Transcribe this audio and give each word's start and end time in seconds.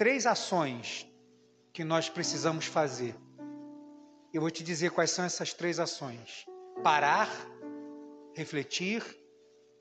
três 0.00 0.24
ações 0.24 1.06
que 1.74 1.84
nós 1.84 2.08
precisamos 2.08 2.64
fazer. 2.64 3.14
Eu 4.32 4.40
vou 4.40 4.50
te 4.50 4.64
dizer 4.64 4.92
quais 4.92 5.10
são 5.10 5.26
essas 5.26 5.52
três 5.52 5.78
ações: 5.78 6.46
parar, 6.82 7.28
refletir 8.34 9.04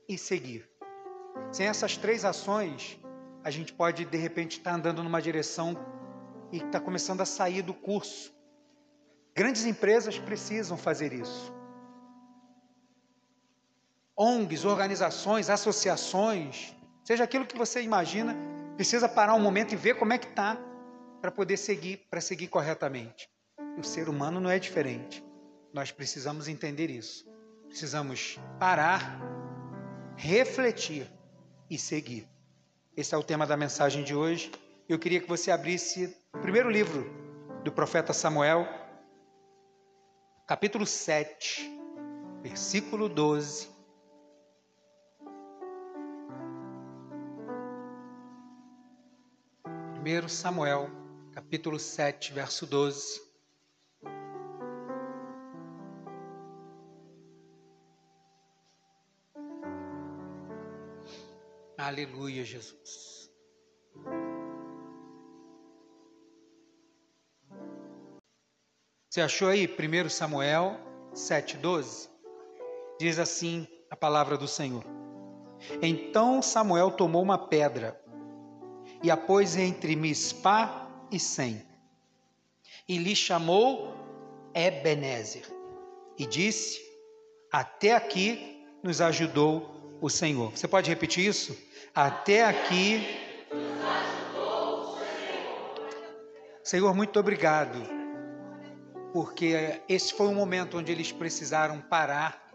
e 0.10 0.18
seguir. 0.18 0.70
Sem 1.54 1.68
essas 1.68 1.96
três 1.96 2.26
ações, 2.26 3.00
a 3.46 3.50
gente 3.50 3.72
pode 3.72 4.04
de 4.04 4.18
repente 4.18 4.58
estar 4.58 4.74
andando 4.74 5.02
numa 5.02 5.22
direção 5.22 5.74
e 6.52 6.58
está 6.58 6.82
começando 6.82 7.22
a 7.22 7.26
sair 7.26 7.62
do 7.62 7.74
curso. 7.74 8.36
Grandes 9.34 9.64
empresas 9.64 10.20
precisam 10.20 10.78
fazer 10.78 11.14
isso. 11.14 11.54
ONGs, 14.18 14.66
organizações, 14.66 15.50
associações, 15.50 16.76
seja 17.06 17.24
aquilo 17.24 17.46
que 17.46 17.58
você 17.58 17.82
imagina, 17.82 18.36
precisa 18.80 19.10
parar 19.10 19.34
um 19.34 19.42
momento 19.42 19.74
e 19.74 19.76
ver 19.76 19.96
como 19.96 20.14
é 20.14 20.18
que 20.18 20.28
está 20.28 20.58
para 21.20 21.30
poder 21.30 21.58
seguir, 21.58 22.08
para 22.10 22.22
seguir 22.22 22.48
corretamente. 22.48 23.30
O 23.78 23.84
ser 23.84 24.08
humano 24.08 24.40
não 24.40 24.50
é 24.50 24.58
diferente. 24.58 25.22
Nós 25.74 25.92
precisamos 25.92 26.48
entender 26.48 26.90
isso. 26.90 27.26
Precisamos 27.68 28.40
parar, 28.58 29.20
refletir 30.16 31.12
e 31.70 31.78
seguir. 31.78 32.26
Esse 32.96 33.14
é 33.14 33.18
o 33.18 33.22
tema 33.22 33.46
da 33.46 33.58
mensagem 33.58 34.02
de 34.02 34.16
hoje. 34.16 34.50
Eu 34.88 34.98
queria 34.98 35.20
que 35.20 35.28
você 35.28 35.52
abrisse 35.52 36.16
o 36.34 36.40
primeiro 36.40 36.70
livro 36.70 37.06
do 37.66 37.74
profeta 37.74 38.14
Samuel, 38.14 38.66
capítulo 40.48 40.86
7, 40.86 41.70
versículo 42.42 43.10
12. 43.10 43.79
Primeiro 50.02 50.30
Samuel, 50.30 50.90
capítulo 51.34 51.78
7, 51.78 52.32
verso 52.32 52.66
12. 52.66 53.22
Aleluia, 61.78 62.46
Jesus. 62.46 63.30
Você 69.10 69.20
achou 69.20 69.50
aí 69.50 69.68
1 69.68 70.10
Samuel 70.10 70.80
7,12? 71.12 72.10
Diz 72.98 73.20
assim 73.20 73.68
a 73.92 73.98
palavra 73.98 74.38
do 74.38 74.48
Senhor. 74.48 74.86
Então 75.82 76.42
Samuel 76.42 76.90
tomou 76.92 77.22
uma 77.22 77.38
pedra 77.38 78.02
e 79.02 79.10
a 79.10 79.18
pôs 79.18 79.56
entre 79.56 79.96
Mispá 79.96 80.88
e 81.12 81.20
Sem, 81.20 81.64
e 82.88 82.98
lhe 82.98 83.16
chamou 83.16 83.94
Ebenezer, 84.54 85.46
e 86.18 86.26
disse: 86.26 86.80
Até 87.52 87.96
aqui 87.96 88.66
nos 88.84 89.02
ajudou 89.02 89.98
o 90.02 90.10
Senhor. 90.10 90.52
Você 90.52 90.68
pode 90.68 90.90
repetir 90.90 91.26
isso? 91.28 91.58
Até 91.94 92.46
aqui. 92.46 93.06
Senhor, 96.64 96.94
muito 96.94 97.20
obrigado, 97.20 97.80
porque 99.12 99.82
esse 99.90 100.14
foi 100.14 100.28
um 100.28 100.36
momento 100.36 100.78
onde 100.78 100.92
eles 100.92 101.12
precisaram 101.12 101.82
parar 101.82 102.50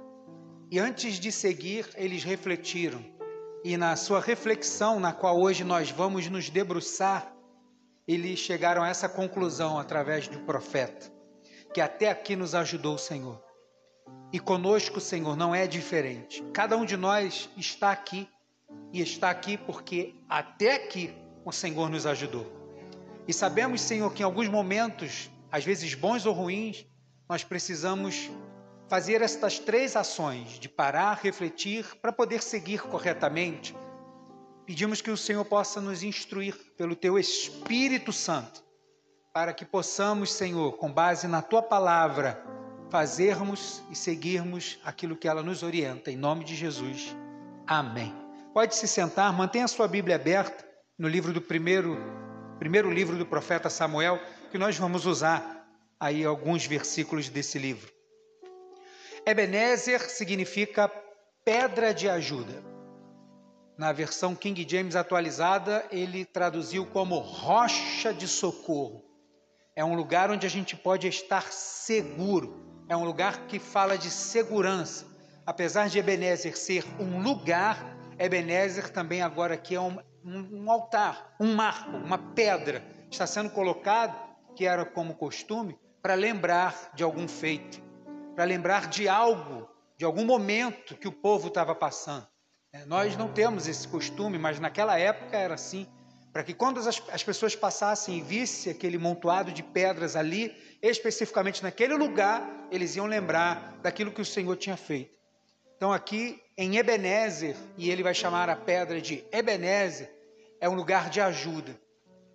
e 0.71 0.79
antes 0.79 1.21
de 1.21 1.31
seguir, 1.31 1.89
eles 1.95 2.25
refletiram. 2.25 3.05
E 3.65 3.79
na 3.79 3.97
sua 3.97 4.21
reflexão, 4.21 5.01
na 5.01 5.11
qual 5.11 5.41
hoje 5.41 5.65
nós 5.65 5.91
vamos 5.91 6.29
nos 6.29 6.51
debruçar, 6.51 7.35
eles 8.07 8.39
chegaram 8.39 8.83
a 8.83 8.89
essa 8.91 9.09
conclusão 9.09 9.79
através 9.79 10.29
do 10.29 10.41
profeta, 10.41 11.11
que 11.73 11.81
até 11.81 12.11
aqui 12.11 12.37
nos 12.37 12.55
ajudou 12.55 12.97
o 12.97 12.99
Senhor. 12.99 13.43
E 14.31 14.39
conosco, 14.39 15.01
Senhor, 15.01 15.35
não 15.35 15.55
é 15.55 15.67
diferente. 15.67 16.45
Cada 16.53 16.77
um 16.77 16.85
de 16.85 16.95
nós 16.95 17.49
está 17.57 17.91
aqui 17.91 18.29
e 18.93 19.01
está 19.01 19.31
aqui 19.31 19.57
porque 19.57 20.15
até 20.29 20.75
aqui 20.75 21.15
o 21.43 21.51
Senhor 21.51 21.89
nos 21.89 22.05
ajudou. 22.05 22.47
E 23.27 23.33
sabemos, 23.33 23.81
Senhor, 23.81 24.13
que 24.13 24.21
em 24.21 24.27
alguns 24.27 24.47
momentos, 24.47 25.31
às 25.51 25.65
vezes 25.65 25.95
bons 25.95 26.27
ou 26.27 26.35
ruins, 26.35 26.87
nós 27.27 27.43
precisamos 27.43 28.31
fazer 28.89 29.23
estas 29.23 29.59
três 29.59 29.97
ações 29.97 30.59
de 30.59 30.69
parar, 30.69 31.19
refletir, 31.23 31.85
para 32.01 32.13
poder 32.13 32.43
seguir 32.43 32.83
corretamente. 32.83 33.75
Pedimos 34.67 35.01
que 35.01 35.11
o 35.11 35.17
Senhor 35.17 35.45
possa 35.45 35.81
nos 35.81 36.03
instruir 36.03 36.55
pelo 36.77 36.97
teu 36.97 37.19
Espírito 37.19 38.13
Santo, 38.13 38.63
para 39.33 39.53
que 39.53 39.65
possamos, 39.65 40.33
Senhor, 40.33 40.73
com 40.77 40.93
base 40.93 41.27
na 41.27 41.43
tua 41.43 41.63
palavra, 41.63 42.43
fazermos 42.91 43.83
e 43.91 43.97
seguirmos 43.97 44.79
aquilo 44.85 45.17
que 45.17 45.29
ela 45.29 45.43
nos 45.43 45.63
orienta. 45.63 46.11
Em 46.11 46.17
nome 46.17 46.45
de 46.45 46.55
Jesus. 46.55 47.15
Amém. 47.67 48.15
Pode 48.53 48.77
se 48.77 48.87
sentar, 48.87 49.33
mantenha 49.33 49.65
a 49.65 49.69
sua 49.69 49.89
Bíblia 49.89 50.17
aberta 50.17 50.65
no 50.97 51.09
livro 51.09 51.33
do 51.33 51.41
primeiro, 51.41 51.99
primeiro 52.59 52.91
livro 52.91 53.19
do 53.19 53.27
profeta 53.27 53.69
Samuel, 53.69 54.21
que 54.51 54.59
nós 54.59 54.79
vamos 54.79 55.07
usar 55.07 55.67
aí 55.99 56.25
alguns 56.25 56.65
versículos 56.65 57.29
desse 57.29 57.59
livro. 57.59 57.94
Ebenezer 59.27 60.11
significa 60.11 60.87
pedra 61.45 61.95
de 61.95 62.11
ajuda. 62.11 62.63
Na 63.79 63.91
versão 63.91 64.35
King 64.35 64.67
James 64.69 64.95
atualizada, 64.95 65.83
ele 65.91 66.27
traduziu 66.27 66.85
como 66.85 67.19
rocha 67.19 68.13
de 68.13 68.29
socorro. 68.29 69.03
É 69.75 69.83
um 69.83 69.95
lugar 69.95 70.31
onde 70.31 70.47
a 70.47 70.51
gente 70.51 70.77
pode 70.77 71.09
estar 71.09 71.51
seguro. 71.51 72.85
É 72.87 72.95
um 72.95 73.05
lugar 73.05 73.47
que 73.47 73.59
fala 73.59 73.97
de 73.97 74.11
segurança. 74.11 75.07
Apesar 75.47 75.89
de 75.89 75.99
Ebenezer 75.99 76.55
ser 76.55 76.85
um 77.01 77.23
lugar, 77.23 77.97
Ebenezer 78.19 78.91
também 78.91 79.23
agora 79.23 79.55
aqui 79.55 79.75
é 79.75 79.81
um, 79.81 79.99
um, 80.23 80.65
um 80.65 80.71
altar, 80.71 81.35
um 81.41 81.55
marco, 81.55 81.97
uma 81.97 82.19
pedra, 82.19 82.85
está 83.11 83.27
sendo 83.27 83.49
colocado, 83.49 84.15
que 84.55 84.67
era 84.67 84.85
como 84.85 85.15
costume, 85.15 85.79
para 86.03 86.15
lembrar 86.15 86.93
de 86.95 87.03
algum 87.03 87.27
feito, 87.27 87.83
para 88.35 88.45
lembrar 88.45 88.89
de 88.89 89.09
algo, 89.09 89.69
de 89.97 90.05
algum 90.05 90.25
momento 90.25 90.97
que 90.97 91.09
o 91.09 91.13
povo 91.13 91.49
estava 91.49 91.75
passando. 91.75 92.27
É, 92.73 92.85
nós 92.85 93.17
não 93.17 93.33
temos 93.33 93.69
esse 93.69 93.87
costume, 93.87 94.37
mas 94.39 94.59
naquela 94.59 94.99
época 94.99 95.37
era 95.37 95.55
assim, 95.55 95.87
para 96.33 96.43
que 96.43 96.53
quando 96.53 96.81
as, 96.81 97.01
as 97.13 97.23
pessoas 97.23 97.55
passassem 97.55 98.19
e 98.19 98.21
vissem 98.21 98.73
aquele 98.73 98.99
montoado 98.99 99.53
de 99.53 99.63
pedras 99.63 100.17
ali, 100.17 100.53
especificamente 100.83 101.63
naquele 101.63 101.95
lugar, 101.95 102.67
eles 102.73 102.97
iam 102.97 103.07
lembrar 103.07 103.79
daquilo 103.81 104.11
que 104.11 104.21
o 104.21 104.25
Senhor 104.25 104.57
tinha 104.57 104.77
feito. 104.77 105.15
Então 105.77 105.93
aqui 105.93 106.43
em 106.59 106.77
Ebenezer, 106.77 107.57
e 107.77 107.91
ele 107.91 108.03
vai 108.03 108.15
chamar 108.15 108.51
a 108.51 108.57
pedra 108.57 109.01
de 109.01 109.25
Ebenezer, 109.31 110.13
é 110.61 110.69
um 110.69 110.75
lugar 110.75 111.11
de 111.11 111.21
ajuda. 111.21 111.79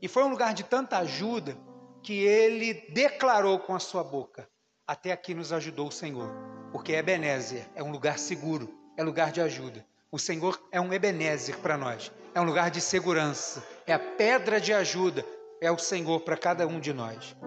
E 0.01 0.07
foi 0.07 0.23
um 0.23 0.29
lugar 0.29 0.53
de 0.53 0.63
tanta 0.63 0.97
ajuda 0.99 1.57
que 2.01 2.13
ele 2.13 2.73
declarou 2.93 3.59
com 3.59 3.75
a 3.75 3.79
sua 3.79 4.03
boca: 4.03 4.47
Até 4.89 5.11
aqui 5.11 5.35
nos 5.35 5.53
ajudou 5.53 5.89
o 5.89 5.91
Senhor, 5.91 6.31
porque 6.71 6.93
Ebenezer 6.93 7.69
é 7.75 7.83
um 7.83 7.91
lugar 7.91 8.17
seguro, 8.17 8.73
é 8.97 9.03
lugar 9.03 9.31
de 9.31 9.39
ajuda. 9.39 9.85
O 10.11 10.17
Senhor 10.17 10.59
é 10.71 10.81
um 10.81 10.91
Ebenezer 10.91 11.59
para 11.59 11.77
nós, 11.77 12.11
é 12.33 12.41
um 12.41 12.43
lugar 12.43 12.71
de 12.71 12.81
segurança, 12.81 13.63
é 13.85 13.93
a 13.93 13.99
pedra 13.99 14.59
de 14.59 14.73
ajuda, 14.73 15.23
é 15.61 15.71
o 15.71 15.77
Senhor 15.77 16.21
para 16.21 16.35
cada 16.35 16.65
um 16.65 16.79
de 16.79 16.91
nós. 16.91 17.37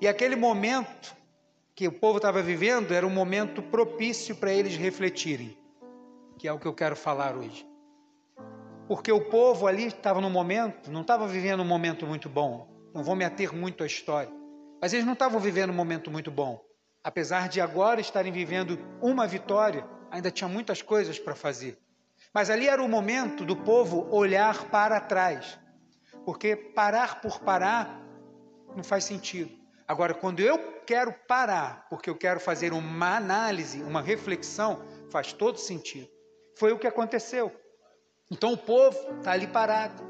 E 0.00 0.08
aquele 0.08 0.34
momento 0.34 1.14
que 1.72 1.86
o 1.86 1.92
povo 1.92 2.16
estava 2.16 2.42
vivendo 2.42 2.92
era 2.92 3.06
um 3.06 3.10
momento 3.10 3.62
propício 3.62 4.34
para 4.34 4.52
eles 4.52 4.74
refletirem 4.74 5.56
que 6.36 6.48
é 6.48 6.52
o 6.52 6.58
que 6.58 6.66
eu 6.66 6.74
quero 6.74 6.96
falar 6.96 7.36
hoje. 7.36 7.64
Porque 8.88 9.12
o 9.12 9.20
povo 9.20 9.68
ali 9.68 9.86
estava 9.86 10.20
no 10.20 10.28
momento, 10.28 10.90
não 10.90 11.02
estava 11.02 11.28
vivendo 11.28 11.60
um 11.60 11.64
momento 11.64 12.04
muito 12.08 12.28
bom. 12.28 12.66
Não 12.92 13.04
vou 13.04 13.14
me 13.14 13.24
ater 13.24 13.54
muito 13.54 13.84
à 13.84 13.86
história. 13.86 14.45
Mas 14.86 14.92
eles 14.92 15.04
não 15.04 15.14
estavam 15.14 15.40
vivendo 15.40 15.70
um 15.70 15.74
momento 15.74 16.12
muito 16.12 16.30
bom. 16.30 16.64
Apesar 17.02 17.48
de 17.48 17.60
agora 17.60 18.00
estarem 18.00 18.30
vivendo 18.30 18.78
uma 19.02 19.26
vitória, 19.26 19.84
ainda 20.12 20.30
tinha 20.30 20.46
muitas 20.46 20.80
coisas 20.80 21.18
para 21.18 21.34
fazer. 21.34 21.76
Mas 22.32 22.50
ali 22.50 22.68
era 22.68 22.80
o 22.80 22.88
momento 22.88 23.44
do 23.44 23.56
povo 23.56 24.06
olhar 24.14 24.70
para 24.70 25.00
trás. 25.00 25.58
Porque 26.24 26.54
parar 26.54 27.20
por 27.20 27.40
parar 27.40 28.00
não 28.76 28.84
faz 28.84 29.02
sentido. 29.02 29.50
Agora, 29.88 30.14
quando 30.14 30.38
eu 30.38 30.80
quero 30.86 31.12
parar, 31.26 31.88
porque 31.90 32.08
eu 32.08 32.14
quero 32.14 32.38
fazer 32.38 32.72
uma 32.72 33.16
análise, 33.16 33.82
uma 33.82 34.00
reflexão, 34.00 34.86
faz 35.10 35.32
todo 35.32 35.58
sentido. 35.58 36.08
Foi 36.56 36.70
o 36.70 36.78
que 36.78 36.86
aconteceu. 36.86 37.52
Então 38.30 38.52
o 38.52 38.56
povo 38.56 39.16
está 39.18 39.32
ali 39.32 39.48
parado. 39.48 40.00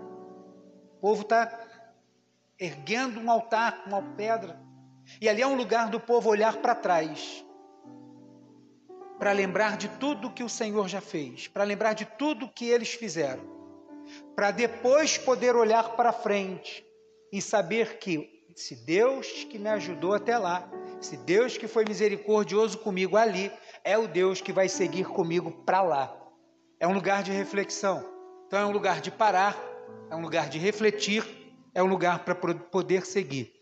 O 0.98 1.00
povo 1.00 1.22
está 1.22 1.65
erguendo 2.58 3.20
um 3.20 3.30
altar, 3.30 3.84
uma 3.86 4.02
pedra. 4.02 4.60
E 5.20 5.28
ali 5.28 5.42
é 5.42 5.46
um 5.46 5.56
lugar 5.56 5.88
do 5.88 6.00
povo 6.00 6.30
olhar 6.30 6.56
para 6.56 6.74
trás. 6.74 7.44
Para 9.18 9.32
lembrar 9.32 9.76
de 9.76 9.88
tudo 9.88 10.30
que 10.30 10.44
o 10.44 10.48
Senhor 10.48 10.88
já 10.88 11.00
fez. 11.00 11.48
Para 11.48 11.64
lembrar 11.64 11.92
de 11.94 12.04
tudo 12.04 12.48
que 12.48 12.66
eles 12.66 12.94
fizeram. 12.94 13.54
para 14.34 14.50
depois 14.50 15.18
poder 15.18 15.56
olhar 15.56 15.96
para 15.96 16.12
frente 16.12 16.84
e 17.32 17.42
saber 17.42 17.98
que 17.98 18.44
se 18.54 18.74
Deus 18.74 19.26
que 19.50 19.58
me 19.58 19.68
ajudou 19.68 20.14
até 20.14 20.38
lá, 20.38 20.68
se 21.00 21.16
Deus 21.16 21.58
que 21.58 21.66
foi 21.66 21.84
misericordioso 21.84 22.78
comigo 22.78 23.16
ali, 23.16 23.50
é 23.84 23.98
o 23.98 24.06
Deus 24.06 24.40
que 24.40 24.52
vai 24.52 24.68
seguir 24.68 25.06
comigo 25.06 25.50
para 25.50 25.82
lá. 25.82 26.16
É 26.80 26.86
um 26.86 26.92
lugar 26.92 27.22
de 27.22 27.32
reflexão. 27.32 28.08
Então 28.46 28.58
é 28.58 28.66
um 28.66 28.70
lugar 28.70 29.00
de 29.00 29.10
parar, 29.10 29.58
é 30.10 30.14
um 30.14 30.20
lugar 30.20 30.48
de 30.48 30.58
refletir, 30.58 31.24
é 31.76 31.82
um 31.82 31.86
lugar 31.86 32.24
para 32.24 32.34
poder 32.34 33.04
seguir. 33.04 33.52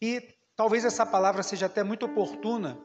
E 0.00 0.22
talvez 0.54 0.84
essa 0.84 1.04
palavra 1.04 1.42
seja 1.42 1.66
até 1.66 1.82
muito 1.82 2.06
oportuna, 2.06 2.78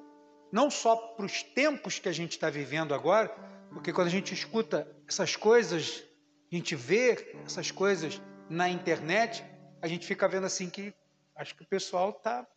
não 0.52 0.72
só 0.72 0.96
para 0.96 1.28
os 1.28 1.44
tempos 1.44 2.00
que 2.00 2.10
a 2.10 2.12
gente 2.12 2.32
está 2.32 2.50
vivendo 2.50 2.96
agora, 2.96 3.30
porque 3.72 3.94
quando 3.94 4.08
a 4.08 4.12
gente 4.12 4.34
escuta 4.34 4.92
essas 5.08 5.36
coisas, 5.36 6.04
a 6.52 6.56
gente 6.56 6.76
vê 6.76 7.36
essas 7.46 7.70
coisas 7.70 8.20
na 8.50 8.68
internet, 8.68 9.46
a 9.80 9.88
gente 9.88 10.08
fica 10.08 10.28
vendo 10.28 10.48
assim 10.48 10.72
que 10.72 10.92
acho 11.36 11.56
que 11.56 11.62
o 11.62 11.68
pessoal 11.68 12.10
está 12.10 12.48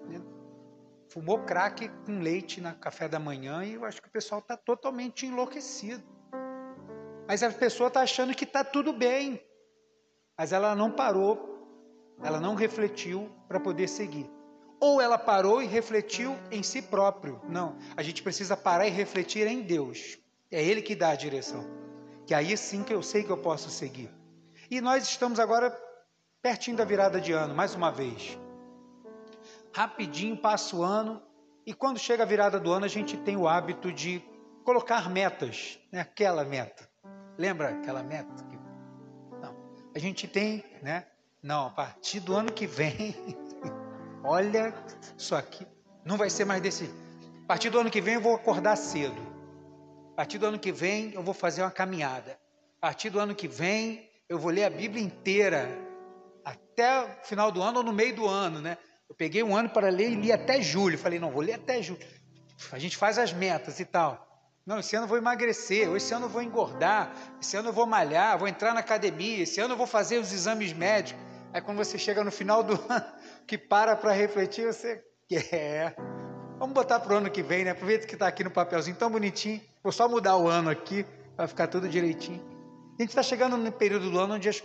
né, 0.00 0.20
fumou 1.08 1.40
crack 1.40 1.88
com 2.06 2.20
leite 2.20 2.60
na 2.60 2.72
café 2.72 3.08
da 3.08 3.18
manhã 3.18 3.64
e 3.64 3.74
eu 3.74 3.84
acho 3.84 4.00
que 4.00 4.06
o 4.06 4.12
pessoal 4.12 4.40
está 4.40 4.56
totalmente 4.56 5.26
enlouquecido. 5.26 6.04
Mas 7.26 7.42
a 7.42 7.50
pessoa 7.50 7.88
está 7.88 8.02
achando 8.02 8.32
que 8.32 8.44
está 8.44 8.62
tudo 8.62 8.92
bem, 8.92 9.42
mas 10.38 10.52
ela 10.52 10.72
não 10.76 10.92
parou, 10.92 12.16
ela 12.22 12.40
não 12.40 12.54
refletiu 12.54 13.28
para 13.48 13.58
poder 13.58 13.88
seguir. 13.88 14.30
Ou 14.80 15.00
ela 15.00 15.18
parou 15.18 15.60
e 15.60 15.66
refletiu 15.66 16.36
em 16.52 16.62
si 16.62 16.80
próprio. 16.80 17.40
Não, 17.48 17.76
a 17.96 18.02
gente 18.04 18.22
precisa 18.22 18.56
parar 18.56 18.86
e 18.86 18.90
refletir 18.90 19.48
em 19.48 19.60
Deus. 19.60 20.16
É 20.48 20.62
Ele 20.62 20.80
que 20.80 20.94
dá 20.94 21.10
a 21.10 21.16
direção. 21.16 21.66
Que 22.24 22.32
aí 22.32 22.56
sim 22.56 22.84
que 22.84 22.94
eu 22.94 23.02
sei 23.02 23.24
que 23.24 23.30
eu 23.30 23.38
posso 23.38 23.68
seguir. 23.68 24.08
E 24.70 24.80
nós 24.80 25.02
estamos 25.02 25.40
agora 25.40 25.76
pertinho 26.40 26.76
da 26.76 26.84
virada 26.84 27.20
de 27.20 27.32
ano, 27.32 27.52
mais 27.52 27.74
uma 27.74 27.90
vez. 27.90 28.38
Rapidinho 29.74 30.36
passa 30.36 30.76
o 30.76 30.84
ano 30.84 31.20
e 31.66 31.74
quando 31.74 31.98
chega 31.98 32.22
a 32.22 32.26
virada 32.26 32.60
do 32.60 32.70
ano 32.72 32.84
a 32.84 32.88
gente 32.88 33.16
tem 33.16 33.36
o 33.36 33.48
hábito 33.48 33.92
de 33.92 34.22
colocar 34.62 35.10
metas, 35.10 35.80
né? 35.90 36.00
aquela 36.00 36.44
meta. 36.44 36.88
Lembra 37.36 37.70
aquela 37.70 38.02
meta? 38.02 38.44
Não. 38.44 38.57
A 39.94 39.98
gente 39.98 40.26
tem, 40.28 40.64
né? 40.82 41.06
Não, 41.42 41.66
a 41.66 41.70
partir 41.70 42.20
do 42.20 42.34
ano 42.34 42.52
que 42.52 42.66
vem, 42.66 43.16
olha, 44.22 44.74
isso 45.16 45.34
aqui 45.34 45.66
não 46.04 46.16
vai 46.16 46.30
ser 46.30 46.44
mais 46.44 46.60
desse. 46.60 46.90
A 47.44 47.46
partir 47.46 47.70
do 47.70 47.78
ano 47.78 47.90
que 47.90 48.00
vem 48.00 48.14
eu 48.14 48.20
vou 48.20 48.34
acordar 48.34 48.76
cedo. 48.76 49.20
A 50.12 50.16
partir 50.16 50.38
do 50.38 50.46
ano 50.46 50.58
que 50.58 50.72
vem 50.72 51.12
eu 51.14 51.22
vou 51.22 51.34
fazer 51.34 51.62
uma 51.62 51.70
caminhada. 51.70 52.38
A 52.78 52.86
partir 52.88 53.10
do 53.10 53.18
ano 53.18 53.34
que 53.34 53.48
vem 53.48 54.10
eu 54.28 54.38
vou 54.38 54.50
ler 54.50 54.64
a 54.64 54.70
Bíblia 54.70 55.02
inteira 55.02 55.68
até 56.44 57.02
o 57.02 57.08
final 57.24 57.50
do 57.50 57.62
ano 57.62 57.78
ou 57.78 57.84
no 57.84 57.92
meio 57.92 58.14
do 58.14 58.26
ano, 58.26 58.60
né? 58.60 58.76
Eu 59.08 59.14
peguei 59.14 59.42
um 59.42 59.56
ano 59.56 59.70
para 59.70 59.88
ler 59.88 60.10
e 60.10 60.14
li 60.14 60.32
até 60.32 60.60
julho. 60.60 60.98
Falei, 60.98 61.18
não, 61.18 61.30
vou 61.30 61.40
ler 61.40 61.54
até 61.54 61.82
julho. 61.82 62.06
A 62.70 62.78
gente 62.78 62.96
faz 62.96 63.18
as 63.18 63.32
metas 63.32 63.80
e 63.80 63.84
tal. 63.84 64.27
Não, 64.68 64.80
esse 64.80 64.94
ano 64.94 65.04
eu 65.04 65.08
vou 65.08 65.16
emagrecer, 65.16 65.88
ou 65.88 65.96
esse 65.96 66.12
ano 66.12 66.26
eu 66.26 66.28
vou 66.28 66.42
engordar, 66.42 67.10
esse 67.40 67.56
ano 67.56 67.70
eu 67.70 67.72
vou 67.72 67.86
malhar, 67.86 68.38
vou 68.38 68.46
entrar 68.46 68.74
na 68.74 68.80
academia, 68.80 69.42
esse 69.42 69.58
ano 69.58 69.72
eu 69.72 69.78
vou 69.78 69.86
fazer 69.86 70.18
os 70.18 70.30
exames 70.30 70.74
médicos. 70.74 71.24
Aí 71.54 71.62
quando 71.62 71.78
você 71.78 71.96
chega 71.96 72.22
no 72.22 72.30
final 72.30 72.62
do 72.62 72.74
ano, 72.74 73.04
que 73.48 73.56
para 73.56 73.96
para 73.96 74.12
refletir, 74.12 74.66
você 74.66 75.02
quer. 75.26 75.96
Vamos 76.58 76.74
botar 76.74 77.00
para 77.00 77.14
o 77.14 77.16
ano 77.16 77.30
que 77.30 77.42
vem, 77.42 77.64
né? 77.64 77.70
Aproveita 77.70 78.06
que 78.06 78.12
está 78.12 78.28
aqui 78.28 78.44
no 78.44 78.50
papelzinho 78.50 78.94
tão 78.94 79.10
bonitinho. 79.10 79.58
Vou 79.82 79.90
só 79.90 80.06
mudar 80.06 80.36
o 80.36 80.46
ano 80.46 80.68
aqui, 80.68 81.06
para 81.34 81.48
ficar 81.48 81.68
tudo 81.68 81.88
direitinho. 81.88 82.44
A 82.98 83.02
gente 83.02 83.08
está 83.08 83.22
chegando 83.22 83.56
no 83.56 83.72
período 83.72 84.10
do 84.10 84.18
ano 84.18 84.34
onde 84.34 84.50
as, 84.50 84.62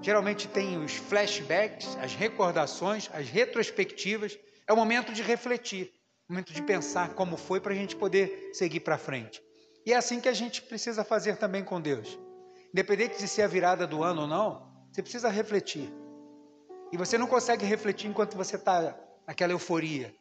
geralmente 0.00 0.48
tem 0.48 0.82
os 0.82 0.94
flashbacks, 0.96 1.98
as 2.00 2.14
recordações, 2.14 3.10
as 3.12 3.28
retrospectivas. 3.28 4.38
É 4.66 4.72
o 4.72 4.76
momento 4.76 5.12
de 5.12 5.20
refletir 5.20 5.92
momento 6.28 6.52
de 6.52 6.62
pensar 6.62 7.14
como 7.14 7.36
foi 7.36 7.60
para 7.60 7.72
a 7.72 7.76
gente 7.76 7.96
poder 7.96 8.50
seguir 8.54 8.80
para 8.80 8.98
frente. 8.98 9.42
E 9.84 9.92
é 9.92 9.96
assim 9.96 10.20
que 10.20 10.28
a 10.28 10.32
gente 10.32 10.62
precisa 10.62 11.04
fazer 11.04 11.36
também 11.36 11.62
com 11.62 11.80
Deus. 11.80 12.18
Independente 12.72 13.18
de 13.18 13.28
ser 13.28 13.42
a 13.42 13.46
virada 13.46 13.86
do 13.86 14.02
ano 14.02 14.22
ou 14.22 14.26
não, 14.26 14.66
você 14.90 15.02
precisa 15.02 15.28
refletir. 15.28 15.92
E 16.90 16.96
você 16.96 17.18
não 17.18 17.26
consegue 17.26 17.64
refletir 17.66 18.08
enquanto 18.08 18.36
você 18.36 18.56
está 18.56 18.98
naquela 19.26 19.52
euforia. 19.52 20.14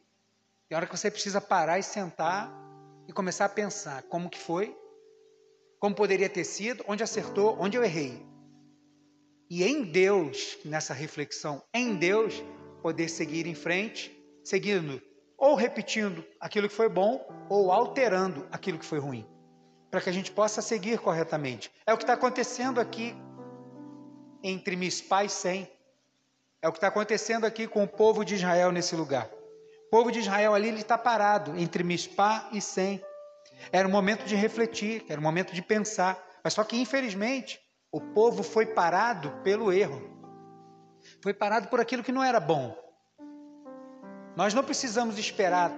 Tem 0.67 0.75
hora 0.75 0.85
que 0.85 0.97
você 0.97 1.09
precisa 1.09 1.39
parar 1.39 1.79
e 1.79 1.83
sentar 1.83 2.53
e 3.07 3.13
começar 3.13 3.45
a 3.45 3.49
pensar 3.49 4.03
como 4.03 4.29
que 4.29 4.39
foi, 4.39 4.75
como 5.79 5.95
poderia 5.95 6.29
ter 6.29 6.43
sido, 6.43 6.83
onde 6.87 7.03
acertou, 7.03 7.57
onde 7.59 7.77
eu 7.77 7.83
errei. 7.83 8.25
E 9.49 9.63
em 9.63 9.83
Deus, 9.83 10.57
nessa 10.65 10.93
reflexão, 10.93 11.63
em 11.73 11.95
Deus, 11.95 12.43
poder 12.81 13.07
seguir 13.07 13.45
em 13.45 13.55
frente, 13.55 14.11
seguindo 14.43 15.01
ou 15.37 15.55
repetindo 15.55 16.23
aquilo 16.39 16.69
que 16.69 16.75
foi 16.75 16.89
bom, 16.89 17.25
ou 17.49 17.71
alterando 17.71 18.47
aquilo 18.51 18.79
que 18.79 18.85
foi 18.85 18.99
ruim, 18.99 19.27
para 19.89 20.01
que 20.01 20.09
a 20.09 20.13
gente 20.13 20.31
possa 20.31 20.61
seguir 20.61 20.99
corretamente. 20.99 21.71
É 21.85 21.93
o 21.93 21.97
que 21.97 22.03
está 22.03 22.13
acontecendo 22.13 22.79
aqui 22.79 23.15
entre 24.43 24.75
Mispá 24.75 25.23
e 25.23 25.29
Sem. 25.29 25.69
É 26.61 26.67
o 26.67 26.71
que 26.71 26.77
está 26.77 26.87
acontecendo 26.87 27.45
aqui 27.45 27.67
com 27.67 27.83
o 27.83 27.87
povo 27.87 28.23
de 28.23 28.35
Israel 28.35 28.71
nesse 28.71 28.95
lugar. 28.95 29.29
O 29.87 29.89
povo 29.89 30.11
de 30.11 30.19
Israel 30.19 30.53
ali 30.53 30.69
está 30.69 30.97
parado 30.97 31.57
entre 31.57 31.83
Mispá 31.83 32.49
e 32.51 32.61
Sem. 32.61 33.03
Era 33.71 33.87
o 33.87 33.91
momento 33.91 34.25
de 34.25 34.35
refletir, 34.35 35.05
era 35.07 35.19
o 35.19 35.23
momento 35.23 35.53
de 35.53 35.61
pensar. 35.61 36.21
Mas 36.43 36.53
só 36.53 36.63
que, 36.63 36.79
infelizmente, 36.79 37.59
o 37.91 38.01
povo 38.01 38.43
foi 38.43 38.65
parado 38.65 39.31
pelo 39.43 39.71
erro. 39.71 40.01
Foi 41.21 41.33
parado 41.33 41.67
por 41.67 41.79
aquilo 41.79 42.03
que 42.03 42.11
não 42.11 42.23
era 42.23 42.39
bom. 42.39 42.75
Nós 44.35 44.53
não 44.53 44.63
precisamos 44.63 45.17
esperar 45.19 45.69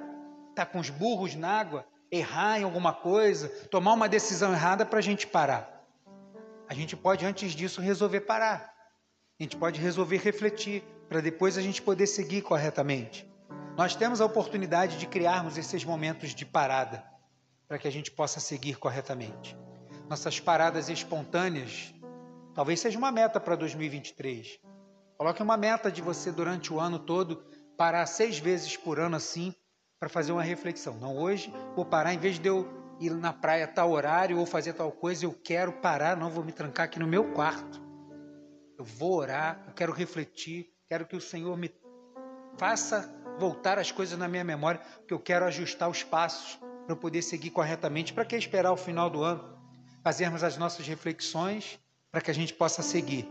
estar 0.49 0.65
tá 0.65 0.65
com 0.65 0.79
os 0.79 0.89
burros 0.89 1.35
na 1.35 1.49
água, 1.49 1.85
errar 2.09 2.59
em 2.59 2.63
alguma 2.63 2.93
coisa, 2.93 3.49
tomar 3.69 3.93
uma 3.93 4.07
decisão 4.07 4.53
errada 4.53 4.85
para 4.85 4.99
a 4.99 5.01
gente 5.01 5.27
parar. 5.27 5.85
A 6.67 6.73
gente 6.73 6.95
pode, 6.95 7.25
antes 7.25 7.51
disso, 7.51 7.81
resolver 7.81 8.21
parar. 8.21 8.73
A 9.39 9.43
gente 9.43 9.57
pode 9.57 9.79
resolver 9.79 10.17
refletir, 10.17 10.83
para 11.09 11.19
depois 11.19 11.57
a 11.57 11.61
gente 11.61 11.81
poder 11.81 12.07
seguir 12.07 12.41
corretamente. 12.41 13.29
Nós 13.77 13.93
temos 13.93 14.21
a 14.21 14.25
oportunidade 14.25 14.97
de 14.97 15.05
criarmos 15.05 15.57
esses 15.57 15.83
momentos 15.83 16.33
de 16.33 16.45
parada, 16.45 17.03
para 17.67 17.77
que 17.77 17.87
a 17.87 17.91
gente 17.91 18.09
possa 18.09 18.39
seguir 18.39 18.77
corretamente. 18.77 19.57
Nossas 20.09 20.39
paradas 20.39 20.87
espontâneas, 20.87 21.93
talvez 22.53 22.79
seja 22.79 22.97
uma 22.97 23.11
meta 23.11 23.37
para 23.37 23.55
2023. 23.57 24.59
Coloque 25.17 25.43
uma 25.43 25.57
meta 25.57 25.91
de 25.91 26.01
você 26.01 26.31
durante 26.31 26.71
o 26.71 26.79
ano 26.79 26.99
todo 26.99 27.43
parar 27.77 28.05
seis 28.05 28.39
vezes 28.39 28.75
por 28.77 28.99
ano 28.99 29.15
assim 29.15 29.53
para 29.99 30.09
fazer 30.09 30.31
uma 30.31 30.43
reflexão. 30.43 30.97
Não, 30.97 31.17
hoje 31.17 31.53
vou 31.75 31.85
parar, 31.85 32.13
em 32.13 32.19
vez 32.19 32.39
de 32.39 32.47
eu 32.47 32.67
ir 32.99 33.11
na 33.11 33.33
praia 33.33 33.67
tal 33.67 33.91
horário 33.91 34.37
ou 34.37 34.45
fazer 34.45 34.73
tal 34.73 34.91
coisa, 34.91 35.25
eu 35.25 35.33
quero 35.33 35.71
parar, 35.73 36.15
não 36.15 36.29
vou 36.29 36.43
me 36.43 36.51
trancar 36.51 36.85
aqui 36.85 36.99
no 36.99 37.07
meu 37.07 37.31
quarto. 37.33 37.81
Eu 38.77 38.85
vou 38.85 39.15
orar, 39.15 39.63
eu 39.67 39.73
quero 39.73 39.93
refletir, 39.93 40.67
quero 40.87 41.05
que 41.05 41.15
o 41.15 41.21
Senhor 41.21 41.57
me 41.57 41.73
faça 42.57 43.13
voltar 43.39 43.79
as 43.79 43.91
coisas 43.91 44.17
na 44.17 44.27
minha 44.27 44.43
memória, 44.43 44.81
que 45.07 45.13
eu 45.13 45.19
quero 45.19 45.45
ajustar 45.45 45.89
os 45.89 46.03
passos 46.03 46.59
para 46.85 46.95
poder 46.95 47.21
seguir 47.21 47.49
corretamente. 47.49 48.13
Para 48.13 48.25
que 48.25 48.35
esperar 48.35 48.71
o 48.71 48.77
final 48.77 49.09
do 49.09 49.23
ano? 49.23 49.57
Fazermos 50.03 50.43
as 50.43 50.57
nossas 50.57 50.87
reflexões 50.87 51.79
para 52.11 52.21
que 52.21 52.31
a 52.31 52.33
gente 52.33 52.53
possa 52.53 52.81
seguir. 52.81 53.29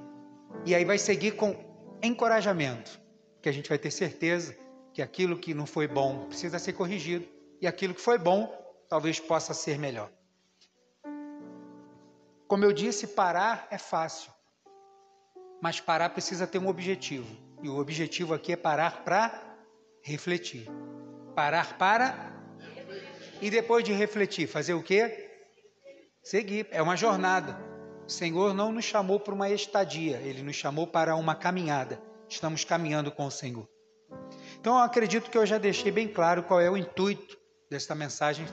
E 0.66 0.74
aí 0.74 0.84
vai 0.84 0.98
seguir 0.98 1.32
com 1.32 1.54
encorajamento 2.02 3.03
que 3.44 3.48
a 3.50 3.52
gente 3.52 3.68
vai 3.68 3.76
ter 3.76 3.90
certeza 3.90 4.56
que 4.94 5.02
aquilo 5.02 5.36
que 5.36 5.52
não 5.52 5.66
foi 5.66 5.86
bom 5.86 6.24
precisa 6.28 6.58
ser 6.58 6.72
corrigido 6.72 7.28
e 7.60 7.66
aquilo 7.66 7.92
que 7.92 8.00
foi 8.00 8.16
bom 8.16 8.50
talvez 8.88 9.20
possa 9.20 9.52
ser 9.52 9.78
melhor. 9.78 10.10
Como 12.48 12.64
eu 12.64 12.72
disse, 12.72 13.06
parar 13.06 13.68
é 13.70 13.76
fácil, 13.76 14.32
mas 15.60 15.78
parar 15.78 16.08
precisa 16.08 16.46
ter 16.46 16.58
um 16.58 16.68
objetivo. 16.68 17.36
E 17.62 17.68
o 17.68 17.76
objetivo 17.76 18.32
aqui 18.32 18.52
é 18.52 18.56
parar 18.56 19.04
para 19.04 19.58
refletir. 20.00 20.66
Parar 21.34 21.76
para 21.76 22.32
e 23.42 23.50
depois 23.50 23.84
de 23.84 23.92
refletir, 23.92 24.46
fazer 24.46 24.72
o 24.72 24.82
quê? 24.82 25.30
Seguir. 26.22 26.66
É 26.70 26.80
uma 26.80 26.96
jornada. 26.96 27.58
O 28.06 28.10
Senhor 28.10 28.54
não 28.54 28.72
nos 28.72 28.86
chamou 28.86 29.20
para 29.20 29.34
uma 29.34 29.50
estadia, 29.50 30.16
ele 30.24 30.42
nos 30.42 30.56
chamou 30.56 30.86
para 30.86 31.14
uma 31.14 31.34
caminhada 31.34 32.13
estamos 32.28 32.64
caminhando 32.64 33.10
com 33.10 33.26
o 33.26 33.30
Senhor. 33.30 33.68
Então, 34.58 34.76
eu 34.76 34.82
acredito 34.82 35.30
que 35.30 35.38
eu 35.38 35.46
já 35.46 35.58
deixei 35.58 35.92
bem 35.92 36.08
claro 36.08 36.42
qual 36.42 36.60
é 36.60 36.70
o 36.70 36.76
intuito 36.76 37.36
desta 37.70 37.94
mensagem 37.94 38.46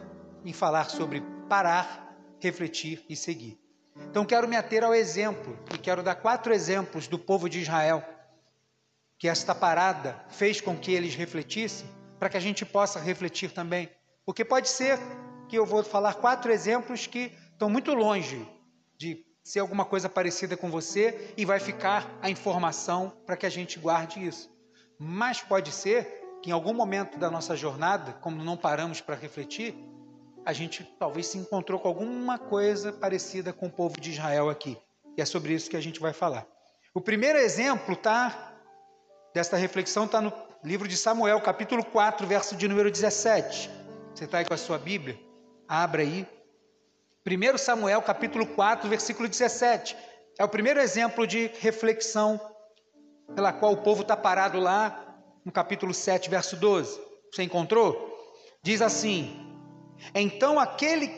em 0.43 0.53
falar 0.53 0.89
sobre 0.89 1.21
parar, 1.47 2.15
refletir 2.39 3.05
e 3.07 3.15
seguir. 3.15 3.59
Então, 4.09 4.25
quero 4.25 4.47
me 4.47 4.55
ater 4.55 4.83
ao 4.83 4.93
exemplo 4.93 5.57
e 5.73 5.77
quero 5.77 6.03
dar 6.03 6.15
quatro 6.15 6.53
exemplos 6.53 7.07
do 7.07 7.19
povo 7.19 7.49
de 7.49 7.59
Israel 7.59 8.03
que 9.17 9.27
esta 9.27 9.53
parada 9.53 10.25
fez 10.29 10.59
com 10.59 10.75
que 10.75 10.91
eles 10.91 11.13
refletissem, 11.13 11.87
para 12.17 12.27
que 12.27 12.37
a 12.37 12.39
gente 12.39 12.65
possa 12.65 12.99
refletir 12.99 13.51
também. 13.51 13.87
Porque 14.25 14.43
pode 14.43 14.67
ser 14.67 14.97
que 15.47 15.55
eu 15.55 15.63
vou 15.63 15.83
falar 15.83 16.15
quatro 16.15 16.51
exemplos 16.51 17.05
que 17.05 17.31
estão 17.51 17.69
muito 17.69 17.93
longe 17.93 18.47
de 18.97 19.23
ser 19.43 19.59
alguma 19.59 19.85
coisa 19.85 20.07
parecida 20.07 20.55
com 20.55 20.69
você 20.69 21.33
e 21.35 21.45
vai 21.45 21.59
ficar 21.59 22.17
a 22.21 22.29
informação 22.29 23.11
para 23.25 23.35
que 23.35 23.45
a 23.45 23.49
gente 23.49 23.79
guarde 23.79 24.25
isso. 24.25 24.49
Mas 24.99 25.41
pode 25.41 25.71
ser 25.71 26.21
que 26.41 26.49
em 26.49 26.53
algum 26.53 26.73
momento 26.73 27.17
da 27.17 27.29
nossa 27.29 27.55
jornada, 27.55 28.13
como 28.13 28.43
não 28.43 28.57
paramos 28.57 29.01
para 29.01 29.15
refletir, 29.15 29.75
a 30.45 30.53
gente 30.53 30.83
talvez 30.99 31.27
se 31.27 31.37
encontrou 31.37 31.79
com 31.79 31.87
alguma 31.87 32.37
coisa 32.37 32.91
parecida 32.91 33.53
com 33.53 33.67
o 33.67 33.71
povo 33.71 33.99
de 33.99 34.11
Israel 34.11 34.49
aqui. 34.49 34.77
E 35.17 35.21
é 35.21 35.25
sobre 35.25 35.53
isso 35.53 35.69
que 35.69 35.77
a 35.77 35.81
gente 35.81 35.99
vai 35.99 36.13
falar. 36.13 36.47
O 36.93 37.01
primeiro 37.01 37.37
exemplo 37.37 37.95
tá 37.95 38.53
desta 39.33 39.55
reflexão 39.55 40.05
está 40.05 40.21
no 40.21 40.33
livro 40.63 40.87
de 40.87 40.97
Samuel, 40.97 41.39
capítulo 41.41 41.83
4, 41.85 42.25
verso 42.27 42.55
de 42.55 42.67
número 42.67 42.91
17. 42.91 43.69
Você 44.13 44.25
está 44.25 44.39
aí 44.39 44.45
com 44.45 44.53
a 44.53 44.57
sua 44.57 44.77
Bíblia? 44.77 45.19
Abra 45.67 46.01
aí. 46.01 46.27
1 47.23 47.57
Samuel, 47.59 48.01
capítulo 48.01 48.47
4, 48.47 48.89
versículo 48.89 49.29
17. 49.29 49.95
É 50.39 50.43
o 50.43 50.49
primeiro 50.49 50.79
exemplo 50.79 51.27
de 51.27 51.51
reflexão 51.59 52.41
pela 53.35 53.53
qual 53.53 53.73
o 53.73 53.83
povo 53.83 54.01
está 54.01 54.17
parado 54.17 54.59
lá 54.59 55.21
no 55.45 55.51
capítulo 55.51 55.93
7, 55.93 56.31
verso 56.31 56.55
12. 56.55 56.99
Você 57.31 57.43
encontrou? 57.43 58.09
Diz 58.63 58.81
assim: 58.81 59.55
Então 60.15 60.59
aquele 60.59 61.13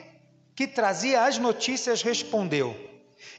que 0.53 0.67
trazia 0.67 1.24
as 1.24 1.38
notícias 1.38 2.01
respondeu: 2.01 2.75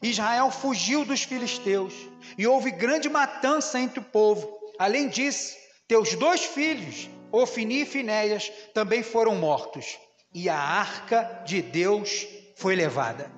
Israel 0.01 0.51
fugiu 0.51 1.05
dos 1.05 1.23
filisteus 1.23 1.93
e 2.39 2.47
houve 2.47 2.71
grande 2.71 3.11
matança 3.11 3.79
entre 3.79 3.99
o 3.99 4.05
povo. 4.05 4.59
Além 4.79 5.11
disso, 5.11 5.55
teus 5.87 6.15
dois 6.15 6.43
filhos, 6.43 7.11
Ofini 7.31 7.83
e 7.83 7.87
Finéias, 7.87 8.51
também 8.73 9.03
foram 9.03 9.37
mortos, 9.37 9.99
e 10.33 10.49
a 10.49 10.59
arca 10.59 11.43
de 11.45 11.61
Deus 11.61 12.27
foi 12.57 12.75
levada. 12.75 13.31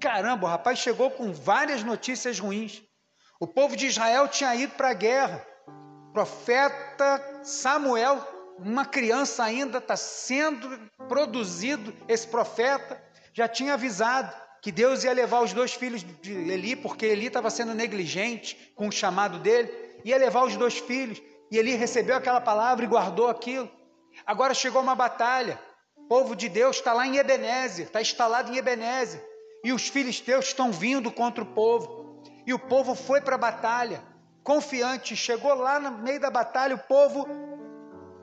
Caramba, 0.00 0.46
o 0.46 0.50
rapaz 0.50 0.78
chegou 0.78 1.10
com 1.10 1.32
várias 1.32 1.82
notícias 1.82 2.38
ruins. 2.38 2.82
O 3.40 3.46
povo 3.46 3.76
de 3.76 3.86
Israel 3.86 4.28
tinha 4.28 4.54
ido 4.54 4.74
para 4.74 4.90
a 4.90 4.94
guerra. 4.94 5.46
O 6.08 6.12
profeta 6.12 7.40
Samuel, 7.42 8.26
uma 8.58 8.84
criança 8.84 9.42
ainda, 9.42 9.78
está 9.78 9.96
sendo 9.96 10.78
produzido. 11.08 11.94
Esse 12.08 12.26
profeta 12.26 13.02
já 13.32 13.48
tinha 13.48 13.74
avisado 13.74 14.34
que 14.62 14.72
Deus 14.72 15.04
ia 15.04 15.12
levar 15.12 15.42
os 15.42 15.52
dois 15.52 15.74
filhos 15.74 16.02
de 16.22 16.32
Eli, 16.32 16.74
porque 16.74 17.04
Eli 17.04 17.26
estava 17.26 17.50
sendo 17.50 17.74
negligente 17.74 18.72
com 18.74 18.88
o 18.88 18.92
chamado 18.92 19.38
dele, 19.38 19.70
ia 20.04 20.16
levar 20.16 20.44
os 20.44 20.56
dois 20.56 20.78
filhos. 20.78 21.20
E 21.50 21.58
Eli 21.58 21.74
recebeu 21.74 22.16
aquela 22.16 22.40
palavra 22.40 22.84
e 22.84 22.88
guardou 22.88 23.28
aquilo. 23.28 23.70
Agora 24.24 24.54
chegou 24.54 24.80
uma 24.80 24.94
batalha. 24.94 25.60
O 26.04 26.08
povo 26.08 26.36
de 26.36 26.48
Deus 26.48 26.76
está 26.76 26.92
lá 26.92 27.06
em 27.06 27.16
Ebenezer, 27.16 27.86
está 27.86 28.00
instalado 28.00 28.52
em 28.52 28.56
Ebenezer. 28.56 29.24
E 29.64 29.72
os 29.72 29.88
filisteus 29.88 30.46
estão 30.46 30.70
vindo 30.70 31.10
contra 31.10 31.42
o 31.42 31.46
povo. 31.46 32.22
E 32.46 32.52
o 32.52 32.58
povo 32.58 32.94
foi 32.94 33.22
para 33.22 33.36
a 33.36 33.38
batalha, 33.38 34.02
confiante. 34.42 35.16
Chegou 35.16 35.54
lá 35.54 35.80
no 35.80 35.90
meio 36.02 36.20
da 36.20 36.30
batalha, 36.30 36.74
o 36.74 36.78
povo 36.78 37.26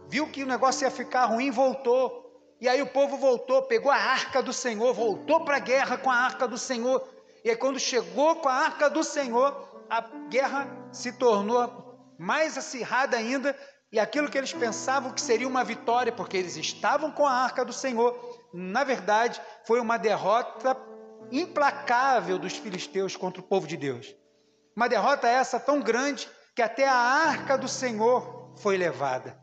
viu 0.07 0.27
que 0.27 0.43
o 0.43 0.47
negócio 0.47 0.85
ia 0.85 0.91
ficar 0.91 1.25
ruim, 1.25 1.49
voltou. 1.49 2.21
E 2.61 2.69
aí 2.69 2.81
o 2.81 2.87
povo 2.87 3.17
voltou, 3.17 3.63
pegou 3.63 3.91
a 3.91 3.95
arca 3.95 4.43
do 4.43 4.53
Senhor, 4.53 4.93
voltou 4.93 5.43
para 5.43 5.55
a 5.55 5.59
guerra 5.59 5.97
com 5.97 6.11
a 6.11 6.15
arca 6.15 6.47
do 6.47 6.59
Senhor. 6.59 7.03
E 7.43 7.49
aí, 7.49 7.55
quando 7.55 7.79
chegou 7.79 8.35
com 8.35 8.47
a 8.47 8.53
arca 8.53 8.87
do 8.87 9.03
Senhor, 9.03 9.83
a 9.89 10.01
guerra 10.29 10.67
se 10.91 11.11
tornou 11.13 11.97
mais 12.19 12.55
acirrada 12.55 13.17
ainda, 13.17 13.57
e 13.91 13.99
aquilo 13.99 14.29
que 14.29 14.37
eles 14.37 14.53
pensavam 14.53 15.11
que 15.11 15.19
seria 15.19 15.47
uma 15.47 15.63
vitória, 15.63 16.11
porque 16.11 16.37
eles 16.37 16.55
estavam 16.55 17.11
com 17.11 17.25
a 17.25 17.31
arca 17.33 17.65
do 17.65 17.73
Senhor, 17.73 18.39
na 18.53 18.83
verdade, 18.83 19.41
foi 19.65 19.81
uma 19.81 19.97
derrota 19.97 20.77
implacável 21.29 22.39
dos 22.39 22.55
filisteus 22.57 23.15
contra 23.15 23.41
o 23.41 23.45
povo 23.45 23.67
de 23.67 23.75
Deus. 23.75 24.15
Uma 24.75 24.87
derrota 24.87 25.27
essa 25.27 25.59
tão 25.59 25.81
grande 25.81 26.29
que 26.55 26.61
até 26.61 26.87
a 26.87 26.95
arca 26.95 27.57
do 27.57 27.67
Senhor 27.67 28.53
foi 28.57 28.77
levada, 28.77 29.37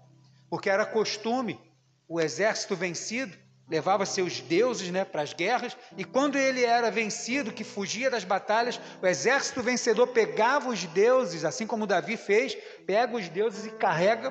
porque 0.48 0.70
era 0.70 0.86
costume 0.86 1.60
o 2.08 2.18
exército 2.18 2.74
vencido 2.74 3.36
levava 3.68 4.06
seus 4.06 4.40
deuses 4.40 4.90
né, 4.90 5.04
para 5.04 5.22
as 5.22 5.32
guerras, 5.32 5.76
e 5.96 6.04
quando 6.04 6.36
ele 6.36 6.64
era 6.64 6.90
vencido, 6.90 7.52
que 7.52 7.64
fugia 7.64 8.10
das 8.10 8.24
batalhas, 8.24 8.80
o 9.02 9.06
exército 9.06 9.62
vencedor 9.62 10.08
pegava 10.08 10.70
os 10.70 10.84
deuses, 10.84 11.44
assim 11.44 11.66
como 11.66 11.86
Davi 11.86 12.16
fez, 12.16 12.56
pega 12.86 13.16
os 13.16 13.28
deuses 13.28 13.66
e 13.66 13.70
carrega 13.70 14.30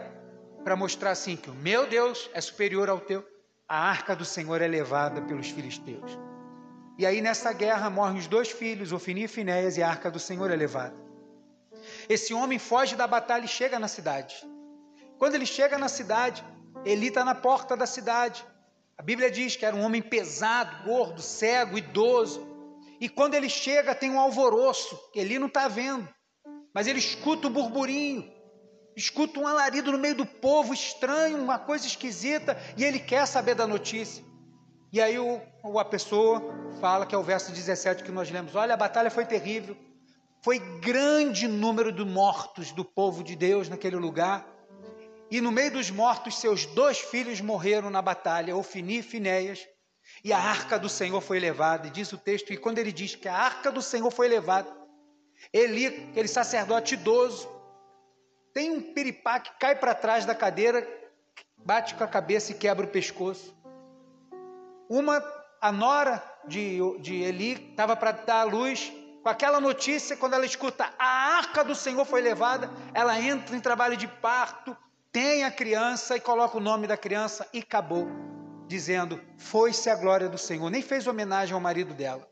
para 0.63 0.75
mostrar 0.75 1.12
assim 1.12 1.36
que 1.36 1.50
o 1.50 1.53
meu 1.53 1.88
Deus 1.88 2.29
é 2.34 2.41
superior 2.41 2.89
ao 2.89 3.00
teu. 3.00 3.24
A 3.70 3.89
arca 3.89 4.15
do 4.15 4.25
Senhor 4.25 4.62
é 4.62 4.67
levada 4.67 5.22
pelos 5.22 5.50
filisteus. 5.50 6.17
E 6.98 7.06
aí 7.06 7.22
nessa 7.22 7.53
guerra 7.53 7.89
morrem 7.89 8.17
os 8.17 8.27
dois 8.27 8.50
filhos, 8.50 8.91
Ofini 8.91 9.25
e 9.25 9.27
Finéias, 9.27 9.77
e 9.77 9.84
a 9.84 9.89
arca 9.89 10.10
do 10.10 10.20
Senhor 10.20 10.50
é 10.50 10.56
levada. 10.56 10.96
Esse 12.10 12.34
homem 12.34 12.58
foge 12.58 12.96
da 12.96 13.06
batalha 13.06 13.46
e 13.46 13.48
chega 13.48 13.77
na 13.77 13.88
cidade. 13.88 14.36
Quando 15.20 15.36
ele 15.36 15.46
chega 15.46 15.77
na 15.77 15.88
cidade, 15.88 16.44
Eli 16.86 17.08
está 17.08 17.24
na 17.24 17.36
porta 17.36 17.75
da 17.75 17.86
cidade. 17.86 18.46
A 18.98 19.04
Bíblia 19.04 19.30
diz 19.30 19.56
que 19.56 19.66
era 19.66 19.75
um 19.75 19.84
homem 19.84 20.01
pesado, 20.01 20.84
gordo, 20.84 21.22
cego, 21.22 21.77
idoso. 21.77 22.48
E 23.00 23.08
quando 23.08 23.36
ele 23.36 23.48
chega, 23.48 23.94
tem 23.94 24.10
um 24.10 24.20
alvoroço, 24.20 25.00
ele 25.13 25.38
não 25.38 25.48
está 25.48 25.68
vendo. 25.68 26.08
Mas 26.74 26.88
ele 26.88 26.98
escuta 26.98 27.48
o 27.48 27.51
burburinho, 27.51 28.32
escuta 28.96 29.39
um 29.39 29.48
alarido 29.48 29.92
no 29.92 30.00
meio 30.00 30.16
do 30.16 30.25
povo 30.25 30.74
estranho, 30.74 31.38
uma 31.38 31.60
coisa 31.60 31.86
esquisita, 31.86 32.58
e 32.75 32.84
ele 32.84 33.00
quer 33.00 33.27
saber 33.27 33.54
da 33.54 33.68
notícia. 33.68 34.24
E 34.92 35.00
aí 35.00 35.20
o, 35.20 35.42
a 35.80 35.86
pessoa 35.86 36.42
fala, 36.82 37.06
que 37.06 37.13
é 37.13 37.18
o 37.18 37.24
verso 37.24 37.51
17 37.51 38.04
que 38.04 38.12
nós 38.12 38.32
lemos: 38.32 38.56
Olha, 38.56 38.74
a 38.74 38.77
batalha 38.77 39.12
foi 39.12 39.25
terrível, 39.25 39.77
foi 40.44 40.58
grande 40.80 41.48
número 41.48 41.92
de 41.92 42.04
mortos 42.04 42.72
do 42.72 42.84
povo 42.84 43.24
de 43.24 43.36
Deus 43.36 43.70
naquele 43.70 43.96
lugar. 43.96 44.56
E 45.29 45.41
no 45.41 45.51
meio 45.51 45.72
dos 45.72 45.89
mortos, 45.89 46.39
seus 46.39 46.65
dois 46.65 47.00
filhos 47.00 47.41
morreram 47.41 47.89
na 47.89 48.01
batalha, 48.01 48.55
Ofini 48.55 49.00
e 49.00 49.03
Finéias, 49.03 49.67
e 50.24 50.31
a 50.31 50.39
arca 50.39 50.79
do 50.79 50.88
Senhor 50.88 51.19
foi 51.19 51.39
levada. 51.39 51.88
E 51.88 51.91
diz 51.91 52.12
o 52.13 52.17
texto, 52.17 52.53
e 52.53 52.57
quando 52.57 52.77
ele 52.79 52.91
diz 52.91 53.15
que 53.15 53.27
a 53.27 53.36
arca 53.36 53.72
do 53.72 53.81
Senhor 53.81 54.10
foi 54.10 54.27
levada, 54.27 54.75
Eli, 55.53 55.88
aquele 55.88 56.27
sacerdote 56.27 56.96
idoso, 56.96 57.48
tem 58.53 58.72
um 58.72 58.93
piripá 58.93 59.39
que 59.39 59.51
cai 59.60 59.75
para 59.75 59.93
trás 59.93 60.25
da 60.25 60.34
cadeira, 60.34 60.88
bate 61.57 61.93
com 61.96 62.03
a 62.03 62.07
cabeça 62.07 62.51
e 62.51 62.55
quebra 62.55 62.86
o 62.86 62.89
pescoço. 62.89 63.55
Uma, 64.89 65.22
a 65.62 65.72
nora 65.72 66.24
de, 66.48 66.79
de 67.00 67.22
Eli, 67.22 67.69
estava 67.72 67.96
para 67.96 68.12
dar 68.12 68.41
a 68.41 68.43
luz, 68.43 68.91
com 69.22 69.29
aquela 69.29 69.60
notícia, 69.60 70.15
quando 70.15 70.34
ela 70.36 70.46
escuta 70.46 70.91
a 70.98 71.38
arca 71.38 71.63
do 71.63 71.75
Senhor 71.75 72.05
foi 72.05 72.22
levada, 72.22 72.72
ela 72.93 73.19
entra 73.19 73.55
em 73.55 73.60
trabalho 73.60 73.98
de 73.98 74.07
parto, 74.07 74.75
tem 75.17 75.43
a 75.43 75.50
criança 75.50 76.15
e 76.15 76.19
coloca 76.19 76.57
o 76.57 76.62
nome 76.62 76.86
da 76.86 76.95
criança 76.95 77.50
e 77.51 77.57
acabou, 77.57 78.05
dizendo: 78.67 79.19
Foi-se 79.36 79.89
a 79.89 79.95
glória 79.95 80.29
do 80.29 80.38
Senhor. 80.38 80.69
Nem 80.69 80.83
fez 80.83 81.07
homenagem 81.07 81.55
ao 81.55 81.59
marido 81.59 81.91
dela, 81.95 82.29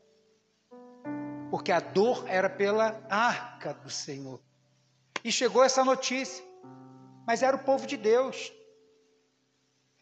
porque 1.50 1.72
a 1.72 1.80
dor 1.80 2.24
era 2.28 2.48
pela 2.48 3.04
arca 3.10 3.74
do 3.74 3.90
Senhor. 3.90 4.40
E 5.24 5.32
chegou 5.32 5.64
essa 5.64 5.84
notícia, 5.84 6.44
mas 7.26 7.42
era 7.42 7.56
o 7.56 7.64
povo 7.64 7.88
de 7.88 7.96
Deus, 7.96 8.52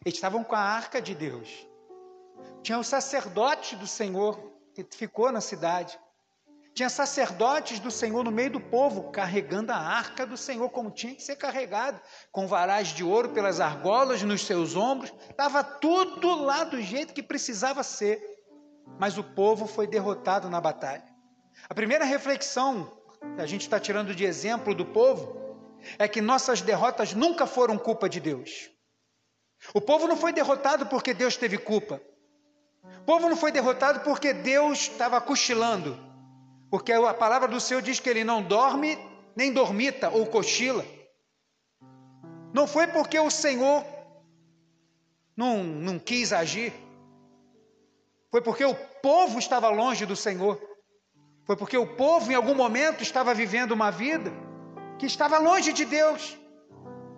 eles 0.05 0.13
estavam 0.13 0.43
com 0.43 0.53
a 0.53 0.59
arca 0.59 1.01
de 1.01 1.15
Deus. 1.15 1.67
Tinha 2.61 2.77
o 2.77 2.83
sacerdote 2.83 3.75
do 3.75 3.87
Senhor 3.87 4.39
que 4.75 4.85
ficou 4.91 5.31
na 5.31 5.41
cidade. 5.41 5.99
Tinha 6.75 6.89
sacerdotes 6.89 7.79
do 7.79 7.89
Senhor 7.89 8.21
no 8.21 8.31
meio 8.31 8.51
do 8.51 8.59
povo, 8.59 9.09
carregando 9.09 9.71
a 9.71 9.77
arca 9.77 10.25
do 10.25 10.35
Senhor, 10.35 10.69
como 10.69 10.91
tinha 10.91 11.15
que 11.15 11.23
ser 11.23 11.37
carregado, 11.37 12.01
com 12.33 12.47
varais 12.47 12.89
de 12.89 13.01
ouro 13.01 13.29
pelas 13.29 13.61
argolas 13.61 14.21
nos 14.23 14.45
seus 14.45 14.75
ombros, 14.75 15.13
estava 15.29 15.63
tudo 15.63 16.35
lá 16.43 16.65
do 16.65 16.81
jeito 16.81 17.13
que 17.13 17.23
precisava 17.23 17.81
ser. 17.81 18.21
Mas 18.99 19.17
o 19.17 19.23
povo 19.23 19.65
foi 19.65 19.87
derrotado 19.87 20.49
na 20.49 20.59
batalha. 20.59 21.05
A 21.69 21.73
primeira 21.73 22.03
reflexão 22.03 22.91
que 23.37 23.41
a 23.41 23.45
gente 23.45 23.61
está 23.61 23.79
tirando 23.79 24.13
de 24.13 24.25
exemplo 24.25 24.75
do 24.75 24.85
povo 24.85 25.55
é 25.97 26.09
que 26.09 26.19
nossas 26.19 26.61
derrotas 26.61 27.13
nunca 27.13 27.47
foram 27.47 27.77
culpa 27.77 28.09
de 28.09 28.19
Deus. 28.19 28.69
O 29.73 29.79
povo 29.79 30.09
não 30.09 30.17
foi 30.17 30.33
derrotado 30.33 30.87
porque 30.87 31.13
Deus 31.13 31.37
teve 31.37 31.57
culpa. 31.57 32.01
O 32.99 33.05
povo 33.05 33.29
não 33.29 33.37
foi 33.37 33.53
derrotado 33.53 34.01
porque 34.01 34.33
Deus 34.33 34.89
estava 34.89 35.21
cochilando 35.21 36.04
porque 36.75 36.91
a 36.91 37.13
palavra 37.13 37.47
do 37.47 37.57
Senhor 37.57 37.81
diz 37.81 38.01
que 38.01 38.09
ele 38.09 38.25
não 38.25 38.43
dorme, 38.43 38.99
nem 39.33 39.53
dormita 39.53 40.09
ou 40.09 40.25
cochila. 40.25 40.85
Não 42.53 42.67
foi 42.67 42.85
porque 42.85 43.17
o 43.17 43.31
Senhor 43.31 43.81
não, 45.37 45.63
não 45.63 45.97
quis 45.97 46.33
agir. 46.33 46.73
Foi 48.29 48.41
porque 48.41 48.65
o 48.65 48.75
povo 49.01 49.39
estava 49.39 49.69
longe 49.69 50.05
do 50.05 50.17
Senhor. 50.17 50.59
Foi 51.45 51.55
porque 51.55 51.77
o 51.77 51.95
povo, 51.95 52.29
em 52.29 52.35
algum 52.35 52.53
momento, 52.53 53.01
estava 53.01 53.33
vivendo 53.33 53.71
uma 53.71 53.89
vida 53.89 54.29
que 54.99 55.05
estava 55.05 55.37
longe 55.37 55.71
de 55.71 55.85
Deus. 55.85 56.37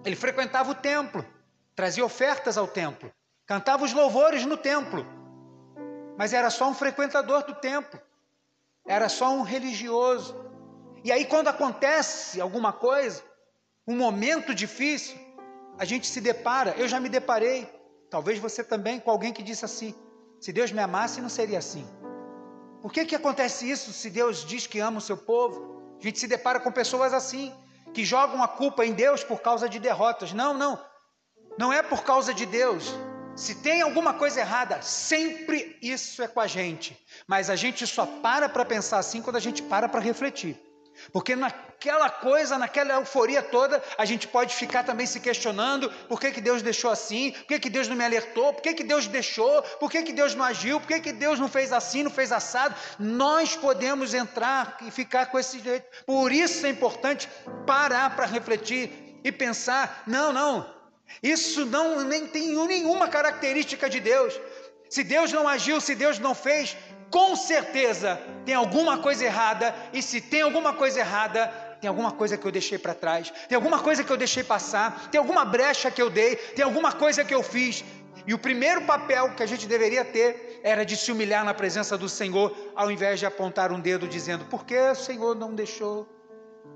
Ele 0.06 0.16
frequentava 0.16 0.70
o 0.70 0.76
templo, 0.76 1.26
trazia 1.76 2.06
ofertas 2.06 2.60
ao 2.60 2.68
templo, 2.68 3.12
cantava 3.48 3.84
os 3.84 3.92
louvores 3.92 4.46
no 4.46 4.56
templo, 4.56 5.04
mas 6.16 6.32
era 6.32 6.52
só 6.52 6.70
um 6.70 6.76
frequentador 6.76 7.44
do 7.44 7.56
templo. 7.56 8.00
Era 8.88 9.10
só 9.10 9.30
um 9.32 9.42
religioso. 9.42 10.36
E 11.04 11.12
aí, 11.12 11.26
quando 11.26 11.48
acontece 11.48 12.40
alguma 12.42 12.72
coisa, 12.72 13.24
um 13.88 13.96
momento 13.96 14.56
difícil, 14.56 15.18
a 15.78 15.86
gente 15.86 16.08
se 16.08 16.20
depara. 16.22 16.74
Eu 16.78 16.88
já 16.88 17.00
me 17.00 17.10
deparei, 17.10 17.70
talvez 18.10 18.40
você 18.40 18.64
também, 18.64 19.00
com 19.00 19.12
alguém 19.12 19.34
que 19.34 19.44
disse 19.44 19.66
assim: 19.66 19.94
se 20.40 20.52
Deus 20.54 20.72
me 20.72 20.82
amasse, 20.82 21.22
não 21.22 21.30
seria 21.30 21.60
assim. 21.60 21.86
Por 22.82 22.92
que, 22.92 23.06
que 23.06 23.16
acontece 23.16 23.70
isso 23.70 23.92
se 23.92 24.10
Deus 24.10 24.46
diz 24.46 24.66
que 24.66 24.80
ama 24.80 25.00
o 25.00 25.02
seu 25.02 25.18
povo? 25.18 25.78
A 26.00 26.04
gente 26.04 26.20
se 26.20 26.28
depara 26.28 26.60
com 26.60 26.72
pessoas 26.72 27.14
assim, 27.14 27.54
que 27.94 28.06
jogam 28.06 28.42
a 28.42 28.48
culpa 28.48 28.86
em 28.86 28.94
Deus 28.94 29.24
por 29.24 29.42
causa 29.42 29.68
de 29.68 29.80
derrotas. 29.80 30.32
Não, 30.32 30.54
não. 30.54 30.80
Não 31.58 31.74
é 31.74 31.82
por 31.82 32.04
causa 32.04 32.34
de 32.34 32.46
Deus. 32.46 32.94
Se 33.38 33.54
tem 33.54 33.84
alguma 33.84 34.16
coisa 34.16 34.40
errada, 34.40 34.82
sempre 34.82 35.78
isso 35.80 36.24
é 36.24 36.28
com 36.28 36.40
a 36.40 36.48
gente. 36.48 36.98
Mas 37.28 37.52
a 37.52 37.56
gente 37.56 37.86
só 37.86 38.04
para 38.04 38.50
para 38.50 38.66
pensar 38.66 38.98
assim 38.98 39.22
quando 39.22 39.36
a 39.36 39.40
gente 39.40 39.62
para 39.62 39.88
para 39.88 40.02
refletir. 40.02 40.60
Porque 41.14 41.36
naquela 41.36 42.10
coisa, 42.10 42.58
naquela 42.58 42.96
euforia 42.96 43.44
toda, 43.44 43.80
a 43.96 44.06
gente 44.06 44.28
pode 44.28 44.56
ficar 44.56 44.84
também 44.84 45.06
se 45.06 45.20
questionando 45.20 45.88
por 46.10 46.20
que, 46.20 46.32
que 46.32 46.42
Deus 46.42 46.64
deixou 46.64 46.90
assim, 46.90 47.32
por 47.32 47.46
que, 47.46 47.60
que 47.60 47.70
Deus 47.70 47.88
não 47.88 47.96
me 47.96 48.04
alertou, 48.04 48.52
por 48.52 48.64
que, 48.64 48.74
que 48.74 48.84
Deus 48.84 49.06
deixou, 49.06 49.62
por 49.80 49.92
que, 49.92 50.02
que 50.02 50.14
Deus 50.14 50.34
não 50.34 50.44
agiu, 50.44 50.80
por 50.80 50.88
que, 50.88 51.00
que 51.00 51.12
Deus 51.12 51.40
não 51.40 51.48
fez 51.48 51.72
assim, 51.72 52.02
não 52.02 52.10
fez 52.10 52.32
assado. 52.32 52.74
Nós 52.98 53.56
podemos 53.56 54.16
entrar 54.16 54.78
e 54.82 54.90
ficar 54.90 55.28
com 55.28 55.38
esse 55.38 55.60
jeito. 55.60 55.86
Por 56.08 56.32
isso 56.32 56.66
é 56.66 56.70
importante 56.70 57.30
parar 57.68 58.16
para 58.16 58.26
refletir 58.26 59.20
e 59.24 59.32
pensar: 59.32 60.02
não, 60.08 60.34
não, 60.34 60.77
isso 61.22 61.66
não 61.66 62.04
nem 62.04 62.28
tem 62.28 62.56
nenhuma 62.68 63.08
característica 63.08 63.90
de 63.90 64.00
Deus. 64.00 64.40
Se 64.90 65.04
Deus 65.04 65.32
não 65.34 65.48
agiu, 65.48 65.82
se 65.82 65.96
Deus 65.96 66.20
não 66.20 66.34
fez, 66.34 66.78
com 67.10 67.36
certeza 67.36 68.20
tem 68.46 68.56
alguma 68.56 69.00
coisa 69.00 69.26
errada, 69.26 69.76
e 69.94 70.02
se 70.02 70.22
tem 70.22 70.42
alguma 70.42 70.74
coisa 70.74 71.00
errada, 71.00 71.48
tem 71.82 71.88
alguma 71.88 72.12
coisa 72.12 72.38
que 72.38 72.46
eu 72.46 72.52
deixei 72.52 72.78
para 72.78 72.94
trás, 72.94 73.32
tem 73.48 73.56
alguma 73.56 73.80
coisa 73.80 74.04
que 74.04 74.12
eu 74.12 74.18
deixei 74.18 74.44
passar, 74.44 75.10
tem 75.10 75.20
alguma 75.20 75.46
brecha 75.46 75.92
que 75.92 76.02
eu 76.02 76.10
dei, 76.10 76.36
tem 76.36 76.64
alguma 76.64 76.92
coisa 76.92 77.24
que 77.24 77.34
eu 77.34 77.44
fiz. 77.44 77.84
E 78.26 78.34
o 78.34 78.38
primeiro 78.38 78.82
papel 78.82 79.34
que 79.36 79.44
a 79.44 79.46
gente 79.46 79.68
deveria 79.68 80.04
ter 80.04 80.60
era 80.64 80.86
de 80.86 80.98
se 80.98 81.12
humilhar 81.12 81.46
na 81.46 81.54
presença 81.54 81.98
do 81.98 82.10
Senhor, 82.10 82.56
ao 82.76 82.92
invés 82.92 83.20
de 83.20 83.26
apontar 83.26 83.72
um 83.72 83.80
dedo 83.80 84.08
dizendo: 84.08 84.46
por 84.46 84.66
que 84.66 84.78
o 84.78 84.96
Senhor 84.96 85.36
não 85.36 85.54
deixou 85.54 86.08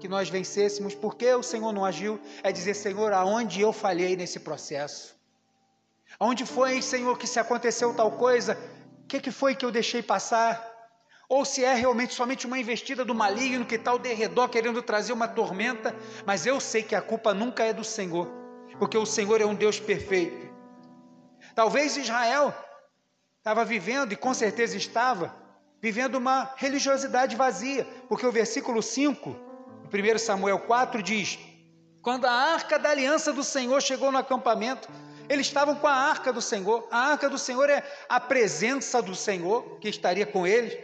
que 0.02 0.08
nós 0.10 0.30
vencêssemos? 0.30 0.94
Por 0.94 1.16
que 1.16 1.34
o 1.34 1.44
Senhor 1.44 1.72
não 1.72 1.86
agiu? 1.86 2.20
É 2.44 2.52
dizer: 2.52 2.74
Senhor, 2.74 3.14
aonde 3.14 3.62
eu 3.62 3.72
falhei 3.72 4.18
nesse 4.18 4.40
processo? 4.40 5.16
Aonde 6.20 6.46
foi, 6.46 6.82
Senhor, 6.82 7.18
que 7.18 7.26
se 7.26 7.40
aconteceu 7.40 7.94
tal 7.94 8.12
coisa, 8.12 8.58
que, 9.12 9.20
que 9.20 9.32
foi 9.32 9.54
que 9.54 9.66
eu 9.66 9.72
deixei 9.72 10.02
passar? 10.02 10.70
Ou 11.28 11.44
se 11.44 11.66
é 11.66 11.74
realmente 11.74 12.14
somente 12.14 12.48
uma 12.48 12.58
investida 12.58 13.04
do 13.04 13.14
maligno 13.14 13.66
que 13.66 13.76
está 13.76 13.92
ao 13.92 14.00
derredor 14.00 14.48
querendo 14.48 14.82
trazer 14.82 15.12
uma 15.12 15.28
tormenta, 15.28 15.94
mas 16.26 16.46
eu 16.46 16.60
sei 16.62 16.82
que 16.82 16.96
a 16.96 17.02
culpa 17.02 17.34
nunca 17.34 17.64
é 17.64 17.74
do 17.74 17.84
Senhor, 17.84 18.28
porque 18.80 18.98
o 18.98 19.06
Senhor 19.06 19.42
é 19.42 19.46
um 19.46 19.56
Deus 19.56 19.80
perfeito. 19.80 20.50
Talvez 21.54 21.98
Israel 21.98 22.54
estava 23.38 23.66
vivendo, 23.66 24.14
e 24.14 24.16
com 24.16 24.34
certeza 24.34 24.78
estava, 24.78 25.36
vivendo 25.82 26.16
uma 26.16 26.54
religiosidade 26.56 27.36
vazia, 27.36 27.86
porque 28.08 28.26
o 28.26 28.32
versículo 28.32 28.82
5, 28.82 29.51
1 29.92 30.18
Samuel 30.18 30.60
4 30.60 31.04
diz: 31.04 31.38
Quando 32.02 32.26
a 32.26 32.32
arca 32.32 32.80
da 32.80 32.90
aliança 32.90 33.34
do 33.34 33.44
Senhor 33.44 33.82
chegou 33.82 34.12
no 34.12 34.18
acampamento, 34.18 34.88
eles 35.28 35.48
estavam 35.48 35.76
com 35.76 35.88
a 35.88 35.94
arca 35.94 36.32
do 36.32 36.42
Senhor. 36.42 36.88
A 36.90 37.12
arca 37.12 37.30
do 37.30 37.38
Senhor 37.38 37.70
é 37.70 37.84
a 38.08 38.20
presença 38.20 39.02
do 39.02 39.14
Senhor 39.14 39.80
que 39.80 39.90
estaria 39.90 40.26
com 40.26 40.48
eles. 40.48 40.78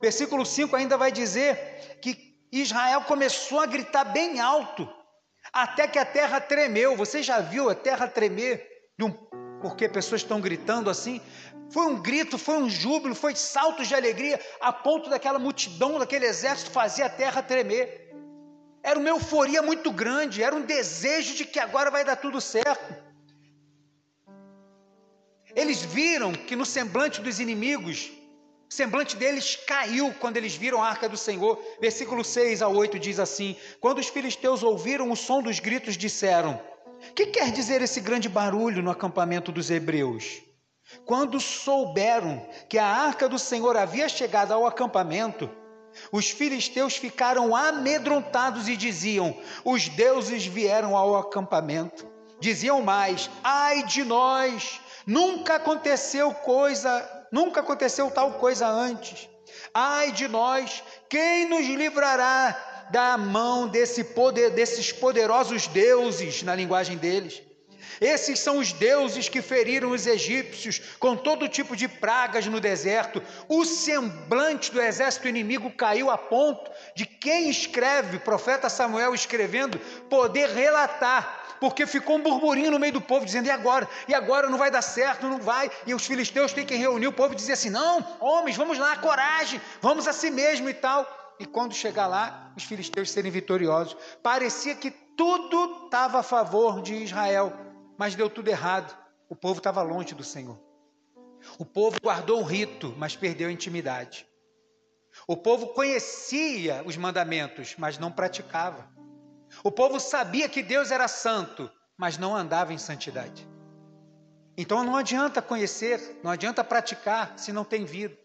Versículo 0.00 0.44
5 0.44 0.74
ainda 0.74 0.96
vai 0.96 1.12
dizer 1.12 1.98
que 2.02 2.36
Israel 2.50 3.02
começou 3.02 3.60
a 3.60 3.66
gritar 3.66 4.04
bem 4.04 4.40
alto, 4.40 4.88
até 5.52 5.86
que 5.86 5.98
a 5.98 6.04
terra 6.04 6.40
tremeu. 6.40 6.96
Você 6.96 7.22
já 7.22 7.40
viu 7.40 7.68
a 7.68 7.74
terra 7.74 8.08
tremer? 8.08 8.66
Porque 9.60 9.88
pessoas 9.88 10.22
estão 10.22 10.40
gritando 10.40 10.88
assim? 10.88 11.20
Foi 11.70 11.86
um 11.86 12.00
grito, 12.00 12.38
foi 12.38 12.58
um 12.58 12.70
júbilo, 12.70 13.14
foi 13.14 13.34
saltos 13.34 13.88
de 13.88 13.94
alegria, 13.94 14.40
a 14.60 14.72
ponto 14.72 15.10
daquela 15.10 15.38
multidão, 15.38 15.98
daquele 15.98 16.26
exército 16.26 16.70
fazer 16.70 17.02
a 17.02 17.08
terra 17.08 17.42
tremer. 17.42 18.05
Era 18.86 19.00
uma 19.00 19.08
euforia 19.08 19.60
muito 19.62 19.90
grande, 19.90 20.44
era 20.44 20.54
um 20.54 20.62
desejo 20.62 21.34
de 21.34 21.44
que 21.44 21.58
agora 21.58 21.90
vai 21.90 22.04
dar 22.04 22.14
tudo 22.14 22.40
certo. 22.40 22.94
Eles 25.56 25.82
viram 25.82 26.32
que 26.32 26.54
no 26.54 26.64
semblante 26.64 27.20
dos 27.20 27.40
inimigos, 27.40 28.12
o 28.70 28.72
semblante 28.72 29.16
deles 29.16 29.56
caiu 29.66 30.14
quando 30.20 30.36
eles 30.36 30.54
viram 30.54 30.80
a 30.80 30.88
arca 30.88 31.08
do 31.08 31.16
Senhor. 31.16 31.60
Versículo 31.80 32.22
6 32.22 32.62
a 32.62 32.68
8 32.68 32.96
diz 33.00 33.18
assim: 33.18 33.56
Quando 33.80 33.98
os 33.98 34.06
filisteus 34.06 34.62
ouviram 34.62 35.10
o 35.10 35.16
som 35.16 35.42
dos 35.42 35.58
gritos, 35.58 35.96
disseram: 35.96 36.62
Que 37.12 37.26
quer 37.26 37.50
dizer 37.50 37.82
esse 37.82 38.00
grande 38.00 38.28
barulho 38.28 38.84
no 38.84 38.92
acampamento 38.92 39.50
dos 39.50 39.68
hebreus? 39.68 40.42
Quando 41.04 41.40
souberam 41.40 42.46
que 42.68 42.78
a 42.78 42.86
arca 42.86 43.28
do 43.28 43.36
Senhor 43.36 43.76
havia 43.76 44.08
chegado 44.08 44.52
ao 44.52 44.64
acampamento, 44.64 45.50
os 46.12 46.30
filisteus 46.30 46.96
ficaram 46.96 47.54
amedrontados 47.54 48.68
e 48.68 48.76
diziam: 48.76 49.36
Os 49.64 49.88
deuses 49.88 50.46
vieram 50.46 50.96
ao 50.96 51.16
acampamento. 51.16 52.06
Diziam 52.40 52.82
mais: 52.82 53.30
Ai 53.42 53.82
de 53.84 54.04
nós! 54.04 54.80
Nunca 55.06 55.54
aconteceu 55.54 56.32
coisa, 56.34 57.26
nunca 57.30 57.60
aconteceu 57.60 58.10
tal 58.10 58.32
coisa 58.34 58.66
antes. 58.66 59.28
Ai 59.72 60.10
de 60.10 60.26
nós, 60.26 60.82
quem 61.08 61.48
nos 61.48 61.66
livrará 61.66 62.88
da 62.90 63.16
mão 63.16 63.68
desse 63.68 64.02
poder, 64.02 64.50
desses 64.50 64.92
poderosos 64.92 65.66
deuses, 65.68 66.42
na 66.42 66.54
linguagem 66.54 66.96
deles? 66.96 67.45
Esses 68.00 68.38
são 68.38 68.58
os 68.58 68.72
deuses 68.72 69.28
que 69.28 69.42
feriram 69.42 69.90
os 69.90 70.06
egípcios 70.06 70.80
com 70.98 71.16
todo 71.16 71.48
tipo 71.48 71.74
de 71.74 71.88
pragas 71.88 72.46
no 72.46 72.60
deserto. 72.60 73.22
O 73.48 73.64
semblante 73.64 74.70
do 74.72 74.80
exército 74.80 75.28
inimigo 75.28 75.70
caiu 75.70 76.10
a 76.10 76.18
ponto 76.18 76.70
de 76.94 77.06
quem 77.06 77.48
escreve, 77.48 78.18
profeta 78.18 78.68
Samuel 78.68 79.14
escrevendo, 79.14 79.78
poder 80.08 80.50
relatar 80.50 81.44
porque 81.60 81.86
ficou 81.86 82.16
um 82.16 82.22
burburinho 82.22 82.70
no 82.70 82.78
meio 82.78 82.92
do 82.92 83.00
povo 83.00 83.24
dizendo: 83.24 83.46
e 83.46 83.50
agora? 83.50 83.88
E 84.08 84.14
agora 84.14 84.48
não 84.48 84.58
vai 84.58 84.70
dar 84.70 84.82
certo, 84.82 85.26
não 85.26 85.38
vai. 85.38 85.70
E 85.86 85.94
os 85.94 86.06
filisteus 86.06 86.52
têm 86.52 86.66
que 86.66 86.74
reunir 86.74 87.06
o 87.06 87.12
povo 87.12 87.32
e 87.32 87.36
dizer 87.36 87.52
assim: 87.52 87.70
não, 87.70 88.04
homens, 88.20 88.56
vamos 88.56 88.78
lá, 88.78 88.96
coragem, 88.96 89.60
vamos 89.80 90.06
a 90.06 90.12
si 90.12 90.30
mesmo 90.30 90.68
e 90.68 90.74
tal. 90.74 91.34
E 91.38 91.44
quando 91.44 91.74
chegar 91.74 92.06
lá, 92.06 92.52
os 92.56 92.64
filisteus 92.64 93.10
serem 93.10 93.30
vitoriosos, 93.30 93.96
parecia 94.22 94.74
que 94.74 94.90
tudo 94.90 95.84
estava 95.84 96.20
a 96.20 96.22
favor 96.22 96.80
de 96.80 96.94
Israel, 96.94 97.52
mas 97.98 98.14
deu 98.14 98.28
tudo 98.28 98.48
errado. 98.48 98.96
O 99.28 99.34
povo 99.34 99.58
estava 99.58 99.82
longe 99.82 100.14
do 100.14 100.24
Senhor. 100.24 100.58
O 101.58 101.64
povo 101.64 101.98
guardou 102.02 102.40
o 102.40 102.44
rito, 102.44 102.94
mas 102.96 103.16
perdeu 103.16 103.48
a 103.48 103.52
intimidade. 103.52 104.26
O 105.26 105.36
povo 105.36 105.68
conhecia 105.68 106.82
os 106.84 106.96
mandamentos, 106.96 107.74
mas 107.78 107.98
não 107.98 108.12
praticava. 108.12 108.88
O 109.62 109.70
povo 109.70 109.98
sabia 109.98 110.48
que 110.48 110.62
Deus 110.62 110.90
era 110.90 111.08
santo, 111.08 111.70
mas 111.96 112.18
não 112.18 112.34
andava 112.36 112.72
em 112.72 112.78
santidade. 112.78 113.48
Então 114.56 114.84
não 114.84 114.96
adianta 114.96 115.42
conhecer, 115.42 116.20
não 116.22 116.30
adianta 116.30 116.64
praticar 116.64 117.34
se 117.36 117.52
não 117.52 117.64
tem 117.64 117.84
vida. 117.84 118.16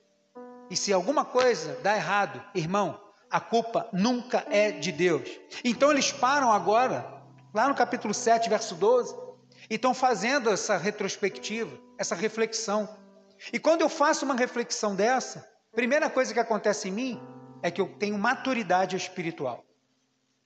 E 0.70 0.76
se 0.76 0.94
alguma 0.94 1.26
coisa 1.26 1.78
dá 1.84 1.96
errado, 1.96 2.42
irmão, 2.56 3.00
a 3.30 3.40
culpa 3.40 3.90
nunca 3.92 4.46
é 4.50 4.72
de 4.72 4.92
Deus. 4.92 5.30
Então 5.64 5.92
eles 5.92 6.12
param 6.12 6.52
agora, 6.52 7.22
lá 7.54 7.68
no 7.68 7.76
capítulo 7.76 8.14
7, 8.14 8.50
verso 8.50 8.76
12, 8.76 9.14
estão 9.76 9.94
fazendo 9.94 10.50
essa 10.50 10.78
retrospectiva, 10.78 11.78
essa 11.98 12.16
reflexão. 12.16 12.90
E 13.52 13.60
quando 13.60 13.82
eu 13.82 13.90
faço 13.90 14.26
uma 14.26 14.36
reflexão 14.36 14.96
dessa, 14.96 15.48
primeira 15.72 16.10
coisa 16.10 16.34
que 16.34 16.40
acontece 16.40 16.90
em 16.90 16.92
mim 16.92 17.22
é 17.64 17.72
que 17.72 17.82
eu 17.82 17.88
tenho 17.98 18.18
maturidade 18.18 18.96
espiritual 18.96 19.66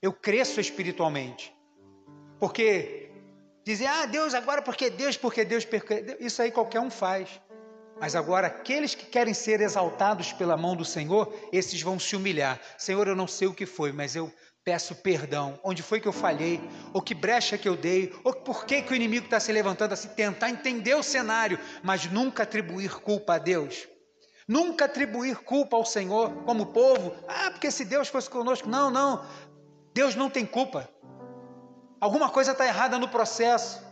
eu 0.05 0.13
cresço 0.13 0.59
espiritualmente. 0.59 1.51
Porque 2.39 3.09
dizer, 3.63 3.87
ah, 3.87 4.05
Deus 4.05 4.35
agora 4.35 4.61
porque 4.61 4.89
Deus, 4.89 5.17
porque 5.17 5.43
Deus, 5.43 5.65
porque 5.65 6.17
isso 6.19 6.41
aí 6.41 6.51
qualquer 6.51 6.79
um 6.79 6.91
faz. 6.91 7.41
Mas 7.99 8.15
agora, 8.15 8.47
aqueles 8.47 8.93
que 8.93 9.05
querem 9.05 9.33
ser 9.33 9.61
exaltados 9.61 10.31
pela 10.33 10.57
mão 10.57 10.75
do 10.75 10.85
Senhor, 10.85 11.33
esses 11.51 11.81
vão 11.81 11.97
se 11.97 12.15
humilhar. 12.15 12.59
Senhor, 12.77 13.07
eu 13.07 13.15
não 13.15 13.25
sei 13.25 13.47
o 13.47 13.53
que 13.53 13.65
foi, 13.65 13.91
mas 13.91 14.15
eu 14.15 14.31
peço 14.65 14.95
perdão. 14.95 15.59
Onde 15.63 15.83
foi 15.83 16.01
que 16.01 16.07
eu 16.07 16.11
falhei? 16.11 16.59
Ou 16.91 17.01
que 17.01 17.13
brecha 17.13 17.57
que 17.57 17.69
eu 17.69 17.77
dei? 17.77 18.11
Ou 18.23 18.33
por 18.33 18.65
que, 18.65 18.81
que 18.81 18.91
o 18.91 18.95
inimigo 18.95 19.25
está 19.25 19.39
se 19.39 19.51
levantando 19.51 19.93
assim? 19.93 20.09
Tentar 20.09 20.49
entender 20.49 20.95
o 20.95 21.03
cenário, 21.03 21.59
mas 21.83 22.07
nunca 22.07 22.43
atribuir 22.43 22.99
culpa 22.99 23.35
a 23.35 23.37
Deus. 23.37 23.87
Nunca 24.47 24.85
atribuir 24.85 25.37
culpa 25.37 25.77
ao 25.77 25.85
Senhor 25.85 26.31
como 26.43 26.67
povo. 26.67 27.15
Ah, 27.27 27.51
porque 27.51 27.69
se 27.69 27.85
Deus 27.85 28.07
fosse 28.07 28.29
conosco. 28.29 28.67
Não, 28.67 28.89
não. 28.89 29.23
Deus 29.93 30.15
não 30.15 30.29
tem 30.29 30.45
culpa. 30.45 30.89
Alguma 32.01 32.29
coisa 32.29 32.51
está 32.51 32.65
errada 32.65 32.97
no 32.97 33.07
processo. 33.07 33.85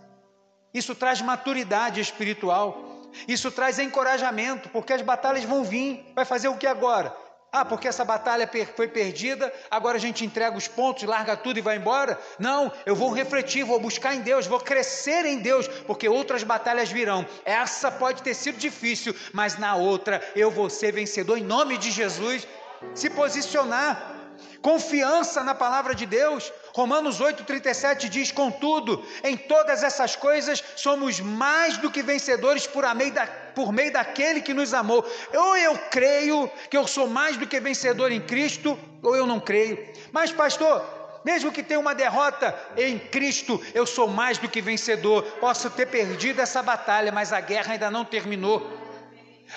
Isso 0.74 0.96
traz 0.96 1.22
maturidade 1.22 2.02
espiritual. 2.02 2.92
Isso 3.28 3.52
traz 3.52 3.78
encorajamento, 3.78 4.70
porque 4.70 4.92
as 4.92 5.04
batalhas 5.04 5.44
vão 5.44 5.64
vir. 5.64 6.12
Vai 6.16 6.26
fazer 6.26 6.48
o 6.48 6.58
que 6.58 6.66
agora? 6.66 7.16
Ah, 7.56 7.64
porque 7.64 7.88
essa 7.88 8.04
batalha 8.04 8.50
foi 8.76 8.88
perdida, 8.88 9.54
agora 9.70 9.98
a 9.98 10.00
gente 10.00 10.26
entrega 10.26 10.58
os 10.58 10.68
pontos, 10.68 11.04
larga 11.04 11.38
tudo 11.38 11.60
e 11.60 11.62
vai 11.62 11.78
embora? 11.78 12.20
Não, 12.40 12.72
eu 12.84 12.96
vou 12.96 13.14
refletir, 13.14 13.64
vou 13.64 13.80
buscar 13.80 14.16
em 14.16 14.22
Deus, 14.22 14.48
vou 14.48 14.60
crescer 14.60 15.24
em 15.24 15.38
Deus, 15.38 15.68
porque 15.86 16.10
outras 16.10 16.42
batalhas 16.42 16.90
virão. 16.90 17.24
Essa 17.46 17.92
pode 17.92 18.24
ter 18.24 18.34
sido 18.34 18.58
difícil, 18.58 19.16
mas 19.32 19.56
na 19.60 19.76
outra 19.76 20.20
eu 20.36 20.50
vou 20.50 20.68
ser 20.68 20.94
vencedor 20.94 21.38
em 21.38 21.44
nome 21.44 21.78
de 21.78 21.92
Jesus. 21.92 22.48
Se 22.96 23.08
posicionar, 23.12 24.16
confiança 24.60 25.44
na 25.44 25.54
palavra 25.54 25.94
de 25.94 26.08
Deus. 26.08 26.52
Romanos 26.74 27.22
8,37 27.22 28.10
diz: 28.10 28.32
Contudo, 28.32 29.06
em 29.24 29.38
todas 29.38 29.84
essas 29.84 30.16
coisas 30.16 30.64
somos 30.76 31.20
mais 31.20 31.78
do 31.78 31.92
que 31.92 32.02
vencedores 32.02 32.66
por 32.66 32.84
meio, 32.96 33.14
da, 33.14 33.28
por 33.28 33.72
meio 33.72 33.94
daquele 33.94 34.42
que 34.42 34.54
nos 34.54 34.74
amou. 34.74 35.06
Ou 35.34 35.56
eu 35.56 35.78
creio 35.92 36.50
que 36.70 36.76
eu 36.76 36.88
sou 36.88 37.08
mais 37.08 37.38
do 37.38 37.46
que 37.46 37.60
vencedor 37.60 38.12
em 38.12 38.20
Cristo, 38.20 38.78
ou 39.04 39.16
eu 39.16 39.28
não 39.28 39.40
creio. 39.40 39.88
Mas, 40.12 40.32
pastor, 40.32 40.84
mesmo 41.24 41.52
que 41.52 41.62
tenha 41.62 41.80
uma 41.80 41.94
derrota 41.94 42.58
em 42.76 42.98
Cristo, 42.98 43.62
eu 43.76 43.86
sou 43.86 44.08
mais 44.08 44.40
do 44.40 44.50
que 44.50 44.60
vencedor. 44.60 45.22
Posso 45.40 45.70
ter 45.70 45.86
perdido 45.86 46.42
essa 46.42 46.64
batalha, 46.64 47.12
mas 47.12 47.32
a 47.32 47.40
guerra 47.40 47.74
ainda 47.74 47.92
não 47.92 48.04
terminou. 48.04 48.83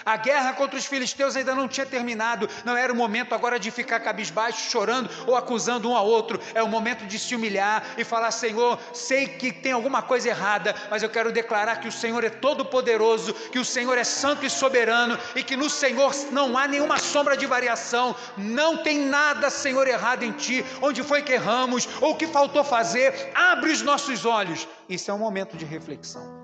A 0.04 0.16
guerra 0.16 0.52
contra 0.52 0.78
os 0.78 0.86
filisteus 0.86 1.36
ainda 1.36 1.54
não 1.54 1.68
tinha 1.68 1.86
terminado. 1.86 2.48
Não 2.64 2.76
era 2.76 2.92
o 2.92 2.96
momento 2.96 3.34
agora 3.34 3.58
de 3.58 3.70
ficar 3.70 4.00
cabisbaixo, 4.00 4.70
chorando 4.70 5.08
ou 5.26 5.36
acusando 5.36 5.88
um 5.88 5.96
ao 5.96 6.06
outro. 6.06 6.40
É 6.54 6.62
o 6.62 6.68
momento 6.68 7.06
de 7.06 7.18
se 7.18 7.34
humilhar 7.34 7.82
e 7.96 8.04
falar: 8.04 8.30
Senhor, 8.30 8.78
sei 8.92 9.26
que 9.26 9.52
tem 9.52 9.72
alguma 9.72 10.02
coisa 10.02 10.28
errada, 10.28 10.74
mas 10.90 11.02
eu 11.02 11.08
quero 11.08 11.32
declarar 11.32 11.80
que 11.80 11.88
o 11.88 11.92
Senhor 11.92 12.22
é 12.24 12.30
todo-poderoso, 12.30 13.32
que 13.34 13.58
o 13.58 13.64
Senhor 13.64 13.96
é 13.96 14.04
santo 14.04 14.44
e 14.44 14.50
soberano 14.50 15.18
e 15.34 15.42
que 15.42 15.56
no 15.56 15.70
Senhor 15.70 16.12
não 16.30 16.56
há 16.56 16.68
nenhuma 16.68 16.98
sombra 16.98 17.36
de 17.36 17.46
variação. 17.46 18.14
Não 18.36 18.78
tem 18.78 18.98
nada, 18.98 19.50
Senhor, 19.50 19.86
errado 19.86 20.24
em 20.24 20.32
ti. 20.32 20.64
Onde 20.82 21.02
foi 21.02 21.22
que 21.22 21.32
erramos 21.32 21.88
ou 22.00 22.12
o 22.12 22.16
que 22.16 22.26
faltou 22.26 22.62
fazer? 22.62 23.32
Abre 23.34 23.70
os 23.70 23.82
nossos 23.82 24.24
olhos. 24.24 24.68
Isso 24.88 25.10
é 25.10 25.14
um 25.14 25.18
momento 25.18 25.56
de 25.56 25.64
reflexão. 25.64 26.35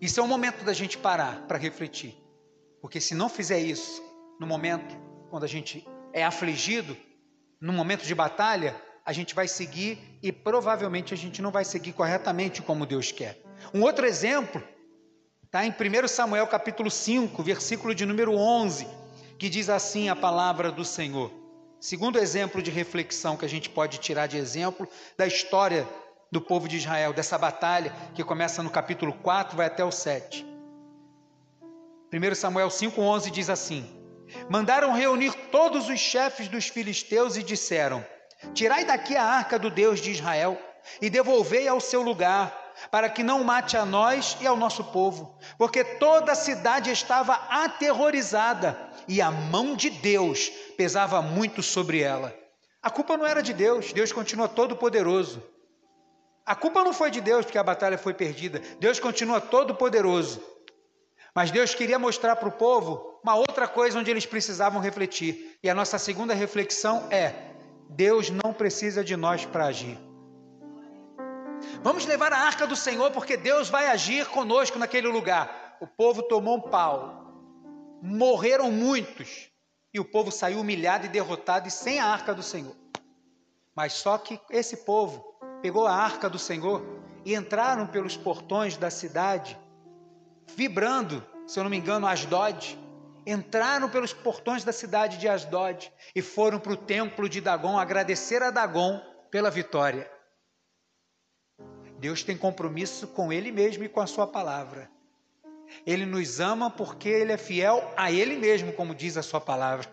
Isso 0.00 0.20
é 0.20 0.22
um 0.22 0.28
momento 0.28 0.64
da 0.64 0.72
gente 0.72 0.98
parar 0.98 1.42
para 1.46 1.58
refletir. 1.58 2.16
Porque 2.80 3.00
se 3.00 3.14
não 3.14 3.28
fizer 3.28 3.60
isso 3.60 4.02
no 4.38 4.46
momento 4.46 4.96
quando 5.30 5.44
a 5.44 5.48
gente 5.48 5.86
é 6.12 6.24
afligido, 6.24 6.96
no 7.60 7.72
momento 7.72 8.04
de 8.04 8.14
batalha, 8.14 8.76
a 9.04 9.12
gente 9.12 9.34
vai 9.34 9.48
seguir 9.48 9.98
e 10.22 10.32
provavelmente 10.32 11.12
a 11.12 11.16
gente 11.16 11.42
não 11.42 11.50
vai 11.50 11.64
seguir 11.64 11.92
corretamente 11.92 12.62
como 12.62 12.86
Deus 12.86 13.12
quer. 13.12 13.40
Um 13.72 13.82
outro 13.82 14.06
exemplo 14.06 14.62
está 15.44 15.64
em 15.64 15.70
1 15.70 16.08
Samuel 16.08 16.46
capítulo 16.46 16.90
5, 16.90 17.42
versículo 17.42 17.94
de 17.94 18.04
número 18.04 18.34
11, 18.34 18.86
que 19.38 19.48
diz 19.48 19.68
assim 19.68 20.08
a 20.08 20.16
palavra 20.16 20.70
do 20.70 20.84
Senhor. 20.84 21.30
Segundo 21.80 22.18
exemplo 22.18 22.62
de 22.62 22.70
reflexão 22.70 23.36
que 23.36 23.44
a 23.44 23.48
gente 23.48 23.68
pode 23.68 23.98
tirar 23.98 24.26
de 24.26 24.36
exemplo 24.36 24.88
da 25.16 25.26
história 25.26 25.86
do 26.34 26.40
povo 26.40 26.66
de 26.66 26.78
Israel, 26.78 27.12
dessa 27.12 27.38
batalha 27.38 27.94
que 28.12 28.24
começa 28.24 28.60
no 28.60 28.68
capítulo 28.68 29.12
4, 29.12 29.56
vai 29.56 29.66
até 29.66 29.84
o 29.84 29.92
7. 29.92 30.44
1 32.12 32.34
Samuel 32.34 32.66
5,11 32.66 33.30
diz 33.30 33.48
assim: 33.48 33.88
Mandaram 34.50 34.92
reunir 34.92 35.32
todos 35.52 35.88
os 35.88 36.00
chefes 36.00 36.48
dos 36.48 36.66
filisteus 36.66 37.36
e 37.36 37.42
disseram: 37.44 38.04
Tirai 38.52 38.84
daqui 38.84 39.16
a 39.16 39.22
arca 39.22 39.60
do 39.60 39.70
Deus 39.70 40.00
de 40.00 40.10
Israel 40.10 40.60
e 41.00 41.08
devolvei 41.08 41.68
ao 41.68 41.80
seu 41.80 42.02
lugar, 42.02 42.52
para 42.90 43.08
que 43.08 43.22
não 43.22 43.44
mate 43.44 43.76
a 43.76 43.86
nós 43.86 44.36
e 44.40 44.46
ao 44.46 44.56
nosso 44.56 44.82
povo, 44.82 45.38
porque 45.56 45.84
toda 45.84 46.32
a 46.32 46.36
cidade 46.36 46.90
estava 46.90 47.34
aterrorizada 47.48 48.76
e 49.06 49.22
a 49.22 49.30
mão 49.30 49.76
de 49.76 49.88
Deus 49.88 50.48
pesava 50.76 51.22
muito 51.22 51.62
sobre 51.62 52.00
ela. 52.00 52.34
A 52.82 52.90
culpa 52.90 53.16
não 53.16 53.24
era 53.24 53.40
de 53.40 53.52
Deus, 53.52 53.92
Deus 53.92 54.12
continua 54.12 54.48
todo 54.48 54.74
poderoso. 54.74 55.53
A 56.46 56.54
culpa 56.54 56.84
não 56.84 56.92
foi 56.92 57.10
de 57.10 57.20
Deus 57.20 57.44
porque 57.44 57.58
a 57.58 57.62
batalha 57.62 57.96
foi 57.96 58.12
perdida. 58.12 58.60
Deus 58.78 59.00
continua 59.00 59.40
todo 59.40 59.74
poderoso. 59.74 60.42
Mas 61.34 61.50
Deus 61.50 61.74
queria 61.74 61.98
mostrar 61.98 62.36
para 62.36 62.48
o 62.48 62.52
povo 62.52 63.18
uma 63.22 63.34
outra 63.34 63.66
coisa 63.66 63.98
onde 63.98 64.10
eles 64.10 64.26
precisavam 64.26 64.80
refletir. 64.80 65.58
E 65.62 65.70
a 65.70 65.74
nossa 65.74 65.98
segunda 65.98 66.34
reflexão 66.34 67.08
é: 67.10 67.34
Deus 67.88 68.30
não 68.30 68.52
precisa 68.52 69.02
de 69.02 69.16
nós 69.16 69.44
para 69.46 69.66
agir. 69.66 69.98
Vamos 71.82 72.04
levar 72.04 72.32
a 72.32 72.38
arca 72.38 72.66
do 72.66 72.76
Senhor 72.76 73.10
porque 73.10 73.36
Deus 73.36 73.68
vai 73.70 73.88
agir 73.88 74.26
conosco 74.26 74.78
naquele 74.78 75.08
lugar. 75.08 75.76
O 75.80 75.86
povo 75.86 76.22
tomou 76.22 76.58
um 76.58 76.60
pau. 76.60 77.32
Morreram 78.02 78.70
muitos. 78.70 79.50
E 79.92 79.98
o 79.98 80.04
povo 80.04 80.30
saiu 80.30 80.60
humilhado 80.60 81.06
e 81.06 81.08
derrotado 81.08 81.68
e 81.68 81.70
sem 81.70 82.00
a 82.00 82.06
arca 82.06 82.34
do 82.34 82.42
Senhor. 82.42 82.76
Mas 83.74 83.92
só 83.94 84.18
que 84.18 84.38
esse 84.50 84.78
povo 84.78 85.33
pegou 85.64 85.86
a 85.86 85.94
arca 85.94 86.28
do 86.28 86.38
Senhor 86.38 86.84
e 87.24 87.34
entraram 87.34 87.86
pelos 87.86 88.18
portões 88.18 88.76
da 88.76 88.90
cidade, 88.90 89.58
vibrando, 90.54 91.26
se 91.46 91.58
eu 91.58 91.64
não 91.64 91.70
me 91.70 91.78
engano, 91.78 92.06
Asdod. 92.06 92.78
Entraram 93.26 93.88
pelos 93.88 94.12
portões 94.12 94.62
da 94.62 94.74
cidade 94.74 95.16
de 95.16 95.26
Asdod 95.26 95.90
e 96.14 96.20
foram 96.20 96.60
para 96.60 96.74
o 96.74 96.76
templo 96.76 97.30
de 97.30 97.40
Dagon 97.40 97.78
agradecer 97.78 98.42
a 98.42 98.50
Dagon 98.50 99.00
pela 99.30 99.50
vitória. 99.50 100.06
Deus 101.98 102.22
tem 102.22 102.36
compromisso 102.36 103.08
com 103.08 103.32
Ele 103.32 103.50
mesmo 103.50 103.84
e 103.84 103.88
com 103.88 104.02
a 104.02 104.06
Sua 104.06 104.26
palavra. 104.26 104.90
Ele 105.86 106.04
nos 106.04 106.40
ama 106.40 106.68
porque 106.68 107.08
Ele 107.08 107.32
é 107.32 107.38
fiel 107.38 107.90
a 107.96 108.12
Ele 108.12 108.36
mesmo, 108.36 108.70
como 108.74 108.94
diz 108.94 109.16
a 109.16 109.22
Sua 109.22 109.40
palavra. 109.40 109.90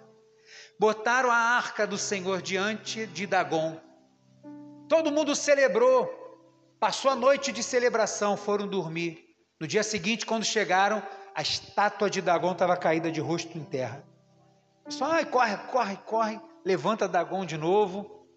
Botaram 0.77 1.31
a 1.31 1.37
arca 1.37 1.87
do 1.87 1.97
Senhor 1.97 2.41
diante 2.41 3.07
de 3.07 3.25
Dagon 3.25 3.79
Todo 4.91 5.09
mundo 5.09 5.33
celebrou, 5.33 6.13
passou 6.77 7.09
a 7.09 7.15
noite 7.15 7.53
de 7.53 7.63
celebração, 7.63 8.35
foram 8.35 8.67
dormir. 8.67 9.23
No 9.57 9.65
dia 9.65 9.83
seguinte, 9.83 10.25
quando 10.25 10.43
chegaram, 10.43 11.01
a 11.33 11.41
estátua 11.41 12.09
de 12.09 12.21
Dagon 12.21 12.51
estava 12.51 12.75
caída 12.75 13.09
de 13.09 13.21
rosto 13.21 13.57
em 13.57 13.63
terra. 13.63 14.03
Só 14.89 15.05
ai, 15.05 15.23
corre, 15.23 15.55
corre, 15.71 15.95
corre, 16.05 16.41
levanta 16.65 17.07
Dagon 17.07 17.45
de 17.45 17.55
novo. 17.55 18.27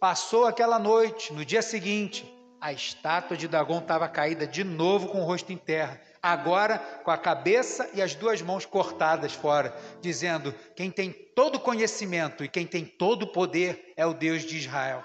Passou 0.00 0.46
aquela 0.46 0.78
noite, 0.78 1.30
no 1.34 1.44
dia 1.44 1.60
seguinte, 1.60 2.24
a 2.58 2.72
estátua 2.72 3.36
de 3.36 3.46
Dagon 3.46 3.80
estava 3.80 4.08
caída 4.08 4.46
de 4.46 4.64
novo 4.64 5.08
com 5.08 5.20
o 5.20 5.24
rosto 5.26 5.52
em 5.52 5.58
terra, 5.58 6.00
agora 6.22 6.78
com 7.04 7.10
a 7.10 7.18
cabeça 7.18 7.90
e 7.92 8.00
as 8.00 8.14
duas 8.14 8.40
mãos 8.40 8.64
cortadas 8.64 9.34
fora, 9.34 9.76
dizendo: 10.00 10.54
Quem 10.74 10.90
tem 10.90 11.12
todo 11.12 11.60
conhecimento 11.60 12.42
e 12.42 12.48
quem 12.48 12.66
tem 12.66 12.82
todo 12.82 13.26
poder 13.26 13.92
é 13.94 14.06
o 14.06 14.14
Deus 14.14 14.42
de 14.42 14.56
Israel. 14.56 15.04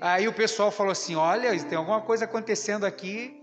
Aí 0.00 0.28
o 0.28 0.32
pessoal 0.32 0.70
falou 0.70 0.92
assim: 0.92 1.14
olha, 1.14 1.58
tem 1.64 1.78
alguma 1.78 2.00
coisa 2.00 2.24
acontecendo 2.26 2.84
aqui 2.84 3.42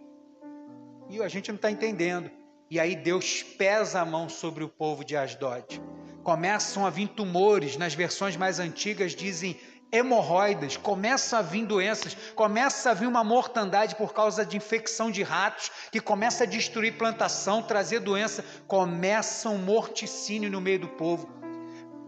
e 1.10 1.22
a 1.22 1.28
gente 1.28 1.50
não 1.50 1.56
está 1.56 1.72
entendendo. 1.72 2.30
E 2.70 2.80
aí 2.80 2.96
Deus 2.96 3.44
pesa 3.44 4.02
a 4.02 4.06
mão 4.06 4.30
sobre 4.30 4.64
o 4.64 4.70
povo 4.70 5.04
de 5.04 5.18
Asdod. 5.18 5.82
Começam 6.24 6.86
a 6.86 6.90
vir 6.90 7.10
tumores, 7.10 7.76
nas 7.78 7.94
versões 7.94 8.38
mais 8.38 8.60
antigas 8.60 9.14
dizem 9.14 9.60
hemorroidas, 9.92 10.78
começa 10.78 11.40
a 11.40 11.42
vir 11.42 11.66
doenças, 11.66 12.16
começa 12.34 12.92
a 12.92 12.94
vir 12.94 13.08
uma 13.08 13.24
mortandade 13.24 13.96
por 13.96 14.14
causa 14.14 14.46
de 14.46 14.56
infecção 14.56 15.12
de 15.12 15.22
ratos, 15.22 15.70
que 15.92 16.00
começa 16.00 16.46
a 16.46 16.48
destruir 16.48 16.98
plantação, 16.98 17.62
trazer 17.62 18.00
doença, 18.00 18.46
começa 18.68 19.50
um 19.50 19.58
morticínio 19.58 20.50
no 20.50 20.62
meio 20.62 20.80
do 20.80 20.88
povo. 20.88 21.28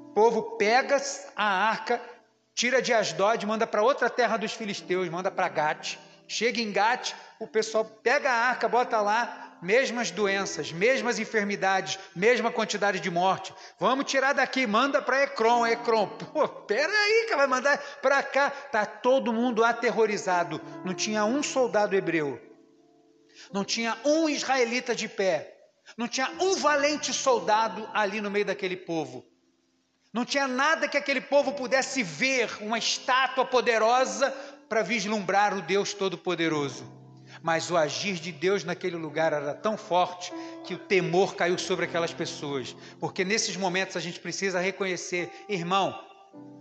O 0.10 0.14
povo 0.14 0.58
pega 0.58 0.96
a 1.36 1.44
arca 1.44 2.00
tira 2.54 2.82
de 2.82 2.94
Asdod, 2.94 3.46
manda 3.46 3.66
para 3.66 3.84
outra 3.84 4.10
terra 4.10 4.38
dos 4.38 4.54
filisteus, 4.54 5.10
manda 5.10 5.32
para 5.32 5.50
Gate. 5.50 5.98
Chega 6.28 6.62
em 6.62 6.72
Gate, 6.72 7.14
o 7.40 7.48
pessoal 7.48 7.86
pega 7.86 8.30
a 8.30 8.50
arca, 8.50 8.68
bota 8.68 9.00
lá, 9.02 9.58
mesmas 9.62 10.12
doenças, 10.12 10.72
mesmas 10.72 11.20
enfermidades, 11.20 11.98
mesma 12.16 12.52
quantidade 12.52 13.00
de 13.00 13.10
morte. 13.10 13.54
Vamos 13.80 14.06
tirar 14.06 14.34
daqui, 14.34 14.68
manda 14.68 15.02
para 15.02 15.24
Ecrom, 15.24 15.66
Ecrom. 15.66 16.08
Pô, 16.34 16.48
peraí, 16.48 17.26
que 17.28 17.36
vai 17.36 17.48
mandar 17.48 17.78
para 18.02 18.22
cá. 18.22 18.50
Tá 18.50 18.86
todo 18.86 19.34
mundo 19.34 19.64
aterrorizado. 19.64 20.62
Não 20.86 20.94
tinha 20.94 21.26
um 21.26 21.42
soldado 21.42 21.96
hebreu. 21.96 22.42
Não 23.52 23.64
tinha 23.64 23.98
um 24.06 24.30
israelita 24.30 24.94
de 24.94 25.08
pé. 25.08 25.56
Não 25.98 26.08
tinha 26.08 26.30
um 26.40 26.56
valente 26.56 27.14
soldado 27.14 27.88
ali 27.94 28.22
no 28.22 28.32
meio 28.32 28.46
daquele 28.46 28.78
povo. 28.78 29.26
Não 30.14 30.24
tinha 30.24 30.48
nada 30.48 30.88
que 30.88 30.96
aquele 30.96 31.20
povo 31.20 31.54
pudesse 31.54 32.04
ver, 32.04 32.48
uma 32.62 32.78
estátua 32.78 33.44
poderosa 33.44 34.30
para 34.70 34.84
vislumbrar 34.84 35.58
o 35.58 35.62
Deus 35.62 35.92
Todo-Poderoso. 35.92 36.86
Mas 37.42 37.72
o 37.72 37.76
agir 37.76 38.16
de 38.16 38.32
Deus 38.32 38.64
naquele 38.64 38.96
lugar 38.96 39.34
era 39.34 39.56
tão 39.56 39.76
forte 39.76 40.32
que 40.66 40.76
o 40.76 40.78
temor 40.78 41.36
caiu 41.36 41.58
sobre 41.58 41.86
aquelas 41.86 42.14
pessoas. 42.14 42.76
Porque 43.00 43.26
nesses 43.26 43.58
momentos 43.58 43.98
a 43.98 44.00
gente 44.00 44.20
precisa 44.20 44.60
reconhecer, 44.60 45.32
irmão, 45.50 46.00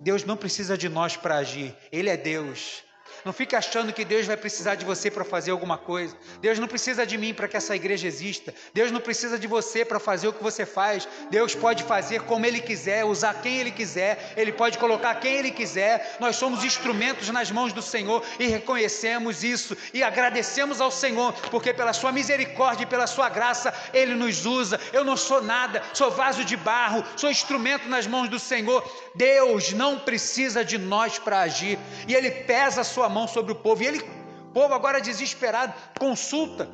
Deus 0.00 0.24
não 0.24 0.36
precisa 0.36 0.76
de 0.76 0.88
nós 0.88 1.14
para 1.14 1.36
agir, 1.36 1.76
Ele 1.92 2.08
é 2.08 2.16
Deus. 2.16 2.82
Não 3.24 3.32
fique 3.32 3.54
achando 3.54 3.92
que 3.92 4.04
Deus 4.04 4.26
vai 4.26 4.36
precisar 4.36 4.74
de 4.74 4.84
você 4.84 5.10
para 5.10 5.24
fazer 5.24 5.52
alguma 5.52 5.78
coisa. 5.78 6.16
Deus 6.40 6.58
não 6.58 6.66
precisa 6.66 7.06
de 7.06 7.16
mim 7.16 7.32
para 7.32 7.46
que 7.46 7.56
essa 7.56 7.76
igreja 7.76 8.08
exista. 8.08 8.52
Deus 8.74 8.90
não 8.90 9.00
precisa 9.00 9.38
de 9.38 9.46
você 9.46 9.84
para 9.84 10.00
fazer 10.00 10.26
o 10.26 10.32
que 10.32 10.42
você 10.42 10.66
faz. 10.66 11.06
Deus 11.30 11.54
pode 11.54 11.84
fazer 11.84 12.22
como 12.22 12.44
Ele 12.44 12.60
quiser, 12.60 13.04
usar 13.04 13.34
quem 13.34 13.58
Ele 13.58 13.70
quiser. 13.70 14.32
Ele 14.36 14.50
pode 14.50 14.76
colocar 14.76 15.14
quem 15.16 15.36
Ele 15.36 15.52
quiser. 15.52 16.16
Nós 16.18 16.34
somos 16.34 16.64
instrumentos 16.64 17.28
nas 17.28 17.50
mãos 17.50 17.72
do 17.72 17.80
Senhor 17.80 18.24
e 18.40 18.46
reconhecemos 18.46 19.44
isso 19.44 19.76
e 19.94 20.02
agradecemos 20.02 20.80
ao 20.80 20.90
Senhor, 20.90 21.32
porque 21.50 21.72
pela 21.72 21.92
Sua 21.92 22.10
misericórdia 22.10 22.82
e 22.82 22.86
pela 22.86 23.06
Sua 23.06 23.28
graça 23.28 23.72
Ele 23.94 24.16
nos 24.16 24.44
usa. 24.46 24.80
Eu 24.92 25.04
não 25.04 25.16
sou 25.16 25.40
nada, 25.40 25.80
sou 25.94 26.10
vaso 26.10 26.44
de 26.44 26.56
barro, 26.56 27.04
sou 27.16 27.30
instrumento 27.30 27.88
nas 27.88 28.06
mãos 28.06 28.28
do 28.28 28.38
Senhor. 28.38 28.82
Deus 29.14 29.72
não 29.72 29.98
precisa 29.98 30.64
de 30.64 30.76
nós 30.76 31.20
para 31.20 31.40
agir 31.40 31.78
e 32.08 32.14
Ele 32.14 32.30
pesa 32.30 32.80
a 32.80 32.84
Sua 32.84 33.11
mão 33.12 33.28
sobre 33.28 33.52
o 33.52 33.56
povo. 33.56 33.82
E 33.82 33.86
ele, 33.86 34.00
o 34.00 34.52
povo 34.52 34.74
agora 34.74 35.00
desesperado, 35.00 35.72
consulta 35.98 36.68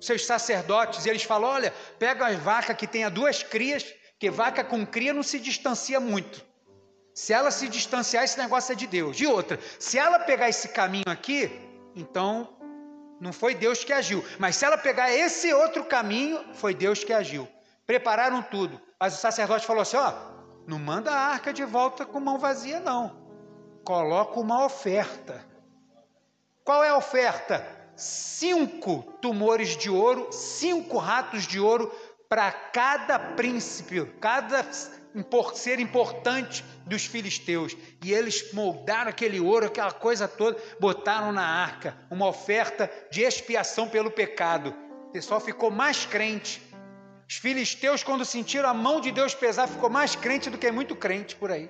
seus 0.00 0.26
sacerdotes 0.26 1.06
e 1.06 1.10
eles 1.10 1.22
falam: 1.22 1.50
olha, 1.50 1.72
pega 1.98 2.26
a 2.26 2.36
vaca 2.36 2.74
que 2.74 2.86
tenha 2.86 3.10
duas 3.10 3.42
crias, 3.42 3.84
que 4.18 4.30
vaca 4.30 4.64
com 4.64 4.84
cria 4.84 5.12
não 5.12 5.22
se 5.22 5.38
distancia 5.38 6.00
muito. 6.00 6.44
Se 7.14 7.32
ela 7.32 7.50
se 7.50 7.68
distanciar, 7.68 8.24
esse 8.24 8.38
negócio 8.38 8.72
é 8.72 8.74
de 8.74 8.86
Deus. 8.86 9.16
De 9.16 9.26
outra, 9.26 9.58
se 9.78 9.98
ela 9.98 10.18
pegar 10.18 10.48
esse 10.48 10.68
caminho 10.68 11.04
aqui, 11.06 11.50
então 11.94 12.56
não 13.20 13.32
foi 13.32 13.54
Deus 13.54 13.84
que 13.84 13.92
agiu. 13.92 14.24
Mas 14.38 14.56
se 14.56 14.64
ela 14.64 14.78
pegar 14.78 15.12
esse 15.12 15.52
outro 15.52 15.84
caminho, 15.84 16.42
foi 16.54 16.74
Deus 16.74 17.04
que 17.04 17.12
agiu. 17.12 17.46
Prepararam 17.86 18.42
tudo. 18.42 18.80
Mas 18.98 19.14
o 19.14 19.20
sacerdote 19.20 19.66
falou 19.66 19.82
assim: 19.82 19.96
ó, 19.96 20.12
não 20.66 20.78
manda 20.78 21.12
a 21.12 21.28
arca 21.28 21.52
de 21.52 21.64
volta 21.64 22.04
com 22.04 22.18
mão 22.18 22.38
vazia, 22.38 22.80
não. 22.80 23.21
Coloca 23.84 24.38
uma 24.38 24.64
oferta. 24.64 25.44
Qual 26.64 26.84
é 26.84 26.90
a 26.90 26.96
oferta? 26.96 27.66
Cinco 27.96 29.02
tumores 29.20 29.76
de 29.76 29.90
ouro, 29.90 30.32
cinco 30.32 30.98
ratos 30.98 31.46
de 31.46 31.58
ouro 31.58 31.92
para 32.28 32.50
cada 32.50 33.18
príncipe, 33.18 34.06
cada 34.20 34.66
ser 35.54 35.80
importante 35.80 36.64
dos 36.86 37.04
filisteus. 37.04 37.76
E 38.02 38.12
eles 38.12 38.52
moldaram 38.52 39.10
aquele 39.10 39.40
ouro, 39.40 39.66
aquela 39.66 39.92
coisa 39.92 40.26
toda, 40.26 40.56
botaram 40.80 41.32
na 41.32 41.44
arca, 41.44 41.96
uma 42.10 42.26
oferta 42.26 42.90
de 43.10 43.22
expiação 43.22 43.88
pelo 43.88 44.10
pecado. 44.10 44.74
O 45.08 45.12
pessoal 45.12 45.40
ficou 45.40 45.70
mais 45.70 46.06
crente. 46.06 46.62
Os 47.28 47.36
filisteus, 47.36 48.02
quando 48.02 48.24
sentiram 48.24 48.68
a 48.68 48.74
mão 48.74 49.00
de 49.00 49.10
Deus 49.10 49.34
pesar, 49.34 49.66
ficou 49.66 49.90
mais 49.90 50.14
crente 50.16 50.48
do 50.48 50.56
que 50.56 50.70
muito 50.70 50.94
crente 50.94 51.36
por 51.36 51.50
aí. 51.50 51.68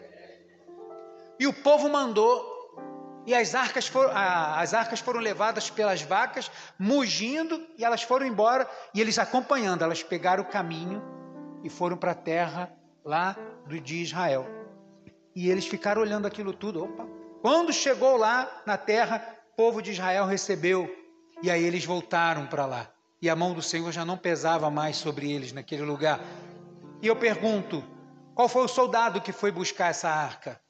E 1.39 1.47
o 1.47 1.53
povo 1.53 1.89
mandou, 1.89 2.53
e 3.27 3.35
as 3.35 3.55
arcas 3.55 3.87
foram, 3.87 4.11
as 4.15 4.75
arcas 4.75 5.01
foram 5.01 5.21
levadas 5.21 5.71
pelas 5.71 6.03
vacas, 6.03 6.51
mugindo, 6.79 7.65
e 7.79 7.85
elas 7.85 8.03
foram 8.03 8.27
embora, 8.27 8.69
e 8.95 9.01
eles 9.01 9.19
acompanhando, 9.19 9.83
elas 9.83 10.03
pegaram 10.03 10.43
o 10.43 10.49
caminho 10.49 11.03
e 11.63 11.71
foram 11.71 11.97
para 11.97 12.13
a 12.13 12.17
terra 12.17 12.73
lá 13.05 13.37
de 13.67 14.03
Israel. 14.03 14.47
E 15.35 15.51
eles 15.51 15.67
ficaram 15.67 16.03
olhando 16.03 16.27
aquilo 16.27 16.53
tudo. 16.53 16.85
Opa! 16.85 17.07
Quando 17.41 17.73
chegou 17.73 18.17
lá 18.17 18.63
na 18.67 18.77
terra, 18.77 19.25
o 19.53 19.57
povo 19.57 19.81
de 19.81 19.93
Israel 19.93 20.27
recebeu. 20.27 20.95
E 21.43 21.51
aí 21.51 21.65
eles 21.65 21.85
voltaram 21.85 22.47
para 22.47 22.67
lá. 22.67 22.89
E 23.21 23.31
a 23.31 23.37
mão 23.37 23.55
do 23.55 23.63
Senhor 23.63 23.91
já 23.93 24.05
não 24.05 24.17
pesava 24.17 24.71
mais 24.71 24.97
sobre 24.97 25.33
eles 25.33 25.53
naquele 25.53 25.83
lugar. 25.83 26.21
E 27.01 27.07
eu 27.07 27.17
pergunto: 27.17 27.83
qual 28.35 28.49
foi 28.49 28.65
o 28.65 28.69
soldado 28.69 29.21
que 29.21 29.33
foi 29.33 29.51
buscar 29.51 29.91
essa 29.91 30.09
arca? 30.09 30.61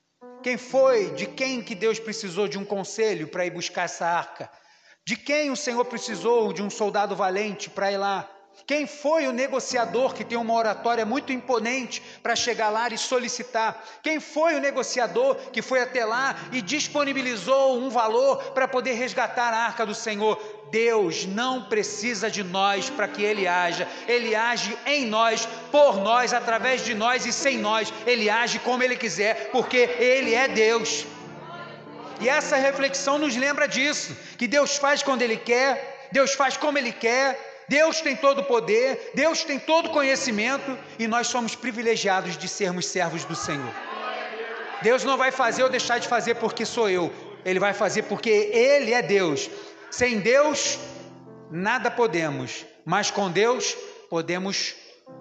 Quem 0.42 0.57
foi? 0.57 1.12
De 1.12 1.26
quem 1.26 1.62
que 1.62 1.74
Deus 1.74 2.00
precisou 2.00 2.48
de 2.48 2.59
um 2.59 2.64
conselho 2.64 3.28
para 3.28 3.46
ir 3.46 3.50
buscar 3.50 3.85
essa 3.85 4.07
arca? 4.07 4.50
De 5.05 5.16
quem 5.16 5.50
o 5.50 5.57
Senhor 5.57 5.85
precisou 5.85 6.52
de 6.52 6.62
um 6.62 6.70
soldado 6.70 7.14
valente 7.14 7.70
para 7.70 7.92
ir 7.92 7.96
lá? 7.96 8.28
Quem 8.67 8.87
foi 8.87 9.27
o 9.27 9.33
negociador 9.33 10.15
que 10.15 10.25
tem 10.25 10.38
uma 10.38 10.55
oratória 10.55 11.05
muito 11.05 11.33
imponente 11.33 12.01
para 12.23 12.37
chegar 12.37 12.71
lá 12.71 12.88
e 12.88 12.97
solicitar? 12.97 13.85
Quem 14.03 14.21
foi 14.21 14.55
o 14.55 14.61
negociador 14.61 15.35
que 15.53 15.61
foi 15.61 15.81
até 15.81 16.05
lá 16.05 16.37
e 16.53 16.62
disponibilizou 16.62 17.77
um 17.77 17.91
valor 17.91 18.53
para 18.53 18.69
poder 18.69 18.93
resgatar 18.93 19.53
a 19.53 19.65
arca 19.65 19.85
do 19.85 19.95
Senhor? 19.95 20.41
Deus 20.71 21.27
não 21.27 21.65
precisa 21.65 22.31
de 22.31 22.43
nós 22.43 22.88
para 22.88 23.07
que 23.07 23.23
Ele 23.23 23.47
haja, 23.47 23.87
Ele 24.09 24.35
age 24.35 24.75
em 24.87 25.05
nós, 25.07 25.47
por 25.71 25.99
nós, 25.99 26.33
através 26.33 26.83
de 26.83 26.95
nós 26.95 27.27
e 27.27 27.33
sem 27.33 27.59
nós, 27.59 27.93
Ele 28.07 28.31
age 28.31 28.59
como 28.61 28.83
Ele 28.83 28.97
quiser, 28.97 29.51
porque 29.51 29.77
Ele 29.99 30.35
é 30.35 30.49
Deus. 30.49 31.05
E 32.21 32.29
essa 32.29 32.57
reflexão 32.57 33.19
nos 33.19 33.37
lembra 33.37 33.67
disso: 33.69 34.17
que 34.38 34.47
Deus 34.47 34.77
faz 34.77 35.03
quando 35.03 35.21
Ele 35.21 35.37
quer, 35.37 36.09
Deus 36.11 36.33
faz 36.33 36.57
como 36.57 36.79
Ele 36.79 36.93
quer, 36.93 37.52
Deus 37.72 38.02
tem 38.02 38.14
todo 38.14 38.42
o 38.42 38.44
poder, 38.44 39.12
Deus 39.14 39.44
tem 39.44 39.58
todo 39.58 39.87
o 39.87 39.92
conhecimento 39.92 40.78
e 40.98 41.08
nós 41.08 41.28
somos 41.28 41.54
privilegiados 41.54 42.37
de 42.37 42.46
sermos 42.46 42.85
servos 42.85 43.24
do 43.24 43.35
Senhor. 43.35 43.72
Deus 44.82 45.04
não 45.04 45.16
vai 45.16 45.32
fazer 45.32 45.62
ou 45.62 45.70
deixar 45.70 45.98
de 45.98 46.06
fazer 46.06 46.35
porque 46.35 46.66
sou 46.66 46.90
eu, 46.90 47.11
Ele 47.42 47.58
vai 47.58 47.72
fazer 47.72 48.02
porque 48.02 48.28
Ele 48.28 48.92
é 48.92 49.00
Deus. 49.00 49.48
Sem 49.90 50.20
Deus, 50.20 50.78
nada 51.50 51.90
podemos, 51.90 52.66
mas 52.85 53.11
com 53.11 53.30
Deus 53.30 53.74
podemos 54.11 54.74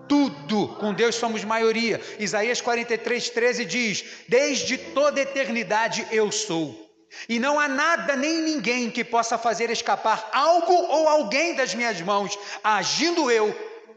tudo. 0.10 0.76
Com 0.76 0.94
Deus 0.94 1.16
somos 1.16 1.46
maioria. 1.46 2.02
Isaías 2.20 2.60
43, 2.60 3.30
13 3.30 3.64
diz: 3.64 4.04
Desde 4.28 4.78
toda 4.78 5.22
eternidade 5.22 6.06
eu 6.12 6.30
sou. 6.34 6.91
E 7.28 7.40
não 7.40 7.60
há 7.60 7.68
nada 7.68 8.16
nem 8.16 8.42
ninguém 8.42 8.90
que 8.90 9.04
possa 9.04 9.38
fazer 9.38 9.70
escapar 9.70 10.30
algo 10.32 10.74
ou 10.74 11.08
alguém 11.08 11.56
das 11.56 11.76
minhas 11.76 12.00
mãos. 12.02 12.38
Agindo 12.64 13.30
eu, 13.30 13.54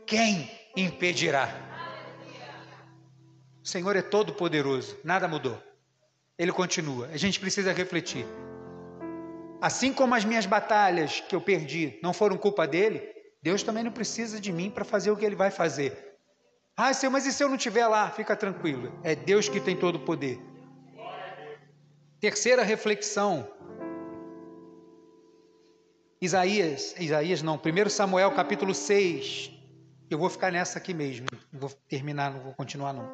quem 0.06 0.50
impedirá? 0.76 1.48
O 3.62 3.66
Senhor 3.66 3.96
é 3.96 4.02
todo 4.02 4.34
poderoso, 4.34 4.98
nada 5.02 5.26
mudou. 5.26 5.58
Ele 6.38 6.52
continua. 6.52 7.08
A 7.12 7.16
gente 7.16 7.40
precisa 7.40 7.72
refletir. 7.72 8.26
Assim 9.60 9.92
como 9.92 10.14
as 10.14 10.24
minhas 10.24 10.44
batalhas 10.44 11.20
que 11.20 11.34
eu 11.34 11.40
perdi 11.40 11.98
não 12.02 12.12
foram 12.12 12.36
culpa 12.36 12.66
dele, 12.66 13.02
Deus 13.42 13.62
também 13.62 13.84
não 13.84 13.92
precisa 13.92 14.40
de 14.40 14.52
mim 14.52 14.70
para 14.70 14.84
fazer 14.84 15.10
o 15.10 15.16
que 15.16 15.24
ele 15.24 15.36
vai 15.36 15.50
fazer. 15.50 16.14
Ah, 16.76 16.92
Senhor, 16.92 17.12
mas 17.12 17.24
e 17.24 17.32
se 17.32 17.42
eu 17.42 17.48
não 17.48 17.56
estiver 17.56 17.86
lá? 17.86 18.10
Fica 18.10 18.34
tranquilo. 18.34 18.92
É 19.02 19.14
Deus 19.14 19.48
que 19.48 19.60
tem 19.60 19.76
todo 19.76 19.96
o 19.96 20.00
poder. 20.00 20.38
Terceira 22.24 22.62
reflexão. 22.62 23.46
Isaías, 26.22 26.94
Isaías 26.98 27.42
não, 27.42 27.56
1 27.56 27.90
Samuel 27.90 28.32
capítulo 28.32 28.74
6. 28.74 29.50
Eu 30.08 30.16
vou 30.16 30.30
ficar 30.30 30.50
nessa 30.50 30.78
aqui 30.78 30.94
mesmo. 30.94 31.26
Não 31.52 31.60
vou 31.60 31.70
terminar, 31.86 32.32
não 32.32 32.40
vou 32.40 32.54
continuar 32.54 32.94
não. 32.94 33.10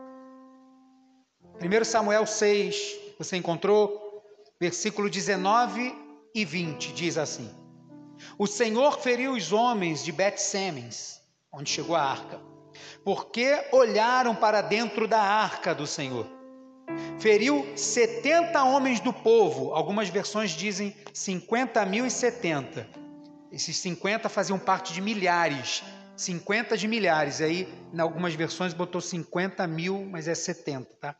1 1.60 1.84
Samuel 1.84 2.24
6, 2.24 2.98
você 3.18 3.36
encontrou? 3.36 4.22
Versículo 4.60 5.10
19 5.10 5.92
e 6.32 6.44
20 6.44 6.92
diz 6.92 7.18
assim: 7.18 7.52
O 8.38 8.46
Senhor 8.46 9.00
feriu 9.00 9.32
os 9.32 9.50
homens 9.52 10.04
de 10.04 10.12
Bet-Semens, 10.12 11.20
onde 11.52 11.68
chegou 11.68 11.96
a 11.96 12.02
arca, 12.02 12.40
porque 13.04 13.60
olharam 13.72 14.36
para 14.36 14.60
dentro 14.60 15.08
da 15.08 15.20
arca 15.20 15.74
do 15.74 15.84
Senhor 15.84 16.38
feriu 17.20 17.66
70 17.76 18.64
homens 18.64 18.98
do 18.98 19.12
povo, 19.12 19.74
algumas 19.74 20.08
versões 20.08 20.52
dizem 20.52 20.96
50 21.12 21.84
mil 21.84 22.06
e 22.06 22.10
70. 22.10 22.88
Esses 23.52 23.76
50 23.76 24.28
faziam 24.28 24.58
parte 24.58 24.92
de 24.92 25.00
milhares, 25.02 25.82
50 26.16 26.76
de 26.76 26.88
milhares. 26.88 27.40
Aí, 27.40 27.68
em 27.92 28.00
algumas 28.00 28.34
versões, 28.34 28.72
botou 28.72 29.00
50 29.00 29.66
mil, 29.66 30.06
mas 30.10 30.28
é 30.28 30.34
70, 30.34 30.90
tá? 31.00 31.14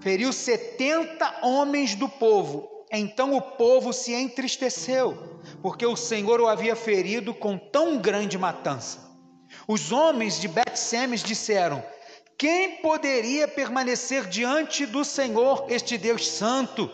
Feriu 0.00 0.32
70 0.32 1.44
homens 1.44 1.94
do 1.96 2.08
povo. 2.08 2.70
Então 2.92 3.34
o 3.34 3.42
povo 3.42 3.92
se 3.92 4.12
entristeceu, 4.12 5.40
porque 5.60 5.84
o 5.84 5.96
Senhor 5.96 6.40
o 6.40 6.46
havia 6.46 6.76
ferido 6.76 7.34
com 7.34 7.58
tão 7.58 7.98
grande 7.98 8.38
matança. 8.38 9.04
Os 9.66 9.90
homens 9.90 10.40
de 10.40 10.46
Bet-Semes 10.46 11.24
disseram: 11.24 11.82
quem 12.38 12.82
poderia 12.82 13.48
permanecer 13.48 14.26
diante 14.26 14.84
do 14.84 15.04
Senhor, 15.04 15.66
este 15.70 15.96
Deus 15.96 16.28
Santo? 16.28 16.90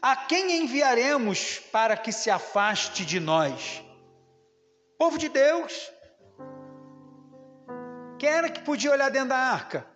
A 0.00 0.14
quem 0.14 0.62
enviaremos 0.62 1.58
para 1.72 1.96
que 1.96 2.12
se 2.12 2.30
afaste 2.30 3.04
de 3.04 3.18
nós? 3.18 3.82
Povo 4.96 5.18
de 5.18 5.28
Deus. 5.28 5.90
Quem 8.18 8.28
era 8.28 8.50
que 8.50 8.60
podia 8.60 8.92
olhar 8.92 9.10
dentro 9.10 9.30
da 9.30 9.36
arca? 9.36 9.86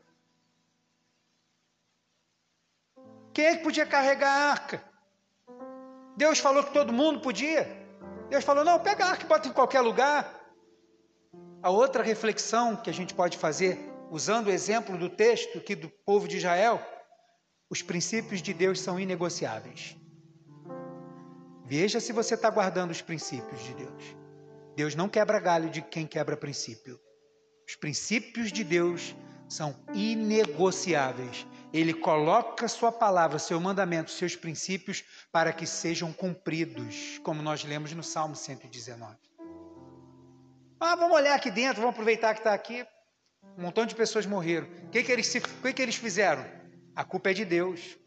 Quem 3.32 3.46
é 3.46 3.56
que 3.56 3.62
podia 3.62 3.86
carregar 3.86 4.30
a 4.30 4.50
arca? 4.50 4.84
Deus 6.16 6.40
falou 6.40 6.64
que 6.64 6.72
todo 6.72 6.92
mundo 6.92 7.20
podia. 7.20 7.68
Deus 8.28 8.44
falou: 8.44 8.64
não, 8.64 8.80
pega 8.80 9.04
a 9.04 9.10
arca 9.10 9.24
e 9.24 9.28
bota 9.28 9.48
em 9.48 9.52
qualquer 9.52 9.80
lugar. 9.80 10.40
A 11.62 11.70
outra 11.70 12.02
reflexão 12.02 12.74
que 12.74 12.90
a 12.90 12.92
gente 12.92 13.14
pode 13.14 13.38
fazer 13.38 13.91
usando 14.12 14.48
o 14.48 14.50
exemplo 14.50 14.98
do 14.98 15.08
texto 15.08 15.56
aqui 15.56 15.74
do 15.74 15.88
povo 15.88 16.28
de 16.28 16.36
Israel, 16.36 16.86
os 17.70 17.80
princípios 17.80 18.42
de 18.42 18.52
Deus 18.52 18.78
são 18.78 19.00
inegociáveis. 19.00 19.96
Veja 21.64 21.98
se 21.98 22.12
você 22.12 22.34
está 22.34 22.50
guardando 22.50 22.90
os 22.90 23.00
princípios 23.00 23.62
de 23.62 23.72
Deus. 23.72 24.16
Deus 24.76 24.94
não 24.94 25.08
quebra 25.08 25.40
galho 25.40 25.70
de 25.70 25.80
quem 25.80 26.06
quebra 26.06 26.36
princípio. 26.36 27.00
Os 27.66 27.74
princípios 27.74 28.52
de 28.52 28.62
Deus 28.62 29.16
são 29.48 29.74
inegociáveis. 29.94 31.46
Ele 31.72 31.94
coloca 31.94 32.68
sua 32.68 32.92
palavra, 32.92 33.38
seu 33.38 33.58
mandamento, 33.58 34.10
seus 34.10 34.36
princípios 34.36 35.02
para 35.32 35.54
que 35.54 35.66
sejam 35.66 36.12
cumpridos, 36.12 37.18
como 37.22 37.40
nós 37.40 37.64
lemos 37.64 37.94
no 37.94 38.02
Salmo 38.02 38.36
119. 38.36 39.16
Ah, 40.78 40.96
vamos 40.96 41.16
olhar 41.16 41.34
aqui 41.34 41.50
dentro, 41.50 41.80
vamos 41.80 41.94
aproveitar 41.94 42.34
que 42.34 42.40
está 42.40 42.52
aqui. 42.52 42.86
Um 43.56 43.62
montão 43.62 43.84
de 43.84 43.94
pessoas 43.94 44.26
morreram. 44.26 44.66
O 44.84 44.90
que, 44.90 45.02
que, 45.02 45.12
eles, 45.12 45.34
o 45.34 45.62
que, 45.62 45.72
que 45.72 45.82
eles 45.82 45.96
fizeram? 45.96 46.44
A 46.94 47.04
culpa 47.04 47.30
é 47.30 47.34
de 47.34 47.44
Deus. 47.44 47.98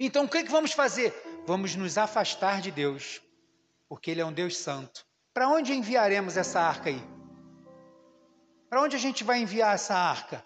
Então 0.00 0.24
o 0.24 0.28
que, 0.28 0.44
que 0.44 0.50
vamos 0.50 0.72
fazer? 0.72 1.14
Vamos 1.46 1.74
nos 1.74 1.98
afastar 1.98 2.60
de 2.60 2.70
Deus, 2.70 3.20
porque 3.88 4.10
Ele 4.10 4.20
é 4.20 4.24
um 4.24 4.32
Deus 4.32 4.56
santo. 4.56 5.04
Para 5.32 5.48
onde 5.48 5.72
enviaremos 5.72 6.36
essa 6.36 6.60
arca 6.60 6.90
aí? 6.90 7.02
Para 8.68 8.82
onde 8.82 8.96
a 8.96 8.98
gente 8.98 9.24
vai 9.24 9.40
enviar 9.40 9.74
essa 9.74 9.94
arca? 9.94 10.44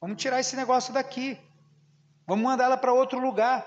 Vamos 0.00 0.20
tirar 0.20 0.40
esse 0.40 0.56
negócio 0.56 0.92
daqui. 0.92 1.38
Vamos 2.26 2.44
mandar 2.44 2.64
ela 2.64 2.76
para 2.76 2.92
outro 2.92 3.18
lugar. 3.18 3.66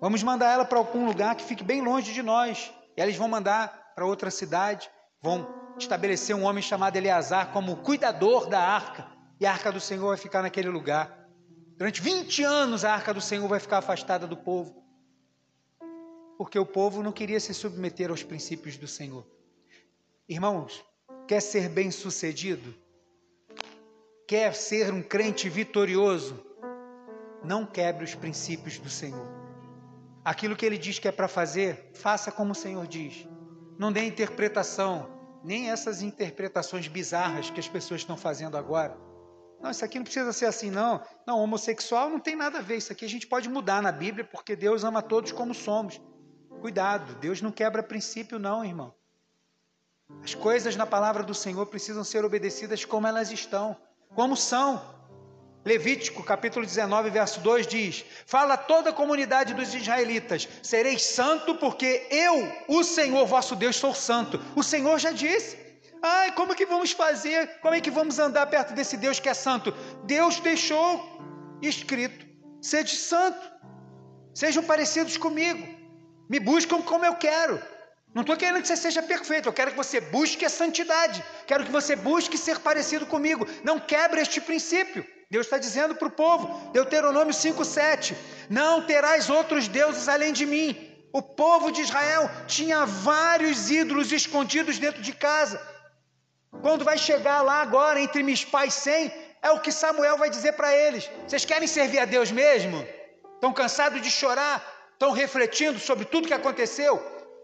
Vamos 0.00 0.22
mandar 0.22 0.52
ela 0.52 0.64
para 0.64 0.78
algum 0.78 1.04
lugar 1.04 1.34
que 1.34 1.44
fique 1.44 1.62
bem 1.62 1.82
longe 1.82 2.12
de 2.12 2.22
nós. 2.22 2.72
E 2.96 3.00
eles 3.02 3.16
vão 3.16 3.28
mandar 3.28 3.92
para 3.94 4.06
outra 4.06 4.30
cidade, 4.30 4.90
vão 5.20 5.46
estabelecer 5.82 6.34
um 6.34 6.44
homem 6.44 6.62
chamado 6.62 6.96
Eleazar 6.96 7.52
como 7.52 7.76
cuidador 7.76 8.48
da 8.48 8.60
arca, 8.60 9.06
e 9.38 9.46
a 9.46 9.52
arca 9.52 9.72
do 9.72 9.80
Senhor 9.80 10.08
vai 10.08 10.16
ficar 10.16 10.42
naquele 10.42 10.68
lugar. 10.68 11.28
Durante 11.76 12.00
20 12.00 12.42
anos 12.44 12.84
a 12.84 12.92
arca 12.92 13.14
do 13.14 13.20
Senhor 13.20 13.48
vai 13.48 13.58
ficar 13.58 13.78
afastada 13.78 14.26
do 14.26 14.36
povo, 14.36 14.84
porque 16.36 16.58
o 16.58 16.66
povo 16.66 17.02
não 17.02 17.12
queria 17.12 17.40
se 17.40 17.54
submeter 17.54 18.10
aos 18.10 18.22
princípios 18.22 18.76
do 18.76 18.86
Senhor. 18.86 19.26
Irmãos, 20.28 20.84
quer 21.26 21.40
ser 21.40 21.68
bem-sucedido? 21.68 22.74
Quer 24.26 24.54
ser 24.54 24.92
um 24.92 25.02
crente 25.02 25.48
vitorioso? 25.48 26.44
Não 27.42 27.66
quebre 27.66 28.04
os 28.04 28.14
princípios 28.14 28.78
do 28.78 28.88
Senhor. 28.88 29.26
Aquilo 30.24 30.54
que 30.54 30.64
ele 30.64 30.78
diz 30.78 30.98
que 30.98 31.08
é 31.08 31.12
para 31.12 31.26
fazer, 31.26 31.90
faça 31.94 32.30
como 32.30 32.52
o 32.52 32.54
Senhor 32.54 32.86
diz. 32.86 33.26
Não 33.78 33.90
dê 33.90 34.04
interpretação, 34.04 35.19
nem 35.42 35.70
essas 35.70 36.02
interpretações 36.02 36.88
bizarras 36.88 37.50
que 37.50 37.60
as 37.60 37.68
pessoas 37.68 38.00
estão 38.02 38.16
fazendo 38.16 38.56
agora. 38.56 38.96
Não, 39.60 39.70
isso 39.70 39.84
aqui 39.84 39.98
não 39.98 40.04
precisa 40.04 40.32
ser 40.32 40.46
assim, 40.46 40.70
não. 40.70 41.02
Não, 41.26 41.38
homossexual 41.38 42.08
não 42.08 42.18
tem 42.18 42.34
nada 42.34 42.58
a 42.58 42.62
ver. 42.62 42.76
Isso 42.76 42.92
aqui 42.92 43.04
a 43.04 43.08
gente 43.08 43.26
pode 43.26 43.48
mudar 43.48 43.82
na 43.82 43.92
Bíblia, 43.92 44.24
porque 44.24 44.56
Deus 44.56 44.84
ama 44.84 45.02
todos 45.02 45.32
como 45.32 45.54
somos. 45.54 46.00
Cuidado, 46.60 47.14
Deus 47.16 47.42
não 47.42 47.52
quebra 47.52 47.82
princípio, 47.82 48.38
não, 48.38 48.64
irmão. 48.64 48.94
As 50.22 50.34
coisas 50.34 50.76
na 50.76 50.86
palavra 50.86 51.22
do 51.22 51.34
Senhor 51.34 51.64
precisam 51.66 52.02
ser 52.02 52.24
obedecidas 52.24 52.84
como 52.84 53.06
elas 53.06 53.30
estão, 53.30 53.76
como 54.14 54.36
são. 54.36 54.99
Levítico 55.62 56.22
capítulo 56.22 56.64
19, 56.64 57.10
verso 57.10 57.40
2 57.40 57.66
diz: 57.66 58.04
Fala 58.24 58.54
a 58.54 58.56
toda 58.56 58.90
a 58.90 58.94
comunidade 58.94 59.52
dos 59.52 59.74
israelitas: 59.74 60.48
Sereis 60.62 61.02
santo, 61.02 61.54
porque 61.56 62.06
eu, 62.10 62.50
o 62.66 62.82
Senhor 62.82 63.26
vosso 63.26 63.54
Deus, 63.54 63.76
sou 63.76 63.94
santo. 63.94 64.40
O 64.56 64.62
Senhor 64.62 64.98
já 64.98 65.12
disse. 65.12 65.58
Ai, 66.02 66.32
como 66.32 66.52
é 66.52 66.54
que 66.54 66.64
vamos 66.64 66.92
fazer? 66.92 67.58
Como 67.60 67.74
é 67.74 67.80
que 67.80 67.90
vamos 67.90 68.18
andar 68.18 68.46
perto 68.46 68.72
desse 68.72 68.96
Deus 68.96 69.20
que 69.20 69.28
é 69.28 69.34
santo? 69.34 69.70
Deus 70.04 70.40
deixou 70.40 71.20
escrito: 71.60 72.24
Sede 72.62 72.96
santo, 72.96 73.50
sejam 74.34 74.62
parecidos 74.62 75.18
comigo, 75.18 75.62
me 76.30 76.40
buscam 76.40 76.80
como 76.80 77.04
eu 77.04 77.16
quero. 77.16 77.60
Não 78.14 78.22
estou 78.22 78.36
querendo 78.36 78.62
que 78.62 78.66
você 78.66 78.76
seja 78.76 79.02
perfeito, 79.02 79.46
eu 79.46 79.52
quero 79.52 79.72
que 79.72 79.76
você 79.76 80.00
busque 80.00 80.44
a 80.44 80.48
santidade, 80.48 81.22
quero 81.46 81.64
que 81.64 81.70
você 81.70 81.94
busque 81.94 82.38
ser 82.38 82.58
parecido 82.60 83.04
comigo. 83.04 83.46
Não 83.62 83.78
quebre 83.78 84.22
este 84.22 84.40
princípio. 84.40 85.04
Deus 85.30 85.46
está 85.46 85.58
dizendo 85.58 85.94
para 85.94 86.08
o 86.08 86.10
povo, 86.10 86.72
Deuteronômio 86.72 87.32
5,7: 87.32 88.16
Não 88.48 88.84
terás 88.84 89.30
outros 89.30 89.68
deuses 89.68 90.08
além 90.08 90.32
de 90.32 90.44
mim. 90.44 90.88
O 91.12 91.22
povo 91.22 91.70
de 91.70 91.80
Israel 91.82 92.28
tinha 92.48 92.84
vários 92.84 93.70
ídolos 93.70 94.10
escondidos 94.10 94.78
dentro 94.78 95.00
de 95.00 95.12
casa. 95.12 95.60
Quando 96.62 96.84
vai 96.84 96.98
chegar 96.98 97.42
lá 97.42 97.62
agora, 97.62 98.00
entre 98.00 98.24
Mispá 98.24 98.66
e 98.66 98.72
Sem, 98.72 99.12
é 99.40 99.50
o 99.52 99.60
que 99.60 99.70
Samuel 99.70 100.18
vai 100.18 100.28
dizer 100.28 100.54
para 100.54 100.74
eles: 100.74 101.08
Vocês 101.26 101.44
querem 101.44 101.68
servir 101.68 102.00
a 102.00 102.04
Deus 102.04 102.32
mesmo? 102.32 102.84
Estão 103.34 103.52
cansados 103.52 104.02
de 104.02 104.10
chorar? 104.10 104.56
Estão 104.92 105.12
refletindo 105.12 105.78
sobre 105.78 106.04
tudo 106.04 106.26
que 106.26 106.34
aconteceu? 106.34 106.98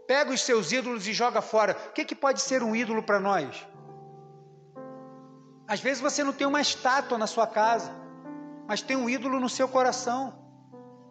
Pega 0.09 0.33
os 0.33 0.41
seus 0.41 0.73
ídolos 0.73 1.07
e 1.07 1.13
joga 1.13 1.41
fora. 1.41 1.77
O 1.89 1.93
que, 1.93 2.05
que 2.05 2.17
pode 2.17 2.41
ser 2.41 2.65
um 2.65 2.75
ídolo 2.75 3.03
para 3.03 3.21
nós? 3.21 3.65
Às 5.69 5.81
vezes 5.81 6.01
você 6.01 6.23
não 6.23 6.33
tem 6.33 6.47
uma 6.47 6.61
estátua 6.61 7.19
na 7.19 7.27
sua 7.27 7.47
casa, 7.47 7.91
mas 8.69 8.83
tem 8.83 8.97
um 8.97 9.11
ídolo 9.11 9.41
no 9.41 9.49
seu 9.49 9.69
coração. 9.69 10.47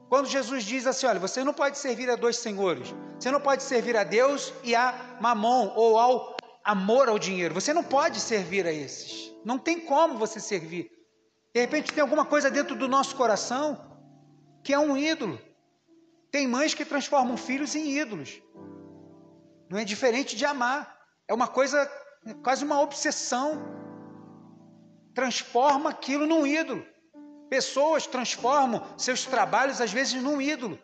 Quando 0.08 0.28
Jesus 0.28 0.64
diz 0.64 0.88
assim: 0.88 1.08
olha, 1.08 1.20
você 1.20 1.44
não 1.44 1.54
pode 1.54 1.78
servir 1.78 2.10
a 2.10 2.16
dois 2.16 2.38
senhores, 2.38 2.94
você 3.20 3.30
não 3.32 3.42
pode 3.42 3.64
servir 3.64 3.98
a 3.98 4.04
Deus 4.04 4.54
e 4.64 4.76
a 4.76 5.18
mamon, 5.20 5.74
ou 5.76 6.00
ao 6.00 6.36
amor 6.64 7.10
ao 7.10 7.20
dinheiro, 7.20 7.54
você 7.54 7.74
não 7.74 7.84
pode 7.84 8.20
servir 8.20 8.66
a 8.66 8.72
esses, 8.72 9.34
não 9.44 9.58
tem 9.58 9.80
como 9.80 10.18
você 10.18 10.40
servir. 10.40 10.90
De 11.54 11.60
repente 11.62 11.94
tem 11.94 12.02
alguma 12.02 12.26
coisa 12.26 12.50
dentro 12.50 12.76
do 12.76 12.88
nosso 12.88 13.16
coração 13.16 13.94
que 14.64 14.74
é 14.74 14.80
um 14.80 14.98
ídolo. 14.98 15.40
Tem 16.32 16.48
mães 16.48 16.74
que 16.74 16.84
transformam 16.84 17.38
filhos 17.38 17.76
em 17.76 17.98
ídolos, 17.98 18.42
não 19.70 19.80
é 19.80 19.86
diferente 19.86 20.36
de 20.36 20.46
amar, 20.46 20.98
é 21.28 21.34
uma 21.34 21.48
coisa, 21.48 21.90
quase 22.44 22.64
uma 22.64 22.82
obsessão 22.82 23.62
transforma 25.16 25.90
aquilo 25.90 26.28
num 26.28 26.46
ídolo. 26.46 26.86
Pessoas 27.50 28.06
transformam 28.06 28.84
seus 28.98 29.26
trabalhos, 29.26 29.80
às 29.80 29.92
vezes, 29.92 30.22
num 30.22 30.42
ídolo. 30.42 30.78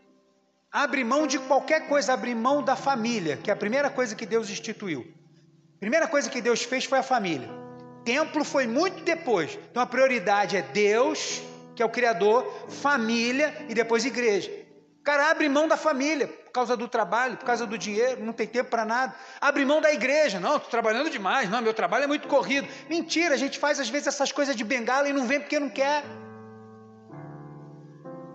Abre 0.72 1.04
mão 1.04 1.28
de 1.28 1.38
qualquer 1.38 1.88
coisa, 1.90 2.14
abre 2.14 2.34
mão 2.34 2.64
da 2.64 2.78
família, 2.78 3.36
que 3.36 3.52
é 3.52 3.54
a 3.54 3.58
primeira 3.58 3.90
coisa 3.90 4.16
que 4.16 4.26
Deus 4.26 4.50
instituiu. 4.50 5.06
A 5.76 5.80
primeira 5.80 6.08
coisa 6.08 6.30
que 6.30 6.42
Deus 6.42 6.64
fez 6.64 6.86
foi 6.86 7.00
a 7.00 7.04
família. 7.04 7.50
Templo 8.06 8.46
foi 8.46 8.66
muito 8.66 9.04
depois. 9.04 9.60
Então 9.70 9.84
a 9.84 9.86
prioridade 9.86 10.56
é 10.56 10.62
Deus, 10.62 11.42
que 11.76 11.84
é 11.84 11.86
o 11.86 11.90
Criador, 11.90 12.46
família 12.70 13.66
e 13.68 13.74
depois 13.74 14.06
igreja. 14.06 14.50
O 15.00 15.04
cara 15.04 15.30
abre 15.30 15.50
mão 15.50 15.68
da 15.68 15.76
família 15.76 16.30
por 16.52 16.56
causa 16.56 16.76
do 16.76 16.86
trabalho, 16.86 17.38
por 17.38 17.46
causa 17.46 17.66
do 17.66 17.78
dinheiro, 17.78 18.24
não 18.26 18.34
tem 18.34 18.46
tempo 18.46 18.70
para 18.70 18.84
nada. 18.84 19.16
Abre 19.40 19.64
mão 19.64 19.80
da 19.80 19.92
igreja, 19.94 20.38
não, 20.38 20.58
estou 20.58 20.70
trabalhando 20.70 21.10
demais, 21.10 21.50
não, 21.50 21.62
meu 21.62 21.74
trabalho 21.74 22.04
é 22.04 22.08
muito 22.08 22.28
corrido. 22.28 22.68
Mentira, 22.90 23.34
a 23.36 23.38
gente 23.38 23.58
faz 23.58 23.80
às 23.80 23.90
vezes 23.90 24.08
essas 24.08 24.34
coisas 24.34 24.54
de 24.54 24.64
bengala 24.66 25.08
e 25.08 25.14
não 25.14 25.26
vem 25.26 25.40
porque 25.40 25.58
não 25.58 25.70
quer. 25.70 26.04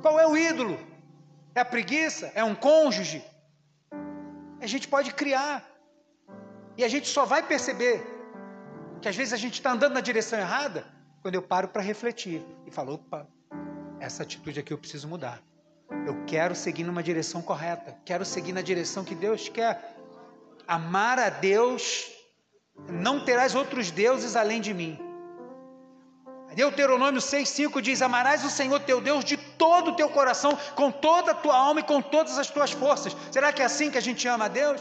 Qual 0.01 0.19
é 0.19 0.27
o 0.27 0.35
ídolo? 0.35 0.79
É 1.55 1.61
a 1.61 1.65
preguiça? 1.65 2.33
É 2.35 2.43
um 2.43 2.55
cônjuge? 2.55 3.23
A 4.63 4.67
gente 4.67 4.89
pode 4.89 5.13
criar. 5.13 5.63
E 6.79 6.85
a 6.85 6.89
gente 6.89 7.09
só 7.09 7.27
vai 7.27 7.43
perceber 7.43 8.03
que 9.03 9.09
às 9.09 9.17
vezes 9.17 9.35
a 9.35 9.37
gente 9.37 9.55
está 9.55 9.73
andando 9.73 9.93
na 9.93 10.01
direção 10.01 10.39
errada 10.39 10.87
quando 11.21 11.35
eu 11.35 11.43
paro 11.43 11.69
para 11.69 11.83
refletir 11.83 12.43
e 12.67 12.71
falo: 12.71 12.95
opa, 12.95 13.29
essa 14.01 14.23
atitude 14.23 14.61
aqui 14.61 14.73
eu 14.73 14.79
preciso 14.79 15.07
mudar. 15.07 15.43
Eu 16.07 16.25
quero 16.27 16.55
seguir 16.55 16.85
numa 16.85 17.03
direção 17.03 17.41
correta, 17.43 17.97
quero 18.05 18.25
seguir 18.25 18.53
na 18.53 18.63
direção 18.63 19.05
que 19.05 19.15
Deus 19.15 19.49
quer. 19.49 19.97
Amar 20.67 21.19
a 21.19 21.29
Deus, 21.29 22.11
não 22.91 23.25
terás 23.25 23.55
outros 23.55 23.91
deuses 23.91 24.35
além 24.37 24.61
de 24.61 24.75
mim. 24.75 24.99
Deuteronômio 26.55 27.21
6,5 27.21 27.81
diz: 27.83 28.01
Amarás 28.01 28.43
o 28.45 28.51
Senhor 28.51 28.81
teu 28.81 29.01
Deus 29.01 29.25
de 29.25 29.37
todo 29.37 29.91
o 29.91 29.97
teu 29.97 30.09
coração, 30.09 30.57
com 30.75 30.91
toda 30.91 31.33
a 31.33 31.35
tua 31.35 31.55
alma 31.55 31.81
e 31.81 31.83
com 31.83 32.01
todas 32.01 32.39
as 32.39 32.51
tuas 32.51 32.73
forças. 32.73 33.15
Será 33.31 33.53
que 33.53 33.61
é 33.61 33.67
assim 33.67 33.91
que 33.91 33.99
a 33.99 34.03
gente 34.03 34.27
ama 34.27 34.47
a 34.47 34.49
Deus? 34.49 34.81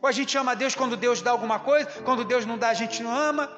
Ou 0.00 0.08
a 0.08 0.12
gente 0.12 0.36
ama 0.38 0.52
a 0.52 0.54
Deus 0.54 0.74
quando 0.74 0.96
Deus 0.96 1.20
dá 1.20 1.30
alguma 1.30 1.58
coisa, 1.60 1.90
quando 2.02 2.24
Deus 2.24 2.46
não 2.46 2.56
dá, 2.56 2.70
a 2.70 2.74
gente 2.74 3.02
não 3.02 3.14
ama? 3.14 3.50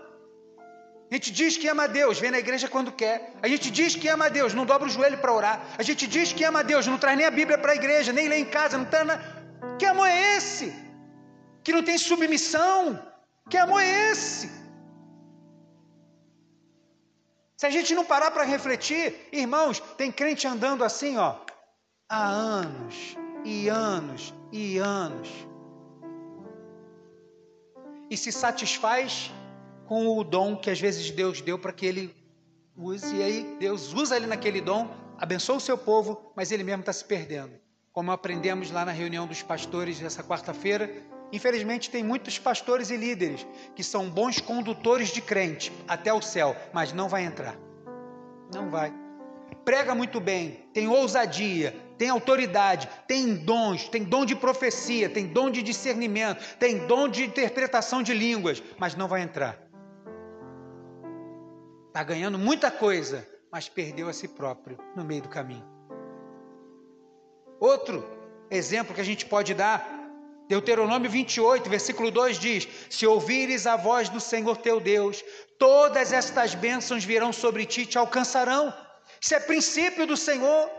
A 1.10 1.14
gente 1.14 1.30
diz 1.30 1.56
que 1.56 1.68
ama 1.68 1.84
a 1.84 1.86
Deus, 1.86 2.18
vem 2.18 2.32
na 2.32 2.38
igreja 2.38 2.68
quando 2.68 2.90
quer. 2.90 3.34
A 3.40 3.48
gente 3.48 3.70
diz 3.70 3.94
que 3.94 4.08
ama 4.08 4.26
a 4.26 4.28
Deus, 4.28 4.54
não 4.54 4.66
dobra 4.66 4.88
o 4.88 4.90
joelho 4.90 5.18
para 5.18 5.32
orar. 5.32 5.64
A 5.78 5.82
gente 5.82 6.06
diz 6.06 6.32
que 6.32 6.42
ama 6.42 6.60
a 6.60 6.62
Deus, 6.62 6.86
não 6.86 6.98
traz 6.98 7.16
nem 7.16 7.26
a 7.26 7.30
Bíblia 7.30 7.56
para 7.56 7.72
a 7.72 7.76
igreja, 7.76 8.12
nem 8.12 8.28
lê 8.28 8.38
em 8.38 8.44
casa, 8.44 8.76
não 8.76 8.84
está 8.84 9.04
na... 9.04 9.18
Que 9.78 9.86
amor 9.86 10.08
é 10.08 10.36
esse? 10.36 10.74
Que 11.62 11.72
não 11.72 11.82
tem 11.82 11.96
submissão? 11.96 13.00
Que 13.48 13.56
amor 13.56 13.80
é 13.82 14.10
esse? 14.10 14.50
Se 17.56 17.66
a 17.66 17.70
gente 17.70 17.94
não 17.94 18.04
parar 18.04 18.32
para 18.32 18.42
refletir, 18.42 19.28
irmãos, 19.32 19.80
tem 19.96 20.10
crente 20.10 20.46
andando 20.46 20.84
assim, 20.84 21.16
ó, 21.16 21.36
há 22.08 22.26
anos 22.26 23.16
e 23.44 23.68
anos 23.68 24.34
e 24.52 24.78
anos. 24.78 25.28
E 28.10 28.16
se 28.16 28.30
satisfaz 28.30 29.30
com 29.86 30.18
o 30.18 30.24
dom 30.24 30.56
que 30.56 30.70
às 30.70 30.80
vezes 30.80 31.10
Deus 31.10 31.40
deu 31.40 31.58
para 31.58 31.72
que 31.72 31.86
ele 31.86 32.14
use, 32.76 33.16
e 33.16 33.22
aí 33.22 33.56
Deus 33.58 33.92
usa 33.94 34.16
ele 34.16 34.26
naquele 34.26 34.60
dom, 34.60 34.88
abençoa 35.16 35.56
o 35.56 35.60
seu 35.60 35.78
povo, 35.78 36.32
mas 36.36 36.52
ele 36.52 36.64
mesmo 36.64 36.80
está 36.80 36.92
se 36.92 37.04
perdendo. 37.04 37.52
como 37.96 38.12
aprendemos 38.12 38.70
lá 38.70 38.84
na 38.84 38.92
reunião 38.92 39.26
dos 39.26 39.42
pastores 39.42 40.02
essa 40.02 40.22
quarta-feira, 40.22 40.90
infelizmente 41.32 41.88
tem 41.90 42.04
muitos 42.04 42.38
pastores 42.38 42.90
e 42.90 42.96
líderes 42.98 43.46
que 43.74 43.82
são 43.82 44.10
bons 44.10 44.38
condutores 44.38 45.08
de 45.08 45.22
crente 45.22 45.72
até 45.88 46.12
o 46.12 46.20
céu, 46.20 46.54
mas 46.74 46.92
não 46.92 47.08
vai 47.08 47.24
entrar. 47.24 47.56
Não 48.54 48.68
vai. 48.68 48.92
Prega 49.64 49.94
muito 49.94 50.20
bem, 50.20 50.68
tem 50.74 50.88
ousadia, 50.88 51.74
tem 51.96 52.10
autoridade, 52.10 52.86
tem 53.08 53.34
dons, 53.34 53.88
tem 53.88 54.04
dom 54.04 54.26
de 54.26 54.36
profecia, 54.36 55.08
tem 55.08 55.26
dom 55.26 55.50
de 55.50 55.62
discernimento, 55.62 56.44
tem 56.58 56.86
dom 56.86 57.08
de 57.08 57.24
interpretação 57.24 58.02
de 58.02 58.12
línguas, 58.12 58.62
mas 58.78 58.94
não 58.94 59.08
vai 59.08 59.22
entrar. 59.22 59.58
Está 61.96 62.04
ganhando 62.04 62.38
muita 62.38 62.70
coisa, 62.70 63.26
mas 63.50 63.70
perdeu 63.70 64.06
a 64.06 64.12
si 64.12 64.28
próprio 64.28 64.76
no 64.94 65.02
meio 65.02 65.22
do 65.22 65.30
caminho. 65.30 65.64
Outro 67.58 68.04
exemplo 68.50 68.94
que 68.94 69.00
a 69.00 69.04
gente 69.10 69.24
pode 69.24 69.54
dar, 69.54 69.82
Deuteronômio 70.46 71.10
28, 71.10 71.70
versículo 71.70 72.10
2 72.10 72.38
diz: 72.38 72.68
Se 72.90 73.06
ouvires 73.06 73.66
a 73.66 73.76
voz 73.76 74.10
do 74.10 74.20
Senhor 74.20 74.58
teu 74.58 74.78
Deus, 74.78 75.24
todas 75.58 76.12
estas 76.12 76.54
bênçãos 76.54 77.02
virão 77.02 77.32
sobre 77.32 77.64
ti 77.64 77.80
e 77.80 77.86
te 77.86 77.96
alcançarão. 77.96 78.74
Isso 79.18 79.34
é 79.34 79.40
princípio 79.40 80.06
do 80.06 80.18
Senhor, 80.18 80.70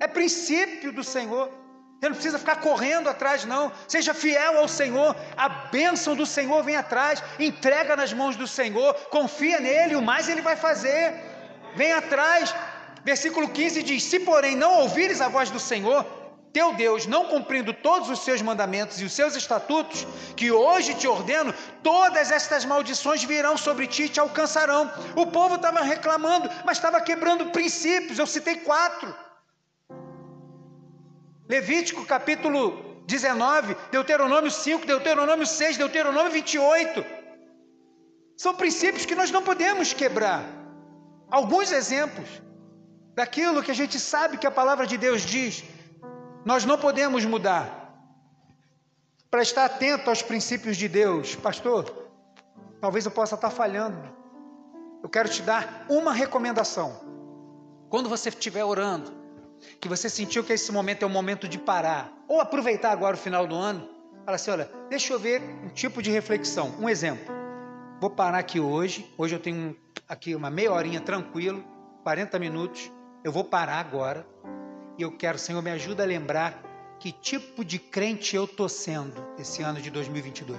é 0.00 0.08
princípio 0.08 0.92
do 0.92 1.04
Senhor. 1.04 1.52
Você 2.04 2.08
não 2.10 2.16
precisa 2.16 2.38
ficar 2.38 2.56
correndo 2.56 3.08
atrás, 3.08 3.46
não. 3.46 3.72
Seja 3.88 4.12
fiel 4.12 4.58
ao 4.58 4.68
Senhor. 4.68 5.16
A 5.34 5.48
bênção 5.48 6.14
do 6.14 6.26
Senhor 6.26 6.62
vem 6.62 6.76
atrás. 6.76 7.22
Entrega 7.38 7.96
nas 7.96 8.12
mãos 8.12 8.36
do 8.36 8.46
Senhor. 8.46 8.92
Confia 9.08 9.58
nele. 9.58 9.96
O 9.96 10.02
mais 10.02 10.28
ele 10.28 10.42
vai 10.42 10.54
fazer. 10.54 11.14
Vem 11.74 11.92
atrás. 11.94 12.54
Versículo 13.02 13.48
15 13.48 13.82
diz: 13.82 14.02
Se 14.02 14.20
porém 14.20 14.54
não 14.54 14.80
ouvires 14.80 15.22
a 15.22 15.28
voz 15.28 15.48
do 15.48 15.58
Senhor, 15.58 16.04
teu 16.52 16.74
Deus, 16.74 17.06
não 17.06 17.24
cumprindo 17.24 17.72
todos 17.72 18.10
os 18.10 18.18
seus 18.18 18.42
mandamentos 18.42 19.00
e 19.00 19.04
os 19.06 19.12
seus 19.14 19.34
estatutos, 19.34 20.06
que 20.36 20.52
hoje 20.52 20.92
te 20.92 21.08
ordeno, 21.08 21.54
todas 21.82 22.30
estas 22.30 22.66
maldições 22.66 23.24
virão 23.24 23.56
sobre 23.56 23.86
ti 23.86 24.02
e 24.02 24.08
te 24.10 24.20
alcançarão. 24.20 24.92
O 25.16 25.28
povo 25.28 25.54
estava 25.54 25.80
reclamando, 25.80 26.50
mas 26.66 26.76
estava 26.76 27.00
quebrando 27.00 27.46
princípios. 27.46 28.18
Eu 28.18 28.26
citei 28.26 28.56
quatro. 28.56 29.23
Levítico 31.48 32.06
capítulo 32.06 33.02
19, 33.06 33.76
Deuteronômio 33.90 34.50
5, 34.50 34.86
Deuteronômio 34.86 35.46
6, 35.46 35.76
Deuteronômio 35.76 36.32
28. 36.32 37.04
São 38.36 38.54
princípios 38.54 39.04
que 39.04 39.14
nós 39.14 39.30
não 39.30 39.42
podemos 39.42 39.92
quebrar. 39.92 40.42
Alguns 41.30 41.70
exemplos 41.70 42.28
daquilo 43.14 43.62
que 43.62 43.70
a 43.70 43.74
gente 43.74 44.00
sabe 44.00 44.38
que 44.38 44.46
a 44.46 44.50
palavra 44.50 44.86
de 44.86 44.96
Deus 44.96 45.22
diz 45.22 45.64
nós 46.44 46.64
não 46.64 46.78
podemos 46.78 47.24
mudar. 47.24 47.82
Para 49.30 49.42
estar 49.42 49.64
atento 49.64 50.10
aos 50.10 50.22
princípios 50.22 50.76
de 50.76 50.88
Deus, 50.88 51.34
pastor, 51.34 52.10
talvez 52.80 53.04
eu 53.04 53.10
possa 53.10 53.34
estar 53.34 53.50
falhando. 53.50 53.98
Eu 55.02 55.08
quero 55.08 55.28
te 55.28 55.42
dar 55.42 55.86
uma 55.88 56.12
recomendação. 56.12 57.00
Quando 57.88 58.08
você 58.08 58.28
estiver 58.28 58.64
orando, 58.64 59.23
que 59.80 59.88
você 59.88 60.08
sentiu 60.08 60.44
que 60.44 60.52
esse 60.52 60.70
momento 60.72 61.02
é 61.02 61.06
o 61.06 61.10
momento 61.10 61.48
de 61.48 61.58
parar, 61.58 62.12
ou 62.28 62.40
aproveitar 62.40 62.90
agora 62.90 63.16
o 63.16 63.18
final 63.18 63.46
do 63.46 63.54
ano, 63.54 63.88
fala 64.24 64.36
assim: 64.36 64.50
olha, 64.50 64.70
deixa 64.88 65.12
eu 65.12 65.18
ver 65.18 65.42
um 65.64 65.68
tipo 65.68 66.02
de 66.02 66.10
reflexão. 66.10 66.74
Um 66.80 66.88
exemplo. 66.88 67.34
Vou 68.00 68.10
parar 68.10 68.38
aqui 68.38 68.60
hoje. 68.60 69.12
Hoje 69.16 69.34
eu 69.34 69.40
tenho 69.40 69.76
aqui 70.08 70.34
uma 70.34 70.50
meia 70.50 70.72
horinha 70.72 71.00
tranquilo, 71.00 71.64
40 72.02 72.38
minutos. 72.38 72.90
Eu 73.22 73.32
vou 73.32 73.44
parar 73.44 73.78
agora 73.78 74.26
e 74.98 75.02
eu 75.02 75.10
quero, 75.12 75.38
Senhor, 75.38 75.62
me 75.62 75.70
ajuda 75.70 76.02
a 76.02 76.06
lembrar 76.06 76.62
que 77.00 77.10
tipo 77.10 77.64
de 77.64 77.78
crente 77.78 78.36
eu 78.36 78.44
estou 78.44 78.68
sendo 78.68 79.14
esse 79.38 79.62
ano 79.62 79.80
de 79.80 79.90
2022. 79.90 80.58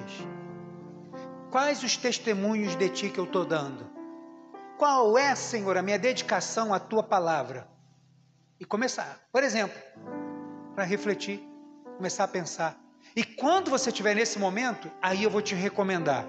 Quais 1.52 1.84
os 1.84 1.96
testemunhos 1.96 2.76
de 2.76 2.90
Ti 2.90 3.10
que 3.10 3.20
eu 3.20 3.24
estou 3.24 3.46
dando? 3.46 3.90
Qual 4.78 5.18
é, 5.18 5.34
Senhor, 5.36 5.78
a 5.78 5.82
minha 5.82 5.98
dedicação 5.98 6.74
à 6.74 6.80
Tua 6.80 7.02
palavra? 7.02 7.75
E 8.58 8.64
começar, 8.64 9.20
por 9.34 9.44
exemplo, 9.44 9.78
para 10.74 10.86
refletir, 10.86 11.44
começar 11.98 12.24
a 12.24 12.28
pensar. 12.28 12.80
E 13.14 13.24
quando 13.24 13.70
você 13.70 13.90
estiver 13.90 14.16
nesse 14.16 14.40
momento, 14.40 14.90
aí 15.02 15.24
eu 15.24 15.30
vou 15.30 15.42
te 15.42 15.54
recomendar. 15.54 16.26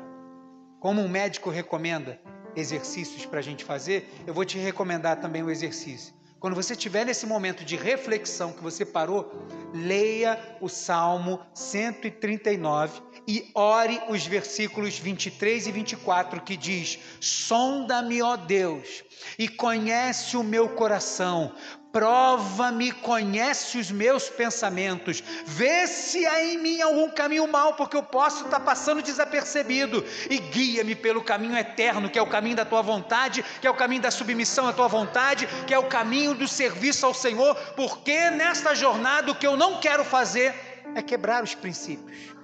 Como 0.81 1.01
um 1.01 1.09
médico 1.09 1.51
recomenda 1.51 2.20
exercícios 2.57 3.24
para 3.24 3.39
a 3.39 3.43
gente 3.43 3.64
fazer, 3.64 4.12
eu 4.27 4.35
vou 4.35 4.45
te 4.45 4.59
recomendar 4.59 5.20
também 5.20 5.43
o 5.43 5.51
exercício. 5.51 6.14
Quando 6.41 6.55
você 6.55 6.74
estiver 6.74 7.07
nesse 7.07 7.27
momento 7.27 7.64
de 7.64 7.77
reflexão 7.77 8.53
que 8.53 8.62
você 8.62 8.85
parou, 8.85 9.33
leia 9.72 10.39
o 10.61 10.68
Salmo 10.68 11.41
139 11.55 13.01
e 13.27 13.51
ore 13.55 14.01
os 14.09 14.27
versículos 14.27 14.99
23 14.99 15.66
e 15.66 15.72
24 15.72 16.43
que 16.43 16.57
diz: 16.57 16.99
Sonda-me, 17.20 18.20
ó 18.20 18.37
Deus, 18.37 19.03
e 19.39 19.49
conhece 19.49 20.37
o 20.37 20.45
meu 20.45 20.68
coração, 20.68 21.55
Prova-me, 21.97 22.93
conhece 22.93 23.79
os 23.79 23.91
meus 23.91 24.29
pensamentos, 24.29 25.25
vê 25.47 25.87
se 25.87 26.27
há 26.27 26.45
em 26.45 26.59
mim 26.59 26.83
algum 26.83 27.09
caminho 27.09 27.49
mau, 27.49 27.73
porque 27.73 27.97
eu 27.97 28.03
posso 28.03 28.45
estar 28.45 28.61
passando 28.61 29.01
desapercebido, 29.01 30.05
e 30.29 30.37
guia-me 30.37 30.95
pelo 30.95 31.25
caminho 31.25 31.57
eterno, 31.57 32.11
que 32.11 32.19
é 32.19 32.23
o 32.23 32.27
caminho 32.27 32.55
da 32.55 32.67
tua 32.67 32.83
vontade, 32.83 33.43
que 33.63 33.67
é 33.67 33.71
o 33.71 33.75
caminho 33.75 34.03
da 34.03 34.11
submissão 34.11 34.69
à 34.69 34.75
tua 34.75 34.89
vontade, 34.89 35.49
que 35.67 35.73
é 35.73 35.79
o 35.79 35.89
caminho 35.89 36.35
do 36.35 36.47
serviço 36.47 37.07
ao 37.07 37.15
Senhor, 37.15 37.55
porque 37.75 38.29
nesta 38.29 38.75
jornada 38.75 39.33
o 39.33 39.35
que 39.35 39.47
eu 39.47 39.57
não 39.57 39.81
quero 39.81 40.05
fazer 40.05 40.55
é 40.95 41.01
quebrar 41.01 41.43
os 41.43 41.55
princípios. 41.55 42.37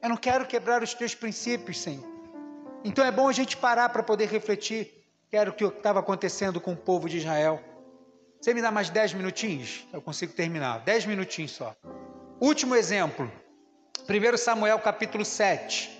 Eu 0.00 0.10
não 0.10 0.16
quero 0.16 0.46
quebrar 0.46 0.84
os 0.84 0.94
teus 0.94 1.16
princípios, 1.16 1.80
Senhor. 1.80 2.06
Então 2.84 3.04
é 3.04 3.10
bom 3.10 3.28
a 3.28 3.32
gente 3.32 3.56
parar 3.56 3.88
para 3.88 4.04
poder 4.04 4.28
refletir. 4.28 5.04
Quero 5.28 5.52
que 5.52 5.64
o 5.64 5.72
que 5.72 5.78
estava 5.78 5.98
acontecendo 5.98 6.60
com 6.60 6.74
o 6.74 6.76
povo 6.76 7.08
de 7.08 7.18
Israel. 7.18 7.60
Você 8.40 8.54
me 8.54 8.62
dá 8.62 8.70
mais 8.70 8.88
10 8.88 9.14
minutinhos? 9.14 9.84
Eu 9.92 10.00
consigo 10.00 10.32
terminar. 10.32 10.78
10 10.80 11.06
minutinhos 11.06 11.50
só. 11.50 11.74
Último 12.40 12.76
exemplo. 12.76 13.30
1 14.08 14.36
Samuel 14.36 14.78
capítulo 14.78 15.24
7, 15.24 15.90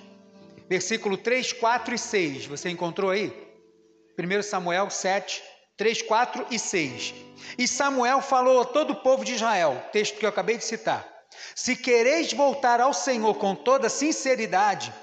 versículo 0.68 1.16
3, 1.16 1.52
4 1.54 1.94
e 1.96 1.98
6. 1.98 2.46
Você 2.46 2.70
encontrou 2.70 3.10
aí? 3.10 3.32
1 4.16 4.42
Samuel 4.42 4.88
7, 4.88 5.42
3, 5.76 6.02
4 6.02 6.46
e 6.52 6.58
6. 6.60 7.14
E 7.58 7.66
Samuel 7.66 8.22
falou 8.22 8.60
a 8.60 8.64
todo 8.64 8.92
o 8.92 9.02
povo 9.02 9.24
de 9.24 9.34
Israel, 9.34 9.82
texto 9.92 10.16
que 10.16 10.24
eu 10.24 10.30
acabei 10.30 10.56
de 10.56 10.64
citar: 10.64 11.06
Se 11.56 11.74
quereis 11.74 12.32
voltar 12.32 12.80
ao 12.80 12.94
Senhor 12.94 13.34
com 13.34 13.56
toda 13.56 13.88
sinceridade, 13.88 14.94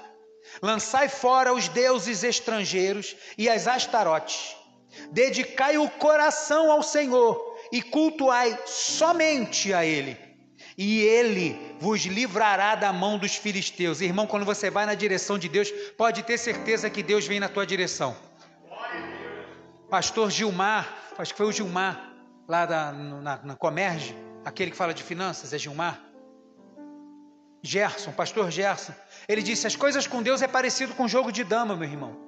lançai 0.62 1.10
fora 1.10 1.52
os 1.52 1.68
deuses 1.68 2.24
estrangeiros 2.24 3.14
e 3.36 3.46
as 3.46 3.66
astarotes 3.68 4.56
Dedicai 5.10 5.78
o 5.78 5.88
coração 5.88 6.70
ao 6.70 6.82
Senhor 6.82 7.56
e 7.72 7.82
cultuai 7.82 8.58
somente 8.66 9.72
a 9.72 9.84
Ele, 9.84 10.16
e 10.76 11.00
Ele 11.00 11.76
vos 11.78 12.02
livrará 12.02 12.74
da 12.74 12.92
mão 12.92 13.18
dos 13.18 13.34
filisteus. 13.34 14.00
Irmão, 14.00 14.26
quando 14.26 14.44
você 14.44 14.70
vai 14.70 14.86
na 14.86 14.94
direção 14.94 15.38
de 15.38 15.48
Deus, 15.48 15.70
pode 15.96 16.22
ter 16.22 16.38
certeza 16.38 16.90
que 16.90 17.02
Deus 17.02 17.26
vem 17.26 17.40
na 17.40 17.48
tua 17.48 17.66
direção. 17.66 18.16
Pastor 19.88 20.30
Gilmar, 20.30 21.12
acho 21.16 21.32
que 21.32 21.38
foi 21.38 21.46
o 21.46 21.52
Gilmar, 21.52 22.14
lá 22.48 22.66
da, 22.66 22.92
na, 22.92 23.40
na 23.42 23.56
Comerge, 23.56 24.16
aquele 24.44 24.70
que 24.70 24.76
fala 24.76 24.92
de 24.92 25.02
finanças, 25.02 25.52
é 25.52 25.58
Gilmar. 25.58 26.02
Gerson, 27.62 28.12
pastor 28.12 28.50
Gerson, 28.50 28.92
ele 29.28 29.42
disse: 29.42 29.66
as 29.66 29.74
coisas 29.74 30.06
com 30.06 30.22
Deus 30.22 30.40
é 30.42 30.46
parecido 30.46 30.94
com 30.94 31.08
jogo 31.08 31.32
de 31.32 31.42
dama, 31.42 31.74
meu 31.74 31.88
irmão. 31.88 32.25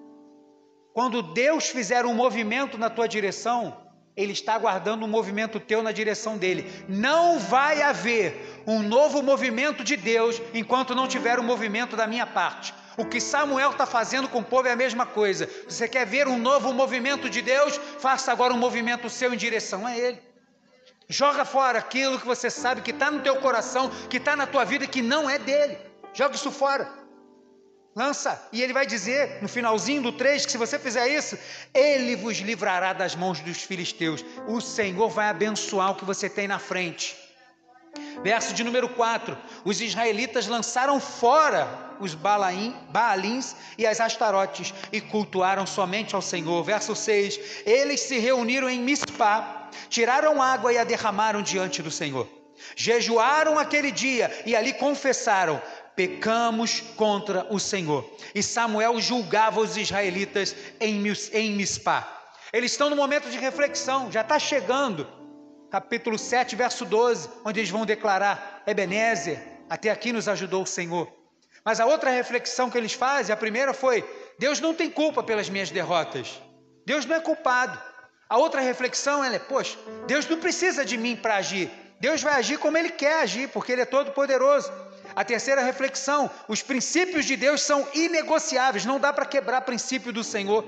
Quando 0.99 1.23
Deus 1.23 1.69
fizer 1.69 2.05
um 2.05 2.13
movimento 2.13 2.77
na 2.77 2.91
tua 2.91 3.07
direção, 3.07 3.77
Ele 4.17 4.33
está 4.33 4.55
aguardando 4.55 5.05
um 5.05 5.09
movimento 5.09 5.61
teu 5.61 5.81
na 5.81 5.93
direção 5.93 6.37
dele. 6.37 6.69
Não 6.89 7.39
vai 7.39 7.83
haver 7.83 8.65
um 8.67 8.83
novo 8.83 9.23
movimento 9.23 9.85
de 9.85 9.97
Deus 9.97 10.43
enquanto 10.53 10.97
não 10.97 11.07
tiver 11.07 11.39
um 11.39 11.45
movimento 11.45 11.95
da 11.95 12.05
minha 12.05 12.27
parte. 12.27 12.75
O 12.97 13.05
que 13.05 13.21
Samuel 13.21 13.71
está 13.71 13.87
fazendo 13.87 14.29
com 14.29 14.41
o 14.41 14.45
povo 14.45 14.67
é 14.67 14.73
a 14.73 14.77
mesma 14.77 15.07
coisa. 15.07 15.49
Você 15.69 15.87
quer 15.87 16.05
ver 16.05 16.27
um 16.27 16.37
novo 16.37 16.73
movimento 16.73 17.31
de 17.31 17.43
Deus? 17.43 17.79
Faça 18.01 18.33
agora 18.33 18.53
um 18.53 18.59
movimento 18.59 19.09
seu 19.09 19.33
em 19.33 19.37
direção 19.37 19.87
a 19.87 19.97
Ele. 19.97 20.21
Joga 21.09 21.45
fora 21.45 21.79
aquilo 21.79 22.19
que 22.19 22.27
você 22.27 22.51
sabe 22.51 22.81
que 22.81 22.91
está 22.91 23.09
no 23.09 23.21
teu 23.21 23.37
coração, 23.37 23.89
que 24.11 24.17
está 24.17 24.35
na 24.35 24.49
tua 24.49 24.65
vida, 24.65 24.85
que 24.85 25.01
não 25.01 25.31
é 25.31 25.39
dele. 25.39 25.79
Joga 26.13 26.35
isso 26.35 26.51
fora. 26.51 26.98
Lança, 27.95 28.41
e 28.53 28.63
ele 28.63 28.73
vai 28.73 28.87
dizer 28.87 29.43
no 29.43 29.49
finalzinho 29.49 30.03
do 30.03 30.13
3 30.13 30.47
que 30.47 30.53
se 30.53 30.59
você 30.59 30.79
fizer 30.79 31.09
isso, 31.09 31.37
ele 31.75 32.15
vos 32.15 32.39
livrará 32.39 32.93
das 32.93 33.17
mãos 33.17 33.41
dos 33.41 33.63
filisteus. 33.63 34.25
O 34.47 34.61
Senhor 34.61 35.09
vai 35.09 35.29
abençoar 35.29 35.91
o 35.91 35.95
que 35.97 36.05
você 36.05 36.29
tem 36.29 36.47
na 36.47 36.59
frente. 36.59 37.17
Verso 38.23 38.55
de 38.55 38.63
número 38.63 38.89
4: 38.91 39.37
Os 39.65 39.81
israelitas 39.81 40.47
lançaram 40.47 41.01
fora 41.01 41.67
os 42.01 42.15
Balaim, 42.15 42.77
Baalins 42.91 43.57
e 43.77 43.87
as 43.87 44.01
Astarotes 44.01 44.73
e 44.93 45.01
cultuaram 45.01 45.67
somente 45.67 46.15
ao 46.15 46.23
Senhor. 46.23 46.63
Verso 46.63 46.95
6: 46.95 47.65
Eles 47.67 48.01
se 48.01 48.19
reuniram 48.19 48.69
em 48.69 48.81
Mispá, 48.81 49.69
tiraram 49.89 50.41
água 50.41 50.73
e 50.73 50.79
a 50.79 50.85
derramaram 50.85 51.43
diante 51.43 51.83
do 51.83 51.91
Senhor. 51.91 52.29
Jejuaram 52.75 53.59
aquele 53.59 53.91
dia 53.91 54.33
e 54.45 54.55
ali 54.55 54.73
confessaram: 54.73 55.61
pecamos 55.99 56.81
contra 56.95 57.45
o 57.51 57.59
Senhor. 57.59 58.09
E 58.33 58.41
Samuel 58.41 59.01
julgava 59.01 59.59
os 59.59 59.77
israelitas 59.77 60.55
em, 60.79 60.95
Mispá. 61.57 62.07
Eles 62.53 62.71
estão 62.71 62.89
no 62.89 62.95
momento 62.95 63.29
de 63.29 63.37
reflexão, 63.37 64.13
já 64.13 64.21
está 64.21 64.39
chegando. 64.39 65.09
Capítulo 65.69 66.17
7, 66.17 66.55
verso 66.55 66.85
12, 66.85 67.29
onde 67.45 67.59
eles 67.59 67.71
vão 67.71 67.85
declarar: 67.85 68.63
Ebenezer, 68.65 69.43
até 69.69 69.91
aqui 69.91 70.13
nos 70.13 70.29
ajudou 70.29 70.63
o 70.63 70.67
Senhor. 70.67 71.13
Mas 71.65 71.81
a 71.81 71.87
outra 71.87 72.11
reflexão 72.11 72.71
que 72.71 72.79
eles 72.79 72.93
fazem, 72.93 73.33
a 73.33 73.37
primeira 73.37 73.75
foi: 73.75 74.09
Deus 74.39 74.61
não 74.61 74.73
tem 74.73 74.89
culpa 74.89 75.21
pelas 75.21 75.49
minhas 75.49 75.69
derrotas. 75.69 76.41
Deus 76.87 77.07
não 77.07 77.17
é 77.17 77.21
culpado. 77.21 77.77
A 78.29 78.39
outra 78.39 78.61
reflexão 78.61 79.25
é: 79.25 79.37
poxa, 79.37 79.77
Deus 80.07 80.29
não 80.29 80.39
precisa 80.39 80.85
de 80.85 80.97
mim 80.97 81.17
para 81.17 81.35
agir. 81.35 81.69
Deus 81.99 82.23
vai 82.23 82.35
agir 82.35 82.57
como 82.57 82.79
Ele 82.79 82.91
quer 82.91 83.23
agir, 83.23 83.49
porque 83.49 83.73
Ele 83.73 83.83
é 83.83 83.85
todo 83.85 84.13
poderoso. 84.13 84.71
A 85.19 85.25
terceira 85.25 85.65
reflexão: 85.65 86.31
os 86.47 86.63
princípios 86.63 87.25
de 87.25 87.35
Deus 87.35 87.61
são 87.61 87.85
inegociáveis, 87.93 88.85
não 88.85 89.01
dá 89.01 89.13
para 89.13 89.27
quebrar 89.27 89.63
princípio 89.63 90.13
do 90.13 90.23
Senhor. 90.23 90.65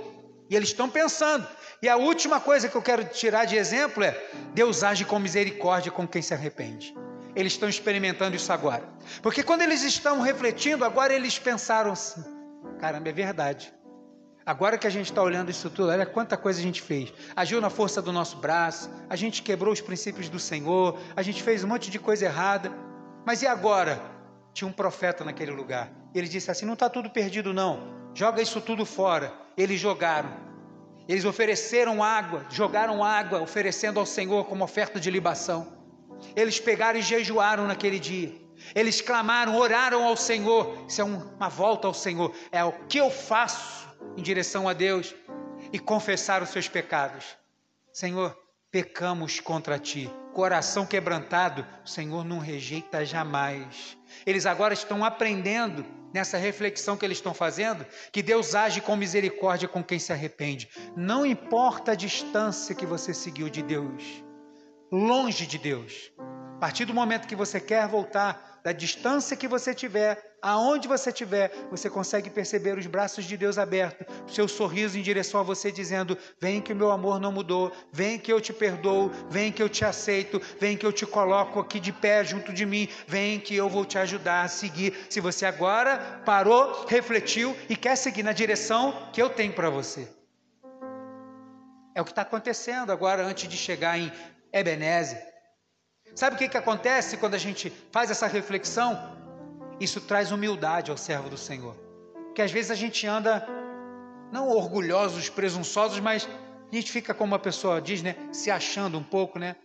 E 0.50 0.56
eles 0.56 0.70
estão 0.70 0.90
pensando. 0.90 1.46
E 1.80 1.88
a 1.88 1.96
última 1.96 2.40
coisa 2.40 2.68
que 2.68 2.74
eu 2.74 2.82
quero 2.82 3.04
tirar 3.04 3.44
de 3.44 3.54
exemplo 3.54 4.02
é: 4.02 4.12
Deus 4.52 4.82
age 4.82 5.04
com 5.04 5.20
misericórdia 5.20 5.92
com 5.92 6.04
quem 6.04 6.20
se 6.20 6.34
arrepende. 6.34 6.92
Eles 7.36 7.52
estão 7.52 7.68
experimentando 7.68 8.34
isso 8.34 8.52
agora. 8.52 8.82
Porque 9.22 9.44
quando 9.44 9.62
eles 9.62 9.84
estão 9.84 10.20
refletindo, 10.20 10.84
agora 10.84 11.14
eles 11.14 11.38
pensaram 11.38 11.92
assim: 11.92 12.20
caramba, 12.80 13.08
é 13.08 13.12
verdade. 13.12 13.72
Agora 14.44 14.76
que 14.76 14.86
a 14.88 14.90
gente 14.90 15.12
está 15.12 15.22
olhando 15.22 15.48
isso 15.52 15.70
tudo, 15.70 15.90
olha 15.90 16.04
quanta 16.04 16.36
coisa 16.36 16.58
a 16.58 16.62
gente 16.62 16.82
fez. 16.82 17.12
Agiu 17.36 17.60
na 17.60 17.70
força 17.70 18.02
do 18.02 18.10
nosso 18.10 18.36
braço, 18.38 18.90
a 19.08 19.14
gente 19.14 19.42
quebrou 19.42 19.72
os 19.72 19.80
princípios 19.80 20.28
do 20.28 20.40
Senhor, 20.40 20.98
a 21.14 21.22
gente 21.22 21.40
fez 21.40 21.62
um 21.62 21.68
monte 21.68 21.88
de 21.88 22.00
coisa 22.00 22.24
errada. 22.24 22.72
Mas 23.24 23.42
e 23.42 23.46
agora? 23.46 24.18
Tinha 24.52 24.68
um 24.68 24.72
profeta 24.72 25.24
naquele 25.24 25.50
lugar. 25.50 25.90
Ele 26.14 26.28
disse 26.28 26.50
assim: 26.50 26.66
Não 26.66 26.74
está 26.74 26.88
tudo 26.88 27.10
perdido, 27.10 27.52
não. 27.52 28.10
Joga 28.14 28.42
isso 28.42 28.60
tudo 28.60 28.84
fora. 28.84 29.32
Eles 29.56 29.80
jogaram. 29.80 30.30
Eles 31.08 31.24
ofereceram 31.24 32.02
água, 32.02 32.46
jogaram 32.50 33.02
água, 33.02 33.40
oferecendo 33.40 33.98
ao 33.98 34.06
Senhor 34.06 34.44
como 34.44 34.62
oferta 34.62 35.00
de 35.00 35.10
libação. 35.10 35.80
Eles 36.36 36.60
pegaram 36.60 36.98
e 36.98 37.02
jejuaram 37.02 37.66
naquele 37.66 37.98
dia. 37.98 38.32
Eles 38.74 39.00
clamaram, 39.00 39.56
oraram 39.56 40.04
ao 40.04 40.16
Senhor. 40.16 40.84
Isso 40.86 41.00
é 41.00 41.04
uma 41.04 41.48
volta 41.48 41.86
ao 41.86 41.94
Senhor. 41.94 42.32
É 42.52 42.62
o 42.62 42.72
que 42.86 42.98
eu 42.98 43.10
faço 43.10 43.88
em 44.16 44.22
direção 44.22 44.68
a 44.68 44.72
Deus 44.72 45.14
e 45.72 45.78
confessar 45.78 46.42
os 46.42 46.50
seus 46.50 46.68
pecados. 46.68 47.24
Senhor, 47.92 48.36
pecamos 48.70 49.40
contra 49.40 49.78
ti. 49.78 50.10
Coração 50.32 50.86
quebrantado, 50.86 51.66
o 51.84 51.88
Senhor 51.88 52.24
não 52.24 52.38
rejeita 52.38 53.04
jamais. 53.04 53.98
Eles 54.26 54.46
agora 54.46 54.74
estão 54.74 55.04
aprendendo 55.04 55.84
nessa 56.12 56.36
reflexão 56.36 56.96
que 56.96 57.04
eles 57.04 57.18
estão 57.18 57.32
fazendo, 57.32 57.86
que 58.12 58.22
Deus 58.22 58.54
age 58.54 58.80
com 58.80 58.96
misericórdia 58.96 59.68
com 59.68 59.82
quem 59.82 59.98
se 59.98 60.12
arrepende. 60.12 60.68
Não 60.96 61.24
importa 61.24 61.92
a 61.92 61.94
distância 61.94 62.74
que 62.74 62.86
você 62.86 63.14
seguiu 63.14 63.48
de 63.48 63.62
Deus, 63.62 64.24
longe 64.90 65.46
de 65.46 65.58
Deus. 65.58 66.12
A 66.56 66.58
partir 66.60 66.84
do 66.84 66.92
momento 66.92 67.28
que 67.28 67.36
você 67.36 67.60
quer 67.60 67.86
voltar, 67.88 68.49
da 68.62 68.72
distância 68.72 69.36
que 69.36 69.48
você 69.48 69.74
tiver, 69.74 70.36
aonde 70.42 70.88
você 70.88 71.10
estiver, 71.10 71.52
você 71.70 71.88
consegue 71.88 72.30
perceber 72.30 72.78
os 72.78 72.86
braços 72.86 73.24
de 73.24 73.36
Deus 73.36 73.58
abertos, 73.58 74.06
o 74.26 74.32
seu 74.32 74.48
sorriso 74.48 74.98
em 74.98 75.02
direção 75.02 75.40
a 75.40 75.42
você, 75.42 75.70
dizendo: 75.70 76.16
Vem 76.40 76.60
que 76.60 76.72
o 76.72 76.76
meu 76.76 76.90
amor 76.90 77.20
não 77.20 77.32
mudou, 77.32 77.72
vem 77.92 78.18
que 78.18 78.32
eu 78.32 78.40
te 78.40 78.52
perdoo, 78.52 79.10
vem 79.28 79.52
que 79.52 79.62
eu 79.62 79.68
te 79.68 79.84
aceito, 79.84 80.40
vem 80.58 80.76
que 80.76 80.86
eu 80.86 80.92
te 80.92 81.06
coloco 81.06 81.60
aqui 81.60 81.80
de 81.80 81.92
pé 81.92 82.24
junto 82.24 82.52
de 82.52 82.66
mim, 82.66 82.88
vem 83.06 83.38
que 83.38 83.54
eu 83.54 83.68
vou 83.68 83.84
te 83.84 83.98
ajudar 83.98 84.42
a 84.42 84.48
seguir. 84.48 84.96
Se 85.08 85.20
você 85.20 85.46
agora 85.46 86.22
parou, 86.24 86.86
refletiu 86.86 87.56
e 87.68 87.76
quer 87.76 87.96
seguir 87.96 88.22
na 88.22 88.32
direção 88.32 89.08
que 89.12 89.20
eu 89.20 89.30
tenho 89.30 89.52
para 89.52 89.70
você. 89.70 90.08
É 91.94 92.00
o 92.00 92.04
que 92.04 92.12
está 92.12 92.22
acontecendo 92.22 92.92
agora 92.92 93.24
antes 93.24 93.48
de 93.48 93.56
chegar 93.56 93.98
em 93.98 94.12
Ebenezer. 94.52 95.29
Sabe 96.14 96.36
o 96.36 96.38
que, 96.38 96.48
que 96.48 96.56
acontece 96.56 97.16
quando 97.16 97.34
a 97.34 97.38
gente 97.38 97.72
faz 97.90 98.10
essa 98.10 98.26
reflexão? 98.26 99.16
Isso 99.78 100.00
traz 100.00 100.30
humildade 100.32 100.90
ao 100.90 100.96
servo 100.96 101.30
do 101.30 101.36
Senhor. 101.36 101.76
Que 102.34 102.42
às 102.42 102.52
vezes 102.52 102.70
a 102.70 102.74
gente 102.74 103.06
anda, 103.06 103.46
não 104.30 104.48
orgulhosos, 104.48 105.28
presunçosos, 105.28 106.00
mas 106.00 106.28
a 106.70 106.74
gente 106.74 106.92
fica 106.92 107.14
como 107.14 107.32
uma 107.32 107.38
pessoa 107.38 107.80
diz, 107.80 108.02
né? 108.02 108.16
Se 108.32 108.50
achando 108.50 108.98
um 108.98 109.02
pouco, 109.02 109.38
né? 109.38 109.56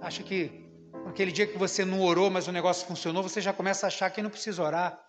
Acha 0.00 0.22
que 0.22 0.64
aquele 1.06 1.30
dia 1.30 1.46
que 1.46 1.58
você 1.58 1.84
não 1.84 2.00
orou, 2.02 2.30
mas 2.30 2.48
o 2.48 2.52
negócio 2.52 2.86
funcionou, 2.86 3.22
você 3.22 3.40
já 3.40 3.52
começa 3.52 3.86
a 3.86 3.88
achar 3.88 4.10
que 4.10 4.22
não 4.22 4.30
precisa 4.30 4.62
orar. 4.62 5.00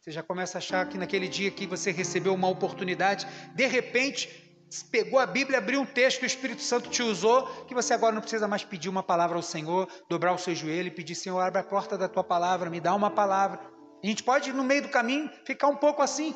Você 0.00 0.10
já 0.10 0.22
começa 0.22 0.58
a 0.58 0.60
achar 0.60 0.86
que 0.86 0.98
naquele 0.98 1.28
dia 1.28 1.50
que 1.50 1.66
você 1.66 1.90
recebeu 1.90 2.34
uma 2.34 2.48
oportunidade, 2.48 3.26
de 3.54 3.66
repente 3.66 4.43
pegou 4.82 5.18
a 5.18 5.26
Bíblia, 5.26 5.58
abriu 5.58 5.80
um 5.80 5.86
texto 5.86 6.18
que 6.18 6.24
o 6.24 6.26
Espírito 6.26 6.62
Santo 6.62 6.90
te 6.90 7.02
usou, 7.02 7.46
que 7.66 7.74
você 7.74 7.94
agora 7.94 8.14
não 8.14 8.20
precisa 8.20 8.48
mais 8.48 8.64
pedir 8.64 8.88
uma 8.88 9.02
palavra 9.02 9.36
ao 9.36 9.42
Senhor, 9.42 9.88
dobrar 10.08 10.32
o 10.32 10.38
seu 10.38 10.54
joelho 10.54 10.88
e 10.88 10.90
pedir, 10.90 11.14
Senhor, 11.14 11.38
abre 11.40 11.60
a 11.60 11.64
porta 11.64 11.96
da 11.96 12.08
tua 12.08 12.24
palavra, 12.24 12.70
me 12.70 12.80
dá 12.80 12.94
uma 12.94 13.10
palavra. 13.10 13.60
A 14.02 14.06
gente 14.06 14.22
pode, 14.22 14.52
no 14.52 14.64
meio 14.64 14.82
do 14.82 14.88
caminho, 14.88 15.30
ficar 15.44 15.68
um 15.68 15.76
pouco 15.76 16.02
assim. 16.02 16.34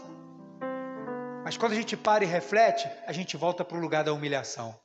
Mas 1.45 1.57
quando 1.57 1.73
a 1.73 1.75
gente 1.75 1.97
para 1.97 2.25
e 2.25 2.27
reflete, 2.27 2.89
a 3.07 3.13
gente 3.13 3.37
volta 3.37 3.65
para 3.65 3.77
o 3.77 3.81
lugar 3.81 4.05
da 4.05 4.13
humilhação. 4.13 4.79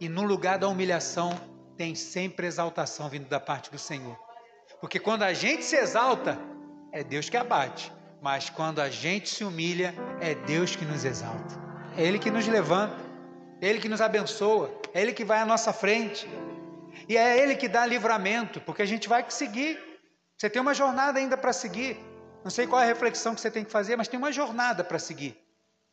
E 0.00 0.08
no 0.08 0.22
lugar 0.22 0.58
da 0.58 0.68
humilhação, 0.68 1.32
tem 1.76 1.94
sempre 1.94 2.46
exaltação 2.46 3.08
vindo 3.08 3.28
da 3.28 3.40
parte 3.40 3.70
do 3.70 3.78
Senhor. 3.78 4.16
Porque 4.80 4.98
quando 4.98 5.22
a 5.22 5.32
gente 5.32 5.64
se 5.64 5.76
exalta, 5.76 6.38
é 6.92 7.02
Deus 7.02 7.28
que 7.28 7.36
abate. 7.36 7.92
Mas 8.20 8.50
quando 8.50 8.80
a 8.80 8.88
gente 8.88 9.28
se 9.28 9.42
humilha, 9.42 9.94
é 10.20 10.34
Deus 10.34 10.76
que 10.76 10.84
nos 10.84 11.04
exalta. 11.04 11.71
É 11.96 12.02
Ele 12.02 12.18
que 12.18 12.30
nos 12.30 12.46
levanta, 12.46 12.96
é 13.60 13.68
Ele 13.68 13.78
que 13.78 13.88
nos 13.88 14.00
abençoa, 14.00 14.70
é 14.94 15.00
Ele 15.00 15.12
que 15.12 15.24
vai 15.24 15.38
à 15.40 15.46
nossa 15.46 15.72
frente. 15.72 16.28
E 17.08 17.16
é 17.16 17.38
Ele 17.38 17.54
que 17.54 17.68
dá 17.68 17.84
livramento, 17.84 18.60
porque 18.60 18.82
a 18.82 18.86
gente 18.86 19.08
vai 19.08 19.24
seguir. 19.28 19.78
Você 20.38 20.48
tem 20.48 20.60
uma 20.60 20.74
jornada 20.74 21.18
ainda 21.18 21.36
para 21.36 21.52
seguir. 21.52 21.96
Não 22.42 22.50
sei 22.50 22.66
qual 22.66 22.80
é 22.80 22.84
a 22.84 22.88
reflexão 22.88 23.34
que 23.34 23.40
você 23.40 23.50
tem 23.50 23.64
que 23.64 23.70
fazer, 23.70 23.96
mas 23.96 24.08
tem 24.08 24.18
uma 24.18 24.32
jornada 24.32 24.82
para 24.82 24.98
seguir. 24.98 25.38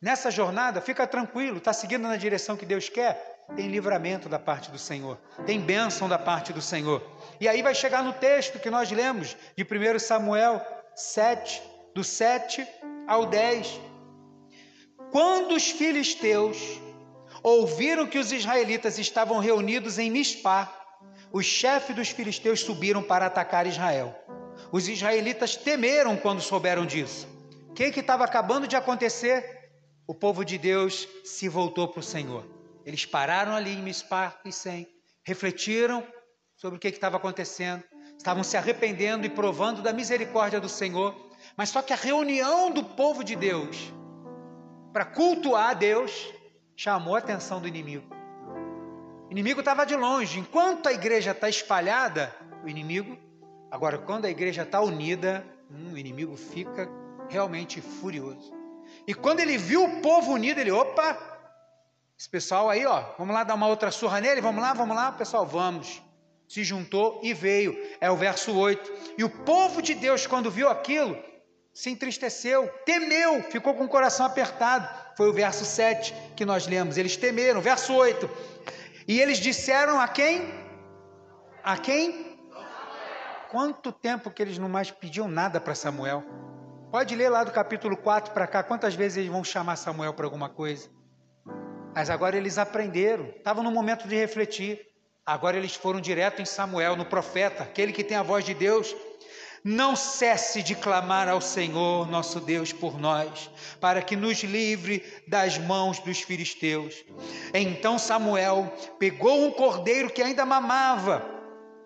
Nessa 0.02 0.32
jornada, 0.32 0.80
fica 0.80 1.06
tranquilo, 1.06 1.58
está 1.58 1.74
seguindo 1.74 2.04
na 2.04 2.16
direção 2.16 2.56
que 2.56 2.66
Deus 2.66 2.88
quer. 2.88 3.45
Tem 3.56 3.68
livramento 3.68 4.30
da 4.30 4.39
parte 4.39 4.72
do 4.72 4.78
Senhor, 4.78 5.18
tem 5.45 5.60
bênção 5.60 6.08
da 6.08 6.18
parte 6.18 6.54
do 6.54 6.62
Senhor. 6.62 7.04
E 7.39 7.47
aí 7.47 7.62
vai 7.62 7.76
chegar 7.76 8.04
no 8.04 8.14
texto 8.14 8.60
que 8.60 8.70
nós 8.70 8.89
lemos 8.91 9.36
de 9.58 9.64
1 9.64 10.00
Samuel 10.00 10.66
7, 10.95 11.62
do 11.93 12.04
7 12.04 12.66
ao 13.08 13.26
10. 13.26 13.89
Quando 15.12 15.55
os 15.55 15.72
filisteus 15.72 16.80
ouviram 17.41 18.05
que 18.05 18.20
os 18.20 18.32
israelitas 18.32 18.99
estavam 18.99 19.39
reunidos 19.39 19.97
em 19.97 20.12
Mispá, 20.12 20.72
os 21.32 21.45
chefes 21.45 21.95
dos 21.95 22.10
filisteus 22.10 22.62
subiram 22.62 23.01
para 23.01 23.26
atacar 23.26 23.66
Israel. 23.66 24.16
Os 24.72 24.88
israelitas 24.88 25.55
temeram 25.55 26.16
quando 26.16 26.41
souberam 26.41 26.86
disso. 26.86 27.28
O 27.70 27.74
que 27.74 27.84
estava 27.84 28.24
acabando 28.24 28.68
de 28.68 28.76
acontecer? 28.76 29.72
O 30.05 30.14
povo 30.14 30.43
de 30.43 30.57
Deus 30.57 31.07
se 31.24 31.47
voltou 31.47 31.88
para 31.88 31.99
o 31.99 32.03
Senhor. 32.03 32.45
Eles 32.86 33.05
pararam 33.05 33.55
ali 33.55 33.74
em 33.74 33.82
Mispá 33.82 34.39
e 34.43 34.51
Sem, 34.51 34.88
refletiram 35.24 36.05
sobre 36.55 36.78
o 36.78 36.80
que 36.80 36.88
estava 36.88 37.18
acontecendo, 37.18 37.84
estavam 38.18 38.43
se 38.43 38.57
arrependendo 38.57 39.26
e 39.26 39.30
provando 39.30 39.82
da 39.82 39.93
misericórdia 39.93 40.60
do 40.60 40.68
Senhor. 40.68 41.16
Mas 41.55 41.70
só 41.70 41.82
que 41.82 41.93
a 41.93 41.95
reunião 41.95 42.72
do 42.72 42.84
povo 42.84 43.24
de 43.24 43.36
Deus 43.36 43.93
para 44.92 45.06
cultuar 45.06 45.70
a 45.70 45.74
Deus, 45.74 46.34
chamou 46.76 47.16
a 47.16 47.20
atenção 47.20 47.62
do 47.62 47.68
inimigo. 47.68 48.08
O 49.28 49.32
inimigo 49.32 49.60
estava 49.60 49.86
de 49.86 49.96
longe. 49.96 50.40
Enquanto 50.40 50.88
a 50.88 50.94
igreja 50.94 51.32
está 51.32 51.48
espalhada, 51.48 52.36
o 52.64 52.68
inimigo. 52.68 53.18
Agora, 53.70 53.98
quando 53.98 54.26
a 54.26 54.30
igreja 54.30 54.64
está 54.64 54.82
unida, 54.82 55.46
hum, 55.70 55.94
o 55.94 55.98
inimigo 55.98 56.36
fica 56.36 56.90
realmente 57.30 57.80
furioso. 57.80 58.52
E 59.06 59.14
quando 59.14 59.40
ele 59.40 59.58
viu 59.58 59.84
o 59.84 60.02
povo 60.02 60.32
unido, 60.34 60.60
ele, 60.60 60.72
opa, 60.72 61.18
esse 62.18 62.28
pessoal 62.28 62.70
aí, 62.70 62.86
ó, 62.86 63.04
vamos 63.18 63.34
lá 63.34 63.44
dar 63.44 63.54
uma 63.54 63.68
outra 63.68 63.92
surra 63.92 64.20
nele, 64.20 64.42
vamos 64.42 64.62
lá, 64.62 64.74
vamos 64.74 64.96
lá, 64.96 65.12
pessoal, 65.12 65.46
vamos. 65.46 66.02
Se 66.48 66.64
juntou 66.64 67.20
e 67.22 67.32
veio. 67.32 67.78
É 68.02 68.10
o 68.10 68.18
verso 68.18 68.58
8. 68.58 69.16
E 69.18 69.24
o 69.24 69.30
povo 69.30 69.82
de 69.82 69.94
Deus, 69.94 70.26
quando 70.26 70.50
viu 70.50 70.68
aquilo, 70.68 71.16
se 71.74 71.89
entristeceu, 71.89 72.67
temeu, 72.86 73.43
ficou 73.43 73.74
com 73.74 73.86
o 73.86 73.89
coração 73.89 74.26
apertado. 74.26 74.88
Foi 75.15 75.30
o 75.30 75.34
verso 75.34 75.65
7 75.65 76.13
que 76.36 76.45
nós 76.45 76.67
lemos. 76.67 76.97
Eles 76.97 77.15
temeram. 77.15 77.61
Verso 77.61 77.93
8. 77.93 78.30
E 79.07 79.20
eles 79.20 79.39
disseram 79.39 79.99
a 79.99 80.07
quem? 80.07 80.53
A 81.63 81.78
quem? 81.78 82.38
Quanto 83.49 83.91
tempo 83.91 84.30
que 84.30 84.41
eles 84.41 84.57
não 84.57 84.70
mais 84.70 84.91
pediam 84.91 85.28
nada 85.28 85.59
para 85.59 85.74
Samuel? 85.74 86.24
Pode 86.91 87.15
ler 87.15 87.30
lá 87.30 87.43
do 87.43 87.51
capítulo 87.51 87.97
4 87.97 88.34
para 88.34 88.47
cá, 88.47 88.63
quantas 88.63 88.95
vezes 88.95 89.17
eles 89.17 89.30
vão 89.30 89.43
chamar 89.43 89.76
Samuel 89.76 90.13
para 90.13 90.26
alguma 90.26 90.49
coisa. 90.49 90.89
Mas 91.95 92.09
agora 92.09 92.38
eles 92.38 92.57
aprenderam, 92.57 93.26
estavam 93.36 93.63
no 93.63 93.72
momento 93.72 94.07
de 94.07 94.15
refletir. 94.15 94.80
Agora 95.26 95.57
eles 95.57 95.76
foram 95.76 95.99
direto 95.99 96.41
em 96.41 96.45
Samuel, 96.45 96.95
no 96.95 97.05
profeta, 97.05 97.63
aquele 97.63 97.91
que 97.91 98.03
tem 98.03 98.17
a 98.17 98.24
voz 98.24 98.43
de 98.43 98.53
Deus. 98.53 98.95
Não 99.64 99.95
cesse 99.95 100.64
de 100.64 100.76
clamar 100.76 101.28
ao 101.28 101.41
Senhor, 101.41 102.10
nosso 102.10 102.39
Deus, 102.39 102.72
por 102.72 102.99
nós, 102.99 103.49
para 103.80 104.01
que 104.01 104.16
nos 104.16 104.41
livre 104.43 105.03
das 105.28 105.57
mãos 105.57 105.99
dos 105.99 106.22
filisteus. 106.22 106.95
Então 107.53 107.99
Samuel 107.99 108.72
pegou 108.97 109.45
um 109.45 109.51
cordeiro 109.51 110.10
que 110.10 110.22
ainda 110.22 110.45
mamava 110.45 111.39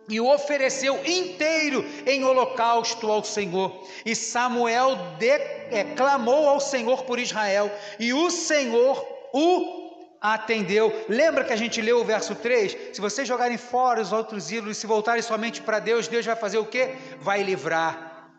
e 0.09 0.19
o 0.19 0.31
ofereceu 0.31 0.99
inteiro 1.05 1.85
em 2.05 2.23
holocausto 2.23 3.11
ao 3.11 3.23
Senhor. 3.23 3.87
E 4.05 4.15
Samuel 4.15 4.97
declamou 5.17 6.47
ao 6.49 6.59
Senhor 6.59 7.03
por 7.03 7.19
Israel, 7.19 7.71
e 7.99 8.13
o 8.13 8.29
Senhor 8.29 9.07
o 9.33 9.82
atendeu. 10.23 11.05
Lembra 11.09 11.43
que 11.43 11.51
a 11.51 11.57
gente 11.57 11.81
leu 11.81 11.99
o 11.99 12.05
verso 12.05 12.33
3? 12.33 12.77
Se 12.93 13.01
vocês 13.01 13.27
jogarem 13.27 13.57
fora 13.57 14.01
os 14.01 14.13
outros 14.13 14.49
ídolos 14.49 14.77
e 14.77 14.79
se 14.79 14.87
voltarem 14.87 15.21
somente 15.21 15.61
para 15.61 15.79
Deus, 15.79 16.07
Deus 16.07 16.25
vai 16.25 16.37
fazer 16.37 16.57
o 16.57 16.65
quê? 16.65 16.95
Vai 17.19 17.43
livrar. 17.43 18.29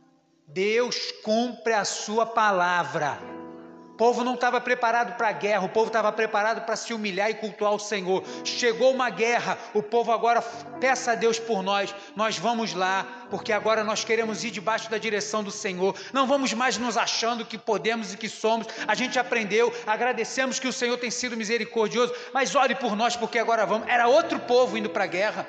Deus 0.49 1.13
cumpre 1.23 1.75
a 1.75 1.85
sua 1.85 2.25
palavra. 2.25 3.34
O 3.95 3.97
povo 3.97 4.25
não 4.25 4.35
estava 4.35 4.61
preparado 4.61 5.17
para 5.17 5.29
a 5.29 5.33
guerra, 5.33 5.65
o 5.67 5.69
povo 5.69 5.87
estava 5.87 6.11
preparado 6.11 6.63
para 6.63 6.75
se 6.75 6.93
humilhar 6.93 7.31
e 7.31 7.35
cultuar 7.35 7.73
o 7.73 7.79
Senhor. 7.79 8.25
Chegou 8.43 8.93
uma 8.93 9.09
guerra, 9.09 9.57
o 9.73 9.81
povo 9.81 10.11
agora 10.11 10.43
peça 10.81 11.13
a 11.13 11.15
Deus 11.15 11.39
por 11.39 11.63
nós. 11.63 11.95
Nós 12.17 12.37
vamos 12.37 12.75
lá, 12.75 13.07
porque 13.31 13.53
agora 13.53 13.85
nós 13.85 14.03
queremos 14.03 14.43
ir 14.43 14.51
debaixo 14.51 14.91
da 14.91 14.99
direção 14.99 15.45
do 15.45 15.51
Senhor. 15.53 15.95
Não 16.13 16.27
vamos 16.27 16.53
mais 16.53 16.77
nos 16.77 16.97
achando 16.97 17.45
que 17.45 17.57
podemos 17.57 18.13
e 18.13 18.17
que 18.17 18.29
somos. 18.29 18.67
A 18.85 18.97
gente 18.97 19.17
aprendeu, 19.17 19.73
agradecemos 19.87 20.59
que 20.59 20.67
o 20.67 20.73
Senhor 20.73 20.99
tem 20.99 21.13
sido 21.13 21.37
misericordioso, 21.37 22.13
mas 22.33 22.57
ore 22.57 22.75
por 22.75 22.97
nós, 22.97 23.15
porque 23.15 23.39
agora 23.39 23.65
vamos. 23.65 23.87
Era 23.87 24.09
outro 24.09 24.41
povo 24.41 24.77
indo 24.77 24.91
para 24.91 25.05
a 25.05 25.07
guerra. 25.07 25.47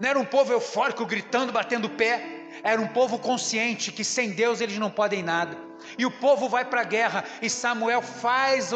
Não 0.00 0.08
era 0.08 0.18
um 0.18 0.24
povo 0.24 0.50
eufórico, 0.50 1.04
gritando, 1.04 1.52
batendo 1.52 1.90
pé. 1.90 2.43
Era 2.62 2.80
um 2.80 2.88
povo 2.88 3.18
consciente 3.18 3.92
que 3.92 4.04
sem 4.04 4.30
Deus 4.30 4.60
eles 4.60 4.78
não 4.78 4.90
podem 4.90 5.22
nada. 5.22 5.56
E 5.98 6.06
o 6.06 6.10
povo 6.10 6.48
vai 6.48 6.64
para 6.64 6.80
a 6.80 6.84
guerra 6.84 7.24
e 7.42 7.50
Samuel 7.50 8.00
faz 8.00 8.70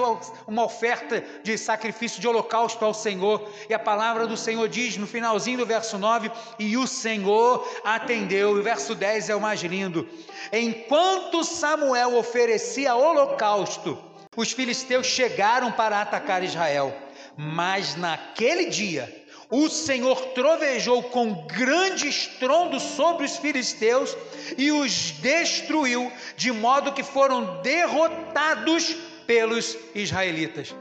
uma 0.46 0.64
oferta 0.64 1.24
de 1.42 1.56
sacrifício 1.56 2.20
de 2.20 2.28
holocausto 2.28 2.84
ao 2.84 2.92
Senhor. 2.92 3.50
E 3.68 3.74
a 3.74 3.78
palavra 3.78 4.26
do 4.26 4.36
Senhor 4.36 4.68
diz 4.68 4.96
no 4.96 5.06
finalzinho 5.06 5.58
do 5.58 5.66
verso 5.66 5.98
9: 5.98 6.30
E 6.58 6.76
o 6.76 6.86
Senhor 6.86 7.66
atendeu. 7.84 8.56
E 8.56 8.60
o 8.60 8.62
verso 8.62 8.94
10 8.94 9.30
é 9.30 9.36
o 9.36 9.40
mais 9.40 9.60
lindo. 9.62 10.08
Enquanto 10.52 11.44
Samuel 11.44 12.16
oferecia 12.16 12.94
holocausto, 12.94 13.98
os 14.36 14.52
filisteus 14.52 15.06
chegaram 15.06 15.72
para 15.72 16.00
atacar 16.00 16.44
Israel. 16.44 16.94
Mas 17.36 17.96
naquele 17.96 18.66
dia, 18.66 19.26
o 19.50 19.68
Senhor 19.68 20.20
trovejou 20.34 21.02
com 21.04 21.46
grande 21.46 22.08
estrondo 22.08 22.78
sobre 22.78 23.24
os 23.24 23.36
filisteus 23.36 24.16
e 24.56 24.70
os 24.70 25.12
destruiu, 25.12 26.12
de 26.36 26.52
modo 26.52 26.92
que 26.92 27.02
foram 27.02 27.62
derrotados 27.62 28.94
pelos 29.26 29.76
israelitas. 29.94 30.74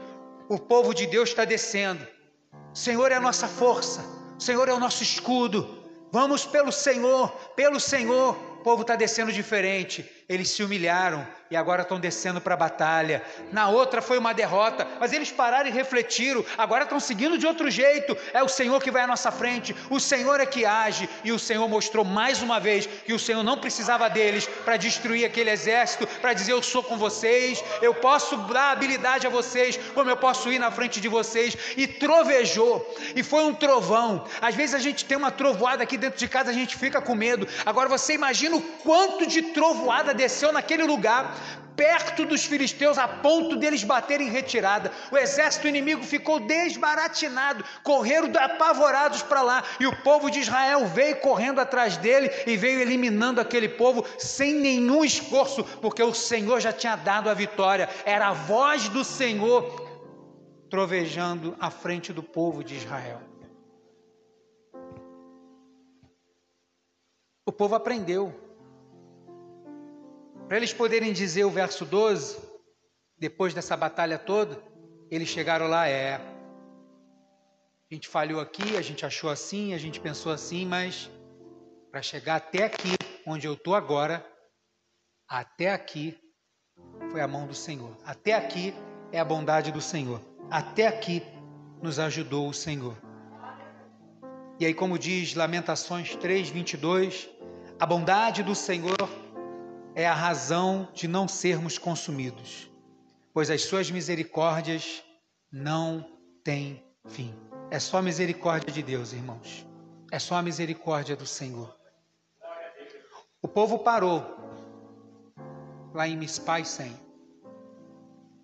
O 0.48 0.58
povo 0.58 0.94
de 0.94 1.06
Deus 1.06 1.30
está 1.30 1.44
descendo. 1.44 2.06
O 2.72 2.76
Senhor 2.76 3.10
é 3.10 3.14
a 3.14 3.20
nossa 3.20 3.48
força, 3.48 4.04
o 4.38 4.42
Senhor 4.42 4.68
é 4.68 4.72
o 4.72 4.80
nosso 4.80 5.02
escudo. 5.02 5.78
Vamos 6.12 6.44
pelo 6.44 6.72
Senhor, 6.72 7.30
pelo 7.54 7.80
Senhor. 7.80 8.36
O 8.60 8.62
povo 8.62 8.82
está 8.82 8.96
descendo 8.96 9.32
diferente. 9.32 10.17
Eles 10.28 10.50
se 10.50 10.62
humilharam, 10.62 11.26
e 11.50 11.56
agora 11.56 11.82
estão 11.82 11.98
descendo 11.98 12.40
para 12.40 12.54
a 12.54 12.56
batalha. 12.56 13.22
Na 13.50 13.68
outra 13.68 14.02
foi 14.02 14.18
uma 14.18 14.34
derrota, 14.34 14.86
mas 15.00 15.12
eles 15.12 15.30
pararam 15.30 15.68
e 15.68 15.72
refletiram. 15.72 16.44
Agora 16.56 16.84
estão 16.84 17.00
seguindo 17.00 17.38
de 17.38 17.46
outro 17.46 17.70
jeito. 17.70 18.16
É 18.32 18.42
o 18.42 18.48
Senhor 18.48 18.82
que 18.82 18.90
vai 18.90 19.02
à 19.02 19.06
nossa 19.06 19.30
frente, 19.30 19.74
o 19.88 19.98
Senhor 19.98 20.40
é 20.40 20.46
que 20.46 20.66
age. 20.66 21.08
E 21.24 21.32
o 21.32 21.38
Senhor 21.38 21.66
mostrou 21.68 22.04
mais 22.04 22.42
uma 22.42 22.60
vez 22.60 22.86
que 22.86 23.12
o 23.12 23.18
Senhor 23.18 23.42
não 23.42 23.58
precisava 23.58 24.08
deles 24.10 24.46
para 24.64 24.76
destruir 24.76 25.24
aquele 25.24 25.50
exército, 25.50 26.06
para 26.20 26.34
dizer: 26.34 26.52
Eu 26.52 26.62
sou 26.62 26.82
com 26.82 26.98
vocês, 26.98 27.64
eu 27.80 27.94
posso 27.94 28.36
dar 28.36 28.72
habilidade 28.72 29.26
a 29.26 29.30
vocês, 29.30 29.78
como 29.94 30.10
eu 30.10 30.16
posso 30.16 30.52
ir 30.52 30.58
na 30.58 30.70
frente 30.70 31.00
de 31.00 31.08
vocês. 31.08 31.56
E 31.76 31.86
trovejou, 31.86 32.94
e 33.16 33.22
foi 33.22 33.44
um 33.44 33.54
trovão. 33.54 34.26
Às 34.40 34.54
vezes 34.54 34.74
a 34.74 34.78
gente 34.78 35.04
tem 35.04 35.16
uma 35.16 35.30
trovoada 35.30 35.82
aqui 35.82 35.96
dentro 35.96 36.18
de 36.18 36.28
casa, 36.28 36.50
a 36.50 36.54
gente 36.54 36.76
fica 36.76 37.00
com 37.00 37.14
medo. 37.14 37.48
Agora 37.64 37.88
você 37.88 38.12
imagina 38.12 38.56
o 38.56 38.60
quanto 38.60 39.26
de 39.26 39.40
trovoada 39.40 40.12
desceu 40.18 40.52
naquele 40.52 40.84
lugar 40.84 41.34
perto 41.78 42.26
dos 42.26 42.44
filisteus 42.44 42.98
a 42.98 43.06
ponto 43.06 43.54
deles 43.54 43.84
baterem 43.84 44.26
em 44.26 44.30
retirada. 44.32 44.90
O 45.12 45.16
exército 45.16 45.68
inimigo 45.68 46.02
ficou 46.02 46.40
desbaratinado, 46.40 47.64
correram 47.84 48.32
apavorados 48.36 49.22
para 49.22 49.42
lá, 49.42 49.62
e 49.78 49.86
o 49.86 50.02
povo 50.02 50.28
de 50.28 50.40
Israel 50.40 50.86
veio 50.86 51.20
correndo 51.20 51.60
atrás 51.60 51.96
dele 51.96 52.28
e 52.48 52.56
veio 52.56 52.80
eliminando 52.80 53.40
aquele 53.40 53.68
povo 53.68 54.04
sem 54.18 54.54
nenhum 54.54 55.04
esforço, 55.04 55.62
porque 55.80 56.02
o 56.02 56.12
Senhor 56.12 56.60
já 56.60 56.72
tinha 56.72 56.96
dado 56.96 57.30
a 57.30 57.34
vitória. 57.34 57.88
Era 58.04 58.28
a 58.28 58.32
voz 58.32 58.88
do 58.88 59.04
Senhor 59.04 59.86
trovejando 60.68 61.56
à 61.60 61.70
frente 61.70 62.12
do 62.12 62.24
povo 62.24 62.64
de 62.64 62.74
Israel. 62.74 63.20
O 67.46 67.52
povo 67.52 67.76
aprendeu. 67.76 68.47
Para 70.48 70.56
eles 70.56 70.72
poderem 70.72 71.12
dizer 71.12 71.44
o 71.44 71.50
verso 71.50 71.84
12, 71.84 72.38
depois 73.18 73.52
dessa 73.52 73.76
batalha 73.76 74.18
toda, 74.18 74.58
eles 75.10 75.28
chegaram 75.28 75.66
lá, 75.66 75.86
é. 75.86 76.14
A 77.90 77.94
gente 77.94 78.08
falhou 78.08 78.40
aqui, 78.40 78.74
a 78.74 78.80
gente 78.80 79.04
achou 79.04 79.28
assim, 79.28 79.74
a 79.74 79.78
gente 79.78 80.00
pensou 80.00 80.32
assim, 80.32 80.64
mas 80.64 81.10
para 81.90 82.00
chegar 82.00 82.36
até 82.36 82.64
aqui, 82.64 82.96
onde 83.26 83.46
eu 83.46 83.52
estou 83.52 83.74
agora, 83.74 84.26
até 85.28 85.70
aqui 85.70 86.18
foi 87.10 87.20
a 87.20 87.28
mão 87.28 87.46
do 87.46 87.54
Senhor. 87.54 87.94
Até 88.02 88.32
aqui 88.32 88.72
é 89.12 89.20
a 89.20 89.24
bondade 89.26 89.70
do 89.70 89.82
Senhor. 89.82 90.18
Até 90.50 90.86
aqui 90.86 91.22
nos 91.82 91.98
ajudou 91.98 92.48
o 92.48 92.54
Senhor. 92.54 92.96
E 94.58 94.64
aí, 94.64 94.72
como 94.72 94.98
diz 94.98 95.34
Lamentações 95.34 96.16
3, 96.16 96.48
22, 96.48 97.28
a 97.78 97.84
bondade 97.84 98.42
do 98.42 98.54
Senhor 98.54 98.96
é 99.98 100.06
a 100.06 100.14
razão 100.14 100.86
de 100.94 101.08
não 101.08 101.26
sermos 101.26 101.76
consumidos, 101.76 102.70
pois 103.34 103.50
as 103.50 103.64
suas 103.64 103.90
misericórdias 103.90 105.02
não 105.50 106.08
têm 106.44 106.84
fim. 107.08 107.34
É 107.68 107.80
só 107.80 107.98
a 107.98 108.02
misericórdia 108.02 108.72
de 108.72 108.80
Deus, 108.80 109.12
irmãos. 109.12 109.66
É 110.12 110.20
só 110.20 110.36
a 110.36 110.42
misericórdia 110.42 111.16
do 111.16 111.26
Senhor. 111.26 111.76
O 113.42 113.48
povo 113.48 113.80
parou 113.80 114.24
lá 115.92 116.06
em 116.06 116.16
Mispai 116.16 116.64
Sem, 116.64 116.96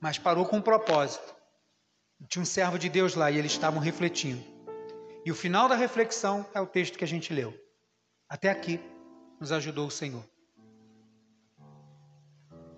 mas 0.01 0.19
parou 0.19 0.47
com 0.47 0.57
um 0.57 0.61
propósito. 0.61 1.37
Tinha 2.29 2.43
um 2.43 2.47
servo 2.47 2.81
de 2.81 2.89
Deus 2.89 3.15
lá 3.15 3.31
e 3.31 3.39
eles 3.39 3.53
estavam 3.53 3.79
refletindo. 3.79 4.43
E 5.25 5.31
o 5.31 5.37
final 5.37 5.69
da 5.69 5.77
reflexão 5.77 6.45
é 6.53 6.61
o 6.61 6.67
texto 6.67 6.99
que 6.99 7.05
a 7.05 7.09
gente 7.09 7.33
leu. 7.33 7.55
Até 8.29 8.51
aqui 8.51 8.81
nos 9.39 9.53
ajudou 9.53 9.87
o 9.87 9.91
Senhor. 9.93 10.34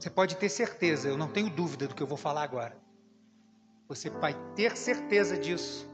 Você 0.06 0.10
pode 0.10 0.36
ter 0.36 0.48
certeza, 0.48 1.08
eu 1.08 1.16
não 1.16 1.26
tenho 1.26 1.50
dúvida 1.50 1.88
do 1.88 1.94
que 1.96 2.00
eu 2.00 2.06
vou 2.06 2.16
falar 2.16 2.44
agora. 2.44 2.76
Você 3.88 4.08
vai 4.08 4.34
ter 4.54 4.76
certeza 4.76 5.36
disso 5.36 5.84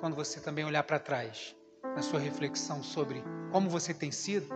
quando 0.00 0.16
você 0.16 0.40
também 0.40 0.64
olhar 0.64 0.82
para 0.82 0.98
trás, 0.98 1.54
na 1.94 2.00
sua 2.00 2.18
reflexão 2.18 2.82
sobre 2.82 3.22
como 3.52 3.68
você 3.68 3.92
tem 3.92 4.10
sido. 4.10 4.48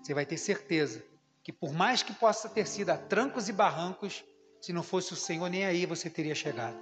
Você 0.00 0.14
vai 0.14 0.24
ter 0.24 0.36
certeza 0.36 1.02
que, 1.42 1.52
por 1.52 1.72
mais 1.72 2.00
que 2.00 2.12
possa 2.12 2.48
ter 2.48 2.64
sido 2.64 2.90
a 2.90 2.96
trancos 2.96 3.48
e 3.48 3.52
barrancos, 3.52 4.24
se 4.60 4.72
não 4.72 4.84
fosse 4.84 5.12
o 5.12 5.16
Senhor, 5.16 5.48
nem 5.48 5.66
aí 5.66 5.84
você 5.84 6.08
teria 6.08 6.36
chegado. 6.36 6.78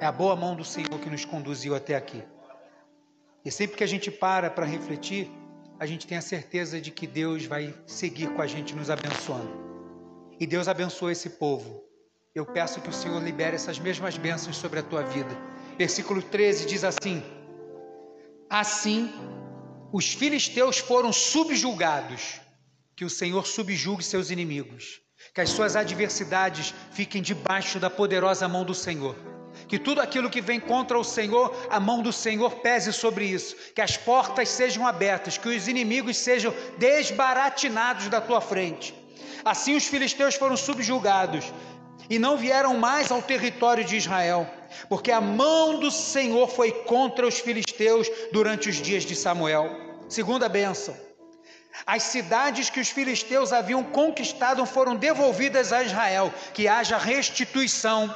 É 0.00 0.06
a 0.06 0.10
boa 0.10 0.34
mão 0.34 0.56
do 0.56 0.64
Senhor 0.64 0.98
que 1.00 1.08
nos 1.08 1.24
conduziu 1.24 1.72
até 1.72 1.94
aqui. 1.94 2.24
E 3.44 3.50
sempre 3.52 3.76
que 3.76 3.84
a 3.84 3.86
gente 3.86 4.10
para 4.10 4.50
para 4.50 4.66
refletir, 4.66 5.30
a 5.78 5.86
gente 5.86 6.04
tem 6.04 6.18
a 6.18 6.20
certeza 6.20 6.80
de 6.80 6.90
que 6.90 7.06
Deus 7.06 7.44
vai 7.44 7.72
seguir 7.86 8.34
com 8.34 8.42
a 8.42 8.46
gente 8.48 8.74
nos 8.74 8.90
abençoando. 8.90 9.69
E 10.40 10.46
Deus 10.46 10.68
abençoa 10.68 11.12
esse 11.12 11.28
povo. 11.28 11.84
Eu 12.34 12.46
peço 12.46 12.80
que 12.80 12.88
o 12.88 12.92
Senhor 12.94 13.22
libere 13.22 13.56
essas 13.56 13.78
mesmas 13.78 14.16
bênçãos 14.16 14.56
sobre 14.56 14.78
a 14.78 14.82
tua 14.82 15.02
vida. 15.02 15.36
Versículo 15.76 16.22
13 16.22 16.64
diz 16.64 16.82
assim: 16.82 17.22
Assim 18.48 19.12
os 19.92 20.14
filisteus 20.14 20.78
foram 20.78 21.12
subjugados, 21.12 22.40
que 22.96 23.04
o 23.04 23.10
Senhor 23.10 23.46
subjugue 23.46 24.02
seus 24.02 24.30
inimigos, 24.30 25.02
que 25.34 25.42
as 25.42 25.50
suas 25.50 25.76
adversidades 25.76 26.72
fiquem 26.90 27.20
debaixo 27.20 27.78
da 27.78 27.90
poderosa 27.90 28.48
mão 28.48 28.64
do 28.64 28.74
Senhor. 28.74 29.16
Que 29.68 29.78
tudo 29.78 30.00
aquilo 30.00 30.30
que 30.30 30.40
vem 30.40 30.58
contra 30.58 30.98
o 30.98 31.04
Senhor, 31.04 31.54
a 31.68 31.78
mão 31.78 32.00
do 32.00 32.14
Senhor 32.14 32.60
pese 32.60 32.94
sobre 32.94 33.26
isso. 33.26 33.54
Que 33.74 33.82
as 33.82 33.98
portas 33.98 34.48
sejam 34.48 34.86
abertas, 34.86 35.36
que 35.36 35.48
os 35.50 35.68
inimigos 35.68 36.16
sejam 36.16 36.54
desbaratinados 36.78 38.08
da 38.08 38.22
tua 38.22 38.40
frente 38.40 38.99
Assim 39.44 39.76
os 39.76 39.86
filisteus 39.86 40.34
foram 40.34 40.56
subjugados 40.56 41.52
e 42.08 42.18
não 42.18 42.36
vieram 42.36 42.76
mais 42.76 43.10
ao 43.10 43.22
território 43.22 43.84
de 43.84 43.96
Israel. 43.96 44.48
porque 44.88 45.10
a 45.10 45.20
mão 45.20 45.78
do 45.78 45.90
Senhor 45.90 46.48
foi 46.48 46.70
contra 46.70 47.26
os 47.26 47.38
filisteus 47.38 48.08
durante 48.32 48.68
os 48.68 48.76
dias 48.76 49.04
de 49.04 49.14
Samuel. 49.14 49.68
Segunda 50.08 50.48
bênção. 50.48 50.96
As 51.86 52.02
cidades 52.04 52.68
que 52.68 52.80
os 52.80 52.88
filisteus 52.88 53.52
haviam 53.52 53.82
conquistado 53.82 54.64
foram 54.66 54.96
devolvidas 54.96 55.72
a 55.72 55.82
Israel, 55.82 56.32
que 56.52 56.68
haja 56.68 56.98
restituição 56.98 58.14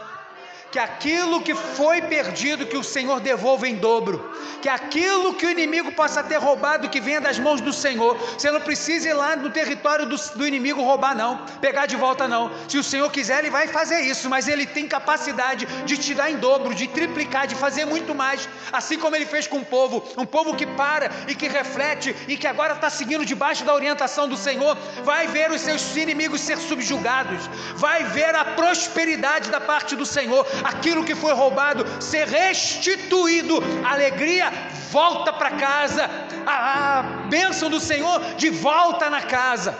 que 0.74 0.78
aquilo 0.80 1.40
que 1.40 1.54
foi 1.54 2.02
perdido, 2.02 2.66
que 2.66 2.76
o 2.76 2.82
Senhor 2.82 3.20
devolva 3.20 3.68
em 3.68 3.76
dobro, 3.76 4.28
que 4.60 4.68
aquilo 4.68 5.32
que 5.34 5.46
o 5.46 5.50
inimigo 5.50 5.92
possa 5.92 6.20
ter 6.20 6.38
roubado, 6.38 6.88
que 6.88 7.00
venha 7.00 7.20
das 7.20 7.38
mãos 7.38 7.60
do 7.60 7.72
Senhor, 7.72 8.16
você 8.16 8.50
não 8.50 8.60
precisa 8.60 9.08
ir 9.08 9.12
lá 9.12 9.36
no 9.36 9.50
território 9.50 10.04
do, 10.04 10.16
do 10.34 10.44
inimigo 10.44 10.82
roubar, 10.82 11.14
não, 11.14 11.46
pegar 11.60 11.86
de 11.86 11.94
volta, 11.94 12.26
não. 12.26 12.50
Se 12.68 12.76
o 12.76 12.82
Senhor 12.82 13.08
quiser, 13.12 13.38
Ele 13.38 13.50
vai 13.50 13.68
fazer 13.68 14.00
isso, 14.00 14.28
mas 14.28 14.48
Ele 14.48 14.66
tem 14.66 14.88
capacidade 14.88 15.64
de 15.84 15.96
te 15.96 16.12
dar 16.12 16.28
em 16.28 16.38
dobro, 16.38 16.74
de 16.74 16.88
triplicar, 16.88 17.46
de 17.46 17.54
fazer 17.54 17.84
muito 17.84 18.12
mais, 18.12 18.48
assim 18.72 18.98
como 18.98 19.14
Ele 19.14 19.26
fez 19.26 19.46
com 19.46 19.58
o 19.58 19.64
povo, 19.64 20.02
um 20.16 20.26
povo 20.26 20.56
que 20.56 20.66
para 20.66 21.08
e 21.28 21.36
que 21.36 21.46
reflete 21.46 22.16
e 22.26 22.36
que 22.36 22.48
agora 22.48 22.74
está 22.74 22.90
seguindo 22.90 23.24
debaixo 23.24 23.64
da 23.64 23.72
orientação 23.72 24.26
do 24.26 24.36
Senhor, 24.36 24.76
vai 25.04 25.28
ver 25.28 25.52
os 25.52 25.60
seus 25.60 25.94
inimigos 25.94 26.40
ser 26.40 26.58
subjugados, 26.58 27.48
vai 27.76 28.02
ver 28.02 28.34
a 28.34 28.44
prosperidade 28.44 29.52
da 29.52 29.60
parte 29.60 29.94
do 29.94 30.04
Senhor, 30.04 30.44
aquilo 30.64 31.04
que 31.04 31.14
foi 31.14 31.34
roubado 31.34 31.84
ser 32.02 32.26
restituído, 32.26 33.62
a 33.84 33.92
alegria 33.92 34.50
volta 34.90 35.32
para 35.32 35.50
casa, 35.52 36.10
a, 36.46 36.98
a 36.98 37.02
bênção 37.28 37.68
do 37.68 37.78
Senhor 37.78 38.20
de 38.36 38.48
volta 38.48 39.10
na 39.10 39.20
casa. 39.20 39.76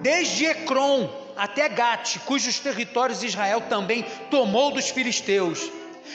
Desde 0.00 0.46
Ecrom 0.46 1.08
até 1.36 1.68
Gate, 1.68 2.18
cujos 2.20 2.58
territórios 2.60 3.22
Israel 3.24 3.62
também 3.62 4.04
tomou 4.30 4.70
dos 4.70 4.90
filisteus, 4.90 5.70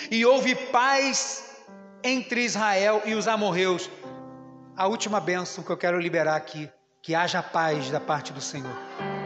e 0.09 0.25
houve 0.25 0.55
paz 0.55 1.55
entre 2.03 2.43
Israel 2.43 3.01
e 3.05 3.13
os 3.13 3.27
amorreus. 3.27 3.89
A 4.75 4.87
última 4.87 5.19
bênção 5.19 5.63
que 5.63 5.71
eu 5.71 5.77
quero 5.77 5.99
liberar 5.99 6.35
aqui, 6.35 6.69
que 7.01 7.15
haja 7.15 7.41
paz 7.41 7.89
da 7.89 7.99
parte 7.99 8.31
do 8.31 8.41
Senhor 8.41 9.16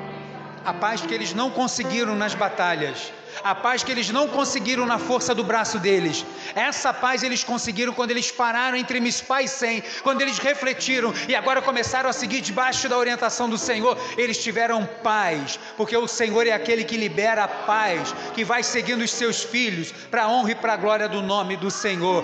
a 0.64 0.74
paz 0.74 1.02
que 1.02 1.14
eles 1.14 1.34
não 1.34 1.50
conseguiram 1.50 2.16
nas 2.16 2.36
batalhas, 2.36 3.12
a 3.44 3.56
paz 3.56 3.84
que 3.84 3.92
eles 3.92 4.10
não 4.10 4.28
conseguiram 4.28 4.86
na 4.86 5.00
força 5.00 5.34
do 5.34 5.44
braço 5.44 5.80
deles. 5.80 6.26
Essa 6.54 6.94
paz 6.94 7.24
eles 7.24 7.44
conseguiram 7.44 7.94
quando 7.94 8.12
eles 8.12 8.32
pararam 8.32 8.78
entre 8.78 9.00
Mispá 9.00 9.42
e 9.42 9.48
Sem, 9.48 9.84
quando 10.04 10.22
eles 10.22 10.38
refletiram 10.38 11.14
e 11.28 11.36
agora 11.36 11.62
começaram 11.62 12.10
a 12.10 12.14
seguir 12.14 12.42
debaixo 12.42 12.88
da 12.88 12.98
orientação 12.98 13.50
do 13.50 13.58
Senhor. 13.58 13.98
Eles 14.18 14.42
tiveram 14.44 14.86
paz, 15.02 15.60
porque 15.78 15.96
o 15.96 16.08
Senhor 16.08 16.46
é 16.46 16.52
aquele 16.52 16.84
que 16.84 16.98
libera 16.98 17.46
a 17.46 17.48
paz, 17.48 18.14
que 18.34 18.44
vai 18.44 18.64
seguindo 18.64 19.02
os 19.02 19.12
seus 19.12 19.44
filhos 19.44 19.92
para 20.12 20.24
a 20.24 20.30
honra 20.30 20.52
e 20.52 20.56
para 20.56 20.74
a 20.74 20.78
glória 20.78 21.10
do 21.10 21.22
nome 21.22 21.56
do 21.58 21.72
Senhor. 21.72 22.20